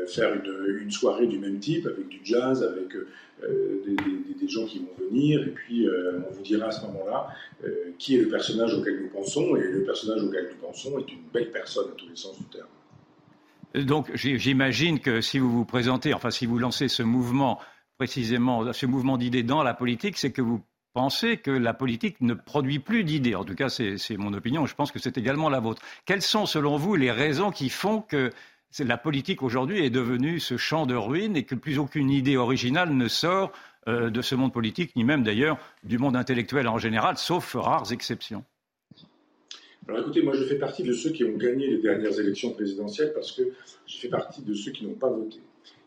faire 0.08 0.34
une, 0.34 0.80
une, 0.84 0.92
soirée 0.92 1.28
du 1.28 1.38
même 1.38 1.60
type, 1.60 1.86
avec 1.86 2.08
du 2.08 2.20
jazz, 2.24 2.64
avec 2.64 2.96
euh, 3.44 3.82
des, 4.40 4.48
gens 4.48 4.66
qui 4.66 4.80
vont 4.80 5.08
venir, 5.10 5.42
et 5.48 5.52
puis 5.52 5.88
euh, 5.88 6.20
on 6.30 6.34
vous 6.34 6.42
dira 6.42 6.68
à 6.68 6.72
ce 6.72 6.86
moment-là 6.88 7.30
euh, 7.64 7.94
qui 7.98 8.18
est 8.18 8.20
le 8.20 8.28
personnage 8.28 8.74
auquel 8.74 9.02
nous 9.02 9.08
pensons, 9.08 9.56
et 9.56 9.62
le 9.62 9.84
personnage 9.84 10.22
auquel 10.24 10.50
nous 10.52 10.68
pensons 10.68 11.00
est 11.00 11.10
une 11.10 11.22
belle 11.34 11.52
personne 11.52 11.86
à 11.90 11.96
tous 11.96 12.10
les 12.10 12.18
sens 12.18 12.38
du 12.38 12.44
terme. 12.46 12.68
Donc 13.86 14.12
j'imagine 14.16 15.00
que 15.00 15.22
si 15.22 15.40
vous 15.40 15.50
vous 15.50 15.64
présentez, 15.64 16.14
enfin 16.14 16.32
si 16.32 16.46
vous 16.46 16.60
lancez 16.60 16.90
ce 16.90 17.02
mouvement 17.02 17.60
précisément, 17.98 18.74
ce 18.74 18.86
mouvement 18.86 19.18
d'idées 19.18 19.44
dans 19.44 19.64
la 19.64 19.74
politique, 19.74 20.18
c'est 20.18 20.32
que 20.32 20.42
vous 20.42 20.62
pensez 20.94 21.38
que 21.38 21.52
la 21.52 21.74
politique 21.74 22.20
ne 22.22 22.34
produit 22.34 22.80
plus 22.80 23.04
d'idées. 23.04 23.36
En 23.36 23.44
tout 23.44 23.56
cas, 23.56 23.70
c'est 23.70 24.18
mon 24.18 24.34
opinion. 24.34 24.66
Je 24.66 24.76
pense 24.76 24.92
que 24.92 25.00
c'est 25.00 25.18
également 25.18 25.50
la 25.50 25.60
vôtre. 25.60 25.82
Quelles 26.06 26.22
sont, 26.22 26.46
selon 26.46 26.78
vous, 26.78 26.96
les 26.96 27.12
raisons 27.12 27.52
qui 27.52 27.70
font 27.70 28.02
que 28.02 28.32
la 28.80 28.98
politique 28.98 29.44
aujourd'hui 29.44 29.84
est 29.84 29.90
devenue 29.90 30.40
ce 30.40 30.58
champ 30.58 30.86
de 30.86 30.96
ruines 30.96 31.36
et 31.36 31.44
que 31.44 31.56
plus 31.56 31.78
aucune 31.78 32.10
idée 32.10 32.38
originale 32.38 32.94
ne 32.94 33.08
sort 33.08 33.52
euh, 33.88 34.10
de 34.10 34.22
ce 34.22 34.36
monde 34.36 34.54
politique, 34.54 34.96
ni 34.96 35.04
même 35.04 35.24
d'ailleurs 35.24 35.58
du 35.84 35.98
monde 35.98 36.16
intellectuel 36.16 36.68
en 36.68 36.78
général, 36.78 37.18
sauf 37.18 37.56
rares 37.56 37.92
exceptions? 37.92 38.44
Alors 39.88 40.02
écoutez, 40.02 40.22
moi 40.22 40.34
je 40.34 40.44
fais 40.44 40.60
partie 40.60 40.84
de 40.84 40.94
ceux 40.94 41.10
qui 41.10 41.24
ont 41.24 41.36
gagné 41.36 41.68
les 41.68 41.80
dernières 41.80 42.18
élections 42.20 42.52
présidentielles 42.52 43.12
parce 43.14 43.32
que 43.32 43.42
je 43.88 43.98
fais 43.98 44.10
partie 44.10 44.42
de 44.44 44.54
ceux 44.54 44.72
qui 44.72 44.86
n'ont 44.86 44.94
pas 44.94 45.10
voté. 45.10 45.40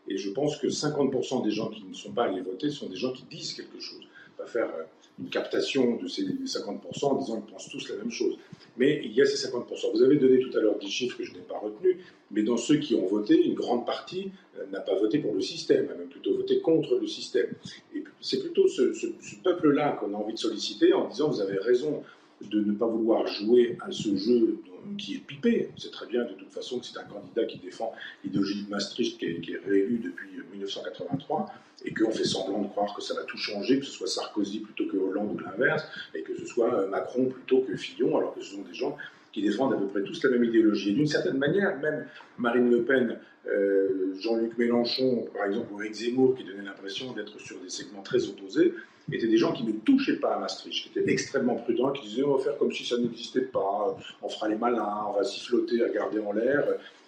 Et 0.07 0.17
je 0.17 0.29
pense 0.29 0.57
que 0.57 0.67
50% 0.67 1.43
des 1.43 1.51
gens 1.51 1.69
qui 1.69 1.83
ne 1.85 1.93
sont 1.93 2.11
pas 2.11 2.25
allés 2.25 2.41
voter 2.41 2.69
sont 2.69 2.89
des 2.89 2.97
gens 2.97 3.13
qui 3.13 3.23
disent 3.23 3.53
quelque 3.53 3.79
chose. 3.79 4.05
Pas 4.37 4.45
faire 4.45 4.69
euh, 4.75 4.83
une 5.19 5.29
captation 5.29 5.95
de 5.95 6.07
ces 6.07 6.23
50% 6.23 7.05
en 7.05 7.15
disant 7.15 7.41
qu'ils 7.41 7.53
pensent 7.53 7.69
tous 7.69 7.89
la 7.89 7.95
même 7.97 8.11
chose. 8.11 8.37
Mais 8.77 9.01
il 9.03 9.13
y 9.13 9.21
a 9.21 9.25
ces 9.25 9.47
50%. 9.47 9.91
Vous 9.93 10.03
avez 10.03 10.17
donné 10.17 10.39
tout 10.39 10.55
à 10.57 10.61
l'heure 10.61 10.77
des 10.77 10.87
chiffres 10.87 11.17
que 11.17 11.23
je 11.23 11.33
n'ai 11.33 11.39
pas 11.39 11.57
retenus, 11.57 11.97
mais 12.31 12.43
dans 12.43 12.57
ceux 12.57 12.77
qui 12.77 12.95
ont 12.95 13.05
voté, 13.05 13.41
une 13.45 13.53
grande 13.53 13.85
partie 13.85 14.31
euh, 14.57 14.65
n'a 14.71 14.81
pas 14.81 14.95
voté 14.95 15.19
pour 15.19 15.33
le 15.33 15.41
système, 15.41 15.89
a 15.89 15.95
même 15.95 16.09
plutôt 16.09 16.35
voté 16.35 16.59
contre 16.59 16.95
le 16.95 17.07
système. 17.07 17.47
Et 17.95 18.03
c'est 18.19 18.41
plutôt 18.41 18.67
ce, 18.67 18.93
ce 18.93 19.07
peuple-là 19.43 19.97
qu'on 19.99 20.13
a 20.13 20.17
envie 20.17 20.33
de 20.33 20.39
solliciter 20.39 20.93
en 20.93 21.07
disant 21.07 21.29
vous 21.29 21.41
avez 21.41 21.57
raison 21.59 22.03
de 22.41 22.61
ne 22.61 22.73
pas 22.73 22.87
vouloir 22.87 23.25
jouer 23.27 23.77
à 23.81 23.91
ce 23.91 24.15
jeu 24.15 24.59
qui 24.97 25.15
est 25.15 25.19
pipé. 25.19 25.69
C'est 25.77 25.91
très 25.91 26.07
bien 26.07 26.23
de 26.23 26.33
toute 26.33 26.51
façon 26.51 26.79
que 26.79 26.85
c'est 26.85 26.97
un 26.97 27.03
candidat 27.03 27.45
qui 27.45 27.57
défend 27.57 27.93
l'idéologie 28.23 28.63
de 28.63 28.69
Maastricht 28.69 29.17
qui 29.17 29.25
est, 29.25 29.61
réélu 29.65 29.99
depuis 29.99 30.29
1983 30.53 31.51
et 31.85 31.93
qu'on 31.93 32.11
fait 32.11 32.23
semblant 32.23 32.61
de 32.61 32.67
croire 32.67 32.93
que 32.95 33.01
ça 33.01 33.13
va 33.13 33.23
tout 33.23 33.37
changer, 33.37 33.79
que 33.79 33.85
ce 33.85 33.91
soit 33.91 34.07
Sarkozy 34.07 34.59
plutôt 34.59 34.87
que 34.87 34.97
Hollande 34.97 35.35
ou 35.35 35.39
l'inverse, 35.39 35.83
et 36.13 36.21
que 36.21 36.35
ce 36.35 36.45
soit 36.45 36.73
euh, 36.73 36.87
Macron 36.89 37.25
plutôt 37.25 37.59
que 37.59 37.75
Fillon, 37.75 38.17
alors 38.17 38.33
que 38.33 38.41
ce 38.41 38.55
sont 38.55 38.63
des 38.63 38.73
gens 38.73 38.97
qui 39.31 39.41
défendent 39.41 39.73
à 39.73 39.77
peu 39.77 39.87
près 39.87 40.01
tous 40.01 40.23
la 40.23 40.31
même 40.31 40.45
idéologie. 40.45 40.91
Et 40.91 40.93
d'une 40.93 41.07
certaine 41.07 41.37
manière, 41.37 41.77
même 41.79 42.07
Marine 42.37 42.71
Le 42.71 42.83
Pen, 42.83 43.19
euh, 43.47 44.13
Jean-Luc 44.19 44.57
Mélenchon, 44.57 45.27
par 45.35 45.45
exemple, 45.47 45.73
ou 45.73 45.81
Eric 45.81 45.95
Zemmour, 45.95 46.35
qui 46.35 46.43
donnait 46.43 46.63
l'impression 46.63 47.13
d'être 47.13 47.39
sur 47.39 47.59
des 47.59 47.69
segments 47.69 48.01
très 48.01 48.27
opposés, 48.27 48.73
étaient 49.11 49.27
des 49.27 49.37
gens 49.37 49.53
qui 49.53 49.63
ne 49.63 49.73
touchaient 49.73 50.17
pas 50.17 50.35
à 50.35 50.39
Maastricht, 50.39 50.91
qui 50.91 50.99
étaient 50.99 51.11
extrêmement 51.11 51.55
prudents, 51.55 51.91
qui 51.91 52.07
disaient 52.07 52.23
on 52.23 52.37
va 52.37 52.43
faire 52.43 52.57
comme 52.57 52.71
si 52.71 52.85
ça 52.85 52.97
n'existait 52.97 53.41
pas, 53.41 53.97
on 54.21 54.29
fera 54.29 54.47
les 54.47 54.55
malins, 54.55 55.05
on 55.09 55.13
va 55.13 55.23
siffloter, 55.23 55.83
regarder 55.83 56.19
en 56.19 56.33
l'air. 56.33 56.65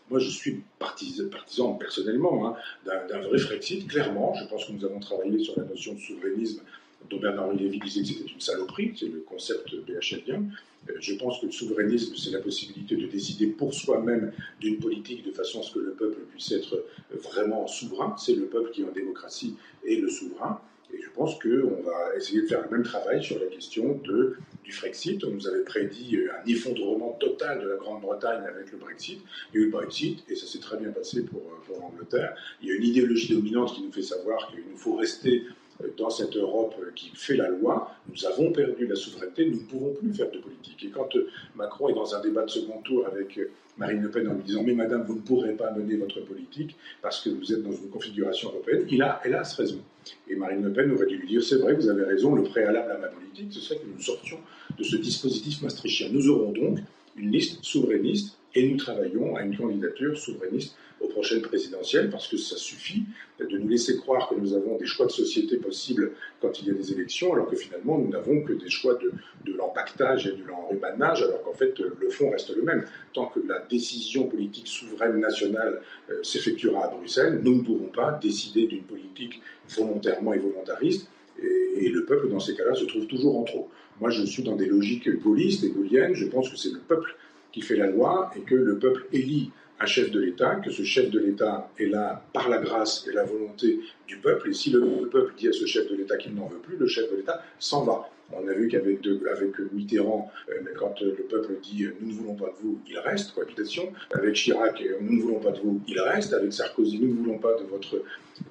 Moi, 0.09 0.19
je 0.19 0.29
suis 0.29 0.61
partisan, 0.79 1.73
personnellement 1.73 2.47
hein, 2.47 2.55
d'un 2.85 3.19
vrai 3.19 3.37
Frexit, 3.39 3.87
clairement. 3.87 4.33
Je 4.35 4.45
pense 4.47 4.65
que 4.65 4.71
nous 4.71 4.85
avons 4.85 4.99
travaillé 4.99 5.39
sur 5.39 5.59
la 5.59 5.65
notion 5.65 5.95
de 5.95 5.99
souverainisme 5.99 6.61
dont 7.09 7.19
Bernard-Henri 7.19 7.57
Lévy 7.57 7.79
disait 7.79 8.01
que 8.01 8.07
c'était 8.07 8.31
une 8.31 8.41
saloperie, 8.41 8.93
c'est 8.95 9.07
le 9.07 9.19
concept 9.19 9.73
BHLien. 9.75 10.43
Euh, 10.89 10.93
je 10.99 11.15
pense 11.15 11.39
que 11.39 11.45
le 11.45 11.51
souverainisme, 11.51 12.15
c'est 12.15 12.31
la 12.31 12.39
possibilité 12.39 12.95
de 12.95 13.07
décider 13.07 13.47
pour 13.47 13.73
soi-même 13.73 14.31
d'une 14.59 14.77
politique 14.77 15.25
de 15.25 15.31
façon 15.31 15.61
à 15.61 15.63
ce 15.63 15.73
que 15.73 15.79
le 15.79 15.91
peuple 15.91 16.19
puisse 16.31 16.51
être 16.51 16.83
vraiment 17.11 17.67
souverain. 17.67 18.15
C'est 18.17 18.35
le 18.35 18.45
peuple 18.45 18.71
qui, 18.71 18.83
en 18.83 18.91
démocratie, 18.91 19.55
est 19.85 19.95
le 19.95 20.09
souverain. 20.09 20.61
Et 20.93 21.01
je 21.01 21.09
pense 21.09 21.37
qu'on 21.39 21.81
va 21.81 22.15
essayer 22.15 22.41
de 22.41 22.47
faire 22.47 22.63
le 22.63 22.69
même 22.69 22.83
travail 22.83 23.21
sur 23.21 23.39
la 23.39 23.47
question 23.47 23.99
de, 24.05 24.37
du 24.63 24.71
Frexit. 24.71 25.23
On 25.25 25.31
nous 25.31 25.47
avait 25.47 25.63
prédit 25.63 26.15
euh, 26.15 26.29
un 26.31 26.47
effondrement 26.47 27.17
total 27.19 27.61
de 27.61 27.67
la 27.67 27.75
Grande-Bretagne 27.75 28.43
avec 28.47 28.71
le 28.71 28.77
Brexit. 28.77 29.19
Il 29.53 29.59
y 29.59 29.59
a 29.59 29.61
eu 29.63 29.65
le 29.65 29.71
Brexit 29.71 30.23
et 30.29 30.35
ça 30.35 30.45
s'est 30.45 30.59
très 30.59 30.77
bien 30.77 30.91
passé 30.91 31.25
pour, 31.25 31.41
euh, 31.41 31.65
pour 31.65 31.79
l'Angleterre. 31.81 32.35
Il 32.61 32.69
y 32.69 32.71
a 32.71 32.75
une 32.75 32.85
idéologie 32.85 33.33
dominante 33.33 33.75
qui 33.75 33.81
nous 33.81 33.91
fait 33.91 34.01
savoir 34.01 34.49
qu'il 34.49 34.59
nous 34.69 34.77
faut 34.77 34.95
rester 34.95 35.43
euh, 35.45 35.51
dans 35.97 36.09
cette 36.09 36.35
Europe 36.35 36.75
qui 36.95 37.11
fait 37.13 37.35
la 37.35 37.49
loi, 37.49 37.91
nous 38.09 38.25
avons 38.25 38.51
perdu 38.51 38.87
la 38.87 38.95
souveraineté, 38.95 39.49
nous 39.49 39.57
ne 39.57 39.65
pouvons 39.65 39.93
plus 39.93 40.13
faire 40.13 40.31
de 40.31 40.39
politique. 40.39 40.83
Et 40.85 40.89
quand 40.89 41.09
Macron 41.55 41.89
est 41.89 41.93
dans 41.93 42.15
un 42.15 42.21
débat 42.21 42.45
de 42.45 42.49
second 42.49 42.81
tour 42.81 43.05
avec 43.05 43.39
Marine 43.77 44.01
Le 44.01 44.09
Pen 44.09 44.27
en 44.27 44.33
lui 44.33 44.43
disant 44.43 44.63
Mais 44.63 44.73
madame, 44.73 45.03
vous 45.03 45.15
ne 45.15 45.21
pourrez 45.21 45.53
pas 45.53 45.71
mener 45.71 45.95
votre 45.97 46.21
politique 46.21 46.75
parce 47.01 47.21
que 47.21 47.29
vous 47.29 47.53
êtes 47.53 47.63
dans 47.63 47.71
une 47.71 47.89
configuration 47.89 48.49
européenne, 48.49 48.85
il 48.89 49.01
a, 49.01 49.21
hélas, 49.23 49.55
raison. 49.55 49.79
Et 50.27 50.35
Marine 50.35 50.63
Le 50.63 50.73
Pen 50.73 50.91
aurait 50.91 51.05
dû 51.05 51.17
lui 51.17 51.27
dire 51.27 51.43
C'est 51.43 51.57
vrai, 51.57 51.73
vous 51.73 51.89
avez 51.89 52.03
raison, 52.03 52.35
le 52.35 52.43
préalable 52.43 52.91
à 52.91 52.97
ma 52.97 53.07
politique, 53.07 53.47
ce 53.51 53.59
serait 53.59 53.79
que 53.79 53.85
nous 53.85 54.01
sortions 54.01 54.39
de 54.77 54.83
ce 54.83 54.95
dispositif 54.95 55.61
maastrichtien. 55.61 56.07
Nous 56.11 56.27
aurons 56.29 56.51
donc 56.51 56.79
une 57.15 57.31
liste 57.31 57.63
souverainiste 57.63 58.36
et 58.57 58.67
nous 58.67 58.77
travaillons 58.77 59.35
à 59.35 59.43
une 59.43 59.55
candidature 59.55 60.17
souverainiste 60.17 60.75
aux 60.99 61.07
prochaines 61.09 61.43
présidentielles 61.43 62.09
parce 62.09 62.27
que 62.27 62.37
ça 62.37 62.57
suffit 62.57 63.03
de 63.39 63.55
nous 63.55 63.67
laisser 63.67 63.97
croire 63.97 64.27
que 64.27 64.33
nous 64.33 64.55
avons 64.55 64.77
des 64.77 64.87
choix 64.87 65.05
de 65.05 65.11
société 65.11 65.57
possibles 65.57 66.13
quand 66.41 66.59
il 66.59 66.67
y 66.67 66.71
a 66.71 66.73
des 66.73 66.91
élections, 66.91 67.33
alors 67.33 67.47
que 67.47 67.55
finalement 67.55 67.99
nous 67.99 68.09
n'avons 68.09 68.41
que 68.41 68.53
des 68.53 68.69
choix 68.69 68.95
de, 68.95 69.11
de 69.45 69.55
l'empactage 69.55 70.25
et 70.25 70.31
de 70.31 70.43
l'enrubanage, 70.47 71.21
alors 71.21 71.43
qu'en 71.43 71.53
fait 71.53 71.77
le 71.77 72.09
fond 72.09 72.31
reste 72.31 72.55
le 72.55 72.63
même. 72.63 72.83
Tant 73.13 73.27
que 73.27 73.39
la 73.47 73.59
décision 73.59 74.27
politique 74.27 74.65
souveraine 74.65 75.19
nationale 75.19 75.79
euh, 76.09 76.23
s'effectuera 76.23 76.85
à 76.85 76.87
Bruxelles, 76.87 77.41
nous 77.43 77.57
ne 77.57 77.61
pourrons 77.61 77.91
pas 77.93 78.19
décider 78.19 78.65
d'une 78.65 78.83
politique 78.83 79.39
volontairement 79.69 80.33
et 80.33 80.39
volontariste, 80.39 81.07
et, 81.39 81.85
et 81.85 81.89
le 81.89 82.05
peuple 82.05 82.27
dans 82.29 82.39
ces 82.39 82.55
cas-là 82.55 82.73
se 82.73 82.85
trouve 82.85 83.05
toujours 83.05 83.37
en 83.37 83.43
trop. 83.43 83.69
Moi 84.01 84.09
je 84.09 84.23
suis 84.23 84.41
dans 84.41 84.55
des 84.55 84.65
logiques 84.65 85.09
gaullistes 85.21 85.63
et 85.63 85.69
gaulliennes, 85.69 86.15
je 86.15 86.25
pense 86.25 86.49
que 86.49 86.57
c'est 86.57 86.71
le 86.71 86.79
peuple 86.79 87.15
qui 87.51 87.61
fait 87.61 87.75
la 87.75 87.87
loi 87.87 88.31
et 88.35 88.41
que 88.41 88.55
le 88.55 88.77
peuple 88.77 89.05
élit 89.13 89.51
un 89.79 89.85
chef 89.85 90.11
de 90.11 90.19
l'État, 90.19 90.55
que 90.55 90.71
ce 90.71 90.83
chef 90.83 91.09
de 91.11 91.19
l'État 91.19 91.69
est 91.77 91.85
là 91.85 92.23
par 92.33 92.49
la 92.49 92.57
grâce 92.57 93.07
et 93.07 93.13
la 93.13 93.23
volonté 93.23 93.79
du 94.07 94.17
peuple, 94.17 94.49
et 94.49 94.53
si 94.53 94.71
le, 94.71 95.07
peuple 95.11 95.33
dit 95.37 95.47
à 95.47 95.53
ce 95.53 95.65
chef 95.65 95.87
de 95.89 95.95
l'État 95.95 96.17
qu'il 96.17 96.33
n'en 96.33 96.47
veut 96.47 96.57
plus, 96.57 96.77
le 96.77 96.87
chef 96.87 97.11
de 97.11 97.17
l'État 97.17 97.43
s'en 97.59 97.83
va. 97.83 98.09
On 98.33 98.45
a 98.47 98.53
vu 98.53 98.67
qu'avec 98.67 98.99
avec 99.31 99.57
Mitterrand, 99.71 100.29
euh, 100.49 100.55
quand 100.77 100.99
le 100.99 101.13
peuple 101.13 101.59
dit 101.63 101.85
euh, 101.85 101.95
nous 102.01 102.09
ne 102.09 102.13
voulons 102.13 102.35
pas 102.35 102.47
de 102.47 102.61
vous, 102.61 102.77
il 102.85 102.97
reste, 102.99 103.33
cohabitation. 103.33 103.93
Avec 104.11 104.35
Chirac, 104.35 104.81
euh, 104.81 104.97
nous 104.99 105.15
ne 105.15 105.21
voulons 105.21 105.39
pas 105.39 105.51
de 105.51 105.59
vous, 105.59 105.79
il 105.87 105.97
reste. 106.01 106.33
Avec 106.33 106.51
Sarkozy, 106.51 106.99
nous 106.99 107.07
ne 107.07 107.13
voulons 107.13 107.37
pas 107.37 107.53
de 107.53 107.63
votre 107.63 108.01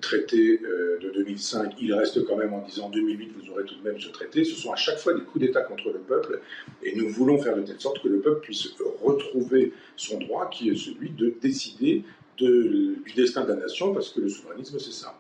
traité 0.01 0.61
de 1.03 1.11
2005, 1.11 1.75
il 1.81 1.95
reste 1.95 2.25
quand 2.27 2.37
même 2.37 2.53
en 2.53 2.63
disant 2.63 2.89
2008, 2.91 3.33
vous 3.41 3.51
aurez 3.53 3.65
tout 3.65 3.77
de 3.77 3.83
même 3.83 4.01
ce 4.01 4.09
traité. 4.09 4.45
Ce 4.45 4.55
sont 4.55 4.73
à 4.73 4.77
chaque 4.77 4.99
fois 4.99 5.15
des 5.15 5.23
coups 5.23 5.45
d'État 5.45 5.63
contre 5.63 5.91
le 5.91 5.99
peuple 5.99 6.41
et 6.83 6.95
nous 6.97 7.09
voulons 7.09 7.39
faire 7.39 7.57
de 7.57 7.63
telle 7.63 7.81
sorte 7.81 8.03
que 8.03 8.09
le 8.09 8.21
peuple 8.21 8.41
puisse 8.41 8.69
retrouver 9.03 9.73
son 9.97 10.19
droit 10.19 10.49
qui 10.51 10.71
est 10.71 10.77
celui 10.77 11.11
de 11.11 11.35
décider 11.41 12.05
du 12.39 13.13
destin 13.15 13.45
de 13.45 13.49
la 13.49 13.57
nation 13.57 13.95
parce 13.95 14.11
que 14.11 14.21
le 14.21 14.29
souverainisme, 14.29 14.79
c'est 14.79 14.93
ça. 14.93 15.19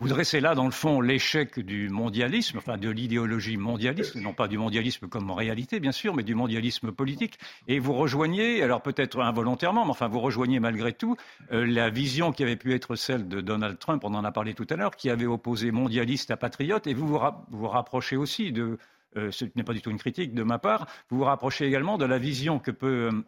Vous 0.00 0.08
dressez 0.08 0.38
là, 0.38 0.54
dans 0.54 0.64
le 0.64 0.70
fond, 0.70 1.00
l'échec 1.00 1.58
du 1.58 1.88
mondialisme, 1.88 2.58
enfin 2.58 2.78
de 2.78 2.88
l'idéologie 2.88 3.56
mondialiste, 3.56 4.14
non 4.14 4.32
pas 4.32 4.46
du 4.46 4.56
mondialisme 4.56 5.08
comme 5.08 5.28
en 5.28 5.34
réalité, 5.34 5.80
bien 5.80 5.90
sûr, 5.90 6.14
mais 6.14 6.22
du 6.22 6.36
mondialisme 6.36 6.92
politique. 6.92 7.38
Et 7.66 7.80
vous 7.80 7.94
rejoignez, 7.94 8.62
alors 8.62 8.80
peut-être 8.80 9.20
involontairement, 9.20 9.84
mais 9.84 9.90
enfin 9.90 10.06
vous 10.06 10.20
rejoignez 10.20 10.60
malgré 10.60 10.92
tout 10.92 11.16
euh, 11.50 11.66
la 11.66 11.90
vision 11.90 12.30
qui 12.30 12.44
avait 12.44 12.56
pu 12.56 12.74
être 12.74 12.94
celle 12.94 13.26
de 13.26 13.40
Donald 13.40 13.78
Trump, 13.80 14.04
on 14.04 14.14
en 14.14 14.24
a 14.24 14.30
parlé 14.30 14.54
tout 14.54 14.66
à 14.70 14.76
l'heure, 14.76 14.94
qui 14.94 15.10
avait 15.10 15.26
opposé 15.26 15.72
mondialiste 15.72 16.30
à 16.30 16.36
patriote, 16.36 16.86
et 16.86 16.94
vous 16.94 17.08
vous, 17.08 17.20
vous 17.50 17.68
rapprochez 17.68 18.16
aussi 18.16 18.52
de, 18.52 18.78
euh, 19.16 19.32
ce 19.32 19.46
n'est 19.56 19.64
pas 19.64 19.72
du 19.72 19.80
tout 19.80 19.90
une 19.90 19.98
critique 19.98 20.32
de 20.32 20.42
ma 20.42 20.58
part, 20.58 20.86
vous 21.10 21.18
vous 21.18 21.24
rapprochez 21.24 21.66
également 21.66 21.98
de 21.98 22.04
la 22.04 22.18
vision 22.18 22.58
que 22.60 22.70
peut, 22.70 23.10
euh, 23.12 23.24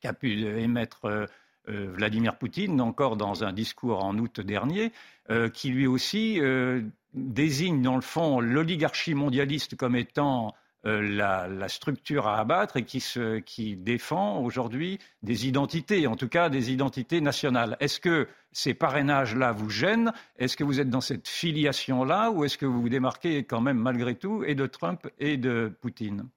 qu'a 0.00 0.12
pu 0.12 0.44
émettre 0.44 1.06
euh, 1.06 1.26
Vladimir 1.66 2.36
Poutine, 2.36 2.80
encore 2.80 3.16
dans 3.16 3.44
un 3.44 3.52
discours 3.52 4.04
en 4.04 4.18
août 4.18 4.40
dernier, 4.40 4.92
euh, 5.30 5.48
qui 5.48 5.70
lui 5.70 5.86
aussi 5.86 6.38
euh, 6.40 6.82
désigne 7.14 7.80
dans 7.80 7.96
le 7.96 8.02
fond 8.02 8.40
l'oligarchie 8.40 9.14
mondialiste 9.14 9.76
comme 9.76 9.96
étant 9.96 10.54
la, 10.86 11.48
structure 11.68 12.26
à 12.26 12.38
abattre 12.38 12.76
et 12.76 12.84
qui, 12.84 13.02
qui 13.46 13.74
défend 13.74 14.40
aujourd'hui 14.40 14.98
des 15.22 15.46
identités, 15.46 16.06
en 16.06 16.14
tout 16.14 16.28
cas 16.28 16.50
des 16.50 16.72
identités 16.72 17.22
nationales. 17.22 17.78
Est-ce 17.80 18.00
que 18.00 18.28
ces 18.52 18.74
parrainages-là 18.74 19.52
vous 19.52 19.70
gênent? 19.70 20.12
Est-ce 20.38 20.58
que 20.58 20.64
vous 20.64 20.80
êtes 20.80 20.90
dans 20.90 21.00
cette 21.00 21.26
filiation-là 21.26 22.30
ou 22.30 22.44
est-ce 22.44 22.58
que 22.58 22.66
vous 22.66 22.82
vous 22.82 22.88
démarquez 22.90 23.44
quand 23.44 23.62
même 23.62 23.78
malgré 23.78 24.14
tout 24.14 24.44
et 24.44 24.54
de 24.54 24.66
Trump 24.66 25.08
et 25.18 25.38
de 25.38 25.72
Poutine? 25.80 26.28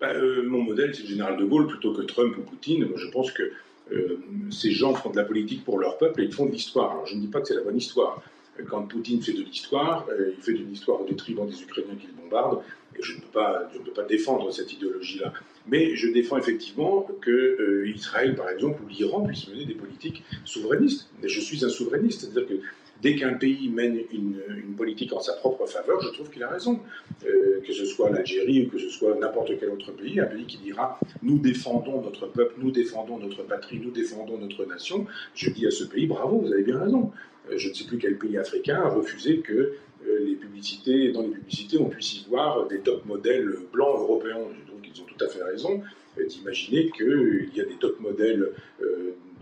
Bah, 0.00 0.12
mon 0.44 0.62
modèle, 0.62 0.94
c'est 0.94 1.02
le 1.02 1.08
général 1.08 1.36
de 1.36 1.44
Gaulle 1.44 1.66
plutôt 1.66 1.92
que 1.92 2.02
Trump 2.02 2.36
ou 2.38 2.42
Poutine. 2.42 2.88
je 2.96 3.08
pense 3.08 3.30
que 3.32 3.52
euh, 3.92 4.18
ces 4.50 4.72
gens 4.72 4.94
font 4.94 5.10
de 5.10 5.16
la 5.16 5.24
politique 5.24 5.64
pour 5.64 5.78
leur 5.78 5.96
peuple 5.98 6.22
et 6.22 6.24
ils 6.24 6.32
font 6.32 6.46
de 6.46 6.52
l'histoire. 6.52 6.92
Alors 6.92 7.06
je 7.06 7.14
ne 7.14 7.20
dis 7.20 7.28
pas 7.28 7.40
que 7.40 7.48
c'est 7.48 7.54
la 7.54 7.62
bonne 7.62 7.76
histoire. 7.76 8.22
Quand 8.68 8.82
Poutine 8.82 9.22
fait 9.22 9.32
de 9.32 9.42
l'histoire, 9.42 10.06
euh, 10.10 10.32
il 10.36 10.42
fait 10.42 10.54
d'une 10.54 10.72
histoire 10.72 11.02
au 11.02 11.04
détriment 11.04 11.46
des 11.46 11.62
Ukrainiens 11.62 11.94
qu'il 11.96 12.10
bombarde, 12.12 12.62
et 12.98 13.02
je 13.02 13.14
ne 13.14 13.20
peux 13.20 13.26
pas, 13.26 13.68
je 13.72 13.78
ne 13.78 13.84
peux 13.84 13.92
pas 13.92 14.04
défendre 14.04 14.50
cette 14.50 14.72
idéologie-là. 14.72 15.32
Mais 15.68 15.94
je 15.94 16.08
défends 16.08 16.38
effectivement 16.38 17.06
que 17.20 17.30
euh, 17.30 17.92
Israël, 17.94 18.34
par 18.34 18.48
exemple, 18.48 18.82
ou 18.82 18.88
l'Iran 18.88 19.24
puissent 19.26 19.48
mener 19.48 19.66
des 19.66 19.74
politiques 19.74 20.24
souverainistes. 20.44 21.10
Mais 21.22 21.28
je 21.28 21.40
suis 21.40 21.64
un 21.64 21.68
souverainiste, 21.68 22.22
c'est-à-dire 22.22 22.48
que 22.48 22.54
dès 23.02 23.16
qu'un 23.16 23.34
pays 23.34 23.68
mène 23.68 23.98
une, 24.12 24.36
politique 24.76 25.12
en 25.14 25.20
sa 25.20 25.32
propre 25.32 25.66
faveur, 25.66 26.00
je 26.02 26.08
trouve 26.08 26.30
qu'il 26.30 26.42
a 26.42 26.48
raison. 26.48 26.80
Euh, 27.26 27.60
que 27.66 27.72
ce 27.72 27.86
soit 27.86 28.10
l'Algérie 28.10 28.66
ou 28.66 28.70
que 28.70 28.78
ce 28.78 28.90
soit 28.90 29.16
n'importe 29.18 29.52
quel 29.58 29.70
autre 29.70 29.90
pays, 29.92 30.20
un 30.20 30.26
pays 30.26 30.44
qui 30.44 30.58
dira 30.58 31.00
nous 31.22 31.38
défendons 31.38 32.02
notre 32.02 32.26
peuple, 32.26 32.54
nous 32.58 32.70
défendons 32.70 33.18
notre 33.18 33.42
patrie, 33.42 33.80
nous 33.82 33.90
défendons 33.90 34.38
notre 34.38 34.66
nation, 34.66 35.06
je 35.34 35.50
dis 35.50 35.66
à 35.66 35.70
ce 35.70 35.84
pays 35.84 36.06
bravo, 36.06 36.38
vous 36.40 36.52
avez 36.52 36.62
bien 36.62 36.78
raison. 36.78 37.10
Euh, 37.50 37.54
je 37.56 37.68
ne 37.70 37.74
sais 37.74 37.84
plus 37.84 37.98
quel 37.98 38.18
pays 38.18 38.36
africain 38.36 38.76
a 38.76 38.88
refusé 38.88 39.38
que 39.38 39.52
euh, 39.52 40.18
les 40.24 40.34
publicités, 40.34 41.10
dans 41.12 41.22
les 41.22 41.30
publicités, 41.30 41.78
on 41.78 41.88
puisse 41.88 42.20
y 42.20 42.26
voir 42.28 42.66
des 42.68 42.80
top 42.80 43.06
modèles 43.06 43.50
blancs 43.72 43.98
européens. 43.98 44.36
Donc 44.68 44.84
ils 44.84 45.00
ont 45.00 45.06
tout 45.06 45.24
à 45.24 45.28
fait 45.28 45.42
raison 45.42 45.82
d'imaginer 46.28 46.90
qu'il 46.96 47.50
y 47.54 47.60
a 47.60 47.64
des 47.64 47.76
top 47.78 48.00
modèles 48.00 48.50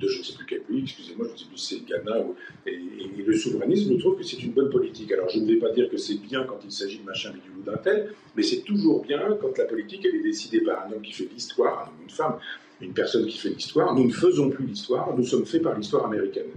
de 0.01 0.09
je 0.09 0.18
ne 0.18 0.24
sais 0.24 0.34
plus 0.34 0.47
quel 0.47 0.62
pays, 0.62 0.82
excusez-moi, 0.82 1.26
je 1.28 1.32
ne 1.32 1.38
sais 1.38 1.45
plus 1.47 1.59
si 1.59 1.74
c'est 1.76 1.86
Ghana, 1.86 2.24
et, 2.66 2.78
le 3.24 3.36
souverainisme, 3.36 3.95
je 3.95 4.01
trouve 4.01 4.16
que 4.16 4.24
c'est 4.24 4.42
une 4.42 4.53
bonne 4.53 4.70
politique. 4.70 5.11
Alors 5.12 5.28
je 5.28 5.38
ne 5.38 5.47
vais 5.47 5.57
pas 5.57 5.70
dire 5.70 5.88
que 5.88 5.97
c'est 5.97 6.20
bien 6.20 6.45
quand 6.45 6.59
il 6.64 6.72
s'agit 6.72 6.99
de 6.99 7.05
machin 7.05 7.30
bidule 7.30 7.53
ou 7.61 7.62
d'un 7.62 7.76
tel, 7.78 8.12
mais 8.36 8.42
c'est 8.42 8.62
toujours 8.62 9.03
bien 9.03 9.20
quand 9.40 9.57
la 9.57 9.64
politique 9.64 10.05
elle 10.05 10.16
est 10.16 10.22
décidée 10.22 10.61
par 10.61 10.86
un 10.86 10.92
homme 10.92 11.03
qui 11.03 11.12
fait 11.12 11.28
l'histoire, 11.32 11.84
un 11.84 11.88
homme, 11.88 12.03
une 12.03 12.11
femme, 12.11 12.38
une 12.80 12.92
personne 12.92 13.26
qui 13.26 13.38
fait 13.38 13.51
l'histoire. 13.51 13.95
Nous 13.95 14.07
ne 14.07 14.12
faisons 14.12 14.51
plus 14.51 14.66
l'histoire, 14.66 15.16
nous 15.16 15.24
sommes 15.24 15.47
faits 15.47 15.62
par 15.62 15.76
l'histoire 15.76 16.07
américaine. 16.07 16.51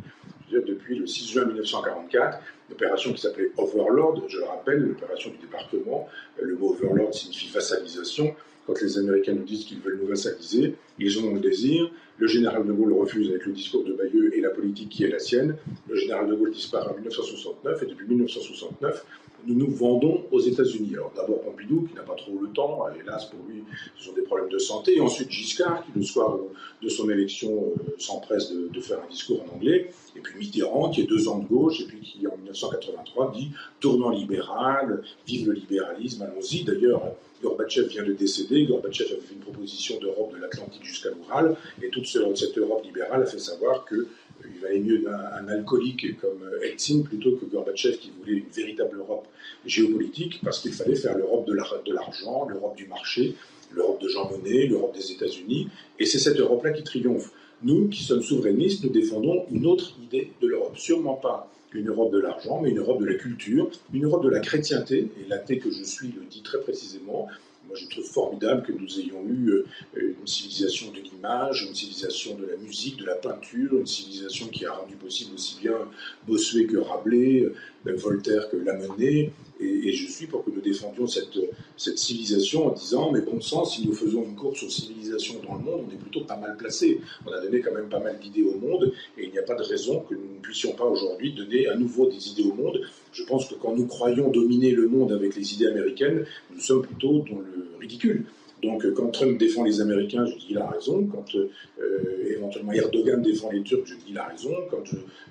Depuis 0.51 0.97
le 0.97 1.05
6 1.05 1.29
juin 1.31 1.45
1944, 1.45 2.39
l'opération 2.69 3.13
qui 3.13 3.21
s'appelait 3.21 3.51
Overlord, 3.57 4.23
je 4.27 4.37
le 4.37 4.45
rappelle, 4.45 4.79
l'opération 4.79 5.29
du 5.29 5.37
débarquement, 5.37 6.07
le 6.41 6.55
mot 6.55 6.69
Overlord 6.71 7.13
signifie 7.13 7.49
vassalisation, 7.49 8.33
quand 8.65 8.81
les 8.81 8.97
Américains 8.97 9.33
nous 9.33 9.43
disent 9.43 9.65
qu'ils 9.65 9.79
veulent 9.79 9.99
nous 10.01 10.07
vassaliser, 10.07 10.75
ils 10.99 11.19
ont 11.19 11.33
le 11.33 11.39
désir. 11.39 11.89
Le 12.19 12.27
général 12.27 12.65
de 12.65 12.73
Gaulle 12.73 12.93
refuse 12.93 13.29
avec 13.29 13.45
le 13.45 13.53
discours 13.53 13.83
de 13.83 13.93
Bayeux 13.93 14.35
et 14.35 14.41
la 14.41 14.49
politique 14.49 14.89
qui 14.89 15.03
est 15.03 15.09
la 15.09 15.19
sienne. 15.19 15.55
Le 15.87 15.95
général 15.95 16.27
de 16.27 16.33
Gaulle 16.33 16.51
disparaît 16.51 16.89
en 16.89 16.95
1969 16.95 17.83
et 17.83 17.85
depuis 17.85 18.07
1969, 18.07 19.05
nous 19.45 19.55
nous 19.55 19.69
vendons 19.69 20.23
aux 20.31 20.39
États-Unis. 20.39 20.93
Alors 20.93 21.11
d'abord 21.15 21.41
Pompidou, 21.41 21.87
qui 21.87 21.95
n'a 21.95 22.01
pas 22.01 22.15
trop 22.15 22.37
le 22.41 22.49
temps, 22.49 22.85
hélas 22.99 23.25
pour 23.25 23.39
lui, 23.47 23.63
ce 23.97 24.05
sont 24.05 24.13
des 24.13 24.23
problèmes 24.23 24.49
de 24.49 24.57
santé. 24.57 24.99
Ensuite 24.99 25.31
Giscard, 25.31 25.85
qui 25.85 25.91
le 25.95 26.03
soir 26.03 26.37
de 26.81 26.89
son 26.89 27.09
élection 27.09 27.73
euh, 27.77 27.93
s'empresse 27.97 28.51
de, 28.51 28.81
faire 28.81 28.99
un 29.03 29.09
discours 29.09 29.43
en 29.43 29.55
anglais. 29.55 29.91
Et 30.15 30.19
puis 30.19 30.39
Mitterrand, 30.39 30.89
qui 30.89 31.01
est 31.01 31.05
deux 31.05 31.27
ans 31.27 31.39
de 31.39 31.47
gauche, 31.47 31.81
et 31.81 31.85
puis 31.85 31.99
qui 31.99 32.27
en 32.27 32.35
1983 32.37 33.31
dit 33.35 33.51
tournant 33.79 34.09
libéral, 34.09 35.03
vive 35.25 35.47
le 35.47 35.53
libéralisme, 35.53 36.23
allons-y. 36.23 36.63
D'ailleurs, 36.63 37.01
Gorbatchev 37.41 37.87
vient 37.87 38.03
de 38.03 38.13
décéder. 38.13 38.65
Gorbatchev 38.65 39.11
avait 39.11 39.21
fait 39.21 39.33
une 39.33 39.41
proposition 39.41 39.99
d'Europe 39.99 40.33
de 40.33 40.37
l'Atlantique 40.37 40.83
jusqu'à 40.83 41.09
l'Oural, 41.09 41.55
et 41.81 41.89
toute 42.11 42.37
cette 42.37 42.57
Europe 42.57 42.83
libérale 42.83 43.23
a 43.23 43.25
fait 43.25 43.39
savoir 43.39 43.85
qu'il 43.87 43.97
euh, 43.97 44.61
valait 44.61 44.79
mieux 44.79 45.03
un, 45.07 45.47
alcoolique 45.47 46.19
comme 46.19 46.43
Eltsine 46.63 47.03
plutôt 47.03 47.35
que 47.35 47.45
Gorbatchev 47.45 47.97
qui 47.97 48.11
voulait 48.17 48.39
une 48.39 48.49
véritable 48.49 48.97
Europe 48.97 49.27
géopolitique, 49.65 50.39
parce 50.43 50.59
qu'il 50.59 50.73
fallait 50.73 50.95
faire 50.95 51.17
l'Europe 51.17 51.47
de 51.47 51.93
l'argent, 51.93 52.47
l'Europe 52.47 52.75
du 52.75 52.87
marché, 52.87 53.35
l'Europe 53.71 54.01
de 54.01 54.07
Jean 54.07 54.29
Monnet, 54.29 54.67
l'Europe 54.67 54.95
des 54.95 55.11
États-Unis, 55.11 55.67
et 55.99 56.05
c'est 56.05 56.19
cette 56.19 56.39
Europe-là 56.39 56.71
qui 56.71 56.83
triomphe. 56.83 57.31
Nous, 57.63 57.87
qui 57.87 58.03
sommes 58.03 58.21
souverainistes, 58.21 58.83
nous 58.83 58.91
défendons 58.91 59.45
une 59.51 59.65
autre 59.65 59.93
idée 60.03 60.31
de 60.41 60.47
l'Europe, 60.47 60.77
sûrement 60.77 61.15
pas 61.15 61.51
une 61.73 61.89
Europe 61.89 62.11
de 62.11 62.19
l'argent, 62.19 62.61
mais 62.61 62.69
une 62.69 62.79
Europe 62.79 63.01
de 63.01 63.05
la 63.05 63.15
culture, 63.15 63.69
une 63.93 64.05
Europe 64.05 64.23
de 64.23 64.29
la 64.29 64.39
chrétienté, 64.39 65.09
et 65.19 65.27
l'athée 65.27 65.59
que 65.59 65.69
je 65.71 65.83
suis 65.83 66.07
le 66.07 66.23
dit 66.29 66.41
très 66.41 66.59
précisément. 66.61 67.27
Moi, 67.67 67.75
je 67.75 67.87
trouve 67.87 68.05
formidable 68.05 68.63
que 68.63 68.71
nous 68.71 68.99
ayons 68.99 69.23
eu 69.27 69.49
euh, 69.49 69.65
une 69.95 70.27
civilisation 70.27 70.91
de 70.91 70.99
l'image, 70.99 71.65
une 71.67 71.75
civilisation 71.75 72.35
de 72.35 72.45
la 72.45 72.57
musique, 72.57 72.97
de 72.97 73.05
la 73.05 73.15
peinture, 73.15 73.73
une 73.73 73.85
civilisation 73.85 74.47
qui 74.47 74.65
a 74.65 74.71
rendu 74.71 74.95
possible 74.95 75.33
aussi 75.35 75.57
bien 75.59 75.77
Bossuet 76.25 76.65
que 76.65 76.77
Rabelais, 76.77 77.43
euh, 77.43 77.95
Voltaire 77.95 78.49
que 78.49 78.57
Lamennais, 78.57 79.31
et, 79.59 79.91
je 79.91 80.11
suis 80.11 80.27
pour 80.27 80.43
que 80.43 80.51
nous 80.51 80.61
défendions 80.61 81.07
cette, 81.07 81.37
cette 81.75 81.97
civilisation 81.97 82.67
en 82.67 82.71
disant, 82.71 83.11
mais 83.11 83.21
bon 83.21 83.41
sang, 83.41 83.65
si 83.65 83.87
nous 83.87 83.93
faisons 83.93 84.23
une 84.23 84.35
course 84.35 84.63
aux 84.63 84.69
civilisations 84.69 85.41
dans 85.47 85.55
le 85.55 85.63
monde, 85.63 85.85
on 85.87 85.93
est 85.93 85.97
plutôt 85.97 86.21
pas 86.21 86.37
mal 86.37 86.55
placé. 86.57 87.01
On 87.25 87.31
a 87.31 87.41
donné 87.41 87.61
quand 87.61 87.73
même 87.73 87.89
pas 87.89 87.99
mal 87.99 88.19
d'idées 88.19 88.43
au 88.43 88.57
monde, 88.57 88.91
et 89.17 89.25
il 89.25 89.31
n'y 89.31 89.39
a 89.39 89.43
pas 89.43 89.55
de 89.55 89.63
raison 89.63 90.01
que 90.01 90.15
nous 90.15 90.35
ne 90.35 90.41
puissions 90.41 90.73
pas 90.73 90.85
aujourd'hui 90.85 91.33
donner 91.33 91.67
à 91.67 91.75
nouveau 91.75 92.07
des 92.07 92.29
idées 92.29 92.43
au 92.43 92.53
monde. 92.53 92.81
Je 93.11 93.23
pense 93.23 93.47
que 93.47 93.55
quand 93.55 93.75
nous 93.75 93.87
croyons 93.87 94.29
dominer 94.29 94.71
le 94.71 94.87
monde 94.87 95.11
avec 95.11 95.35
les 95.35 95.53
idées 95.53 95.67
américaines, 95.67 96.25
nous 96.53 96.59
sommes 96.59 96.83
plutôt 96.83 97.23
dans 97.29 97.39
le 97.39 97.77
ridicule. 97.79 98.25
Donc 98.63 98.83
euh, 98.85 98.91
quand 98.91 99.09
Trump 99.09 99.37
défend 99.37 99.63
les 99.63 99.81
Américains, 99.81 100.25
je 100.25 100.35
dis 100.35 100.47
il 100.49 100.57
a 100.57 100.67
raison. 100.67 101.05
Quand 101.05 101.35
euh, 101.35 101.49
éventuellement 102.29 102.71
Erdogan 102.71 103.21
défend 103.21 103.51
les 103.51 103.61
Turcs, 103.61 103.85
je 103.85 103.95
dis 103.95 104.05
il 104.09 104.17
a 104.17 104.25
raison. 104.25 104.51
Quand 104.71 104.83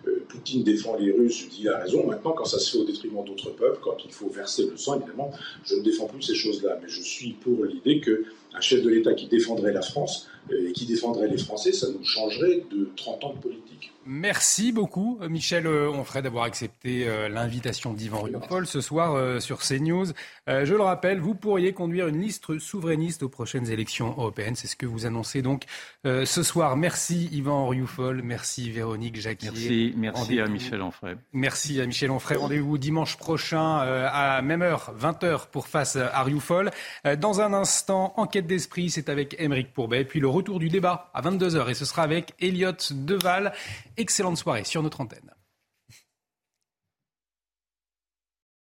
euh, 0.06 0.24
Poutine 0.28 0.62
défend 0.62 0.96
les 0.96 1.10
Russes, 1.10 1.44
je 1.44 1.48
dis 1.48 1.62
il 1.62 1.68
a 1.68 1.78
raison. 1.78 2.06
Maintenant, 2.06 2.32
quand 2.32 2.44
ça 2.44 2.58
se 2.58 2.70
fait 2.70 2.78
au 2.78 2.84
détriment 2.84 3.24
d'autres 3.24 3.50
peuples, 3.50 3.78
quand 3.82 3.96
il 4.04 4.12
faut 4.12 4.28
verser 4.28 4.66
le 4.70 4.76
sang, 4.76 4.96
évidemment, 5.00 5.30
je 5.64 5.74
ne 5.74 5.82
défends 5.82 6.06
plus 6.06 6.22
ces 6.22 6.34
choses-là. 6.34 6.78
Mais 6.80 6.88
je 6.88 7.00
suis 7.00 7.32
pour 7.32 7.64
l'idée 7.64 8.00
qu'un 8.00 8.60
chef 8.60 8.82
de 8.82 8.90
l'État 8.90 9.14
qui 9.14 9.26
défendrait 9.26 9.72
la 9.72 9.82
France 9.82 10.28
et 10.50 10.72
qui 10.72 10.86
défendrait 10.86 11.28
les 11.28 11.38
Français, 11.38 11.72
ça 11.72 11.88
nous 11.90 12.04
changerait 12.04 12.64
de 12.70 12.88
30 12.96 13.24
ans 13.24 13.34
de 13.34 13.40
politique. 13.40 13.92
Merci 14.08 14.70
beaucoup, 14.70 15.18
Michel 15.28 15.66
Onfray, 15.66 16.22
d'avoir 16.22 16.44
accepté 16.44 17.08
euh, 17.08 17.28
l'invitation 17.28 17.92
d'Yvan 17.92 18.22
Riopol 18.22 18.64
ce 18.66 18.80
soir 18.80 19.14
euh, 19.14 19.40
sur 19.40 19.58
CNews. 19.58 20.06
Euh, 20.48 20.64
je 20.64 20.74
le 20.74 20.82
rappelle, 20.82 21.18
vous 21.18 21.34
pourriez 21.34 21.72
conduire 21.72 22.06
une 22.06 22.20
liste 22.20 22.58
souverainiste 22.60 23.24
aux 23.24 23.28
prochaines 23.28 23.68
élections 23.68 24.10
européennes. 24.10 24.54
C'est 24.54 24.68
ce 24.68 24.76
que 24.76 24.86
vous 24.86 25.06
annoncez 25.06 25.42
donc 25.42 25.64
ce 26.04 26.42
soir. 26.44 26.76
Merci 26.76 27.28
Yvan 27.32 27.66
Rioufol, 27.66 28.22
merci 28.22 28.70
Véronique 28.70 29.20
Jacquier. 29.20 29.50
Merci, 29.50 29.94
merci 29.96 30.40
à 30.40 30.46
Michel 30.46 30.82
Onfray. 30.82 31.16
Merci 31.32 31.80
à 31.80 31.86
Michel 31.86 32.12
Onfray. 32.12 32.38
Rendez-vous 32.38 32.78
dimanche 32.78 33.16
prochain 33.16 33.78
à 33.78 34.40
même 34.40 34.62
heure, 34.62 34.94
20h 35.00 35.48
pour 35.50 35.66
face 35.66 35.96
à 35.96 36.22
Rioufol. 36.22 36.70
Dans 37.18 37.40
un 37.40 37.52
instant, 37.52 38.14
enquête 38.16 38.46
d'esprit, 38.46 38.90
c'est 38.90 39.08
avec 39.08 39.34
Émeric 39.40 39.72
Pourbet. 39.72 40.04
Puis 40.04 40.20
le 40.20 40.28
retour 40.28 40.60
du 40.60 40.68
débat 40.68 41.10
à 41.12 41.22
22h 41.22 41.68
et 41.70 41.74
ce 41.74 41.84
sera 41.84 42.02
avec 42.02 42.34
Elliot 42.40 42.70
Deval. 42.92 43.52
Excellente 43.98 44.36
soirée 44.36 44.64
sur 44.64 44.82
notre 44.82 45.00
antenne. 45.00 45.30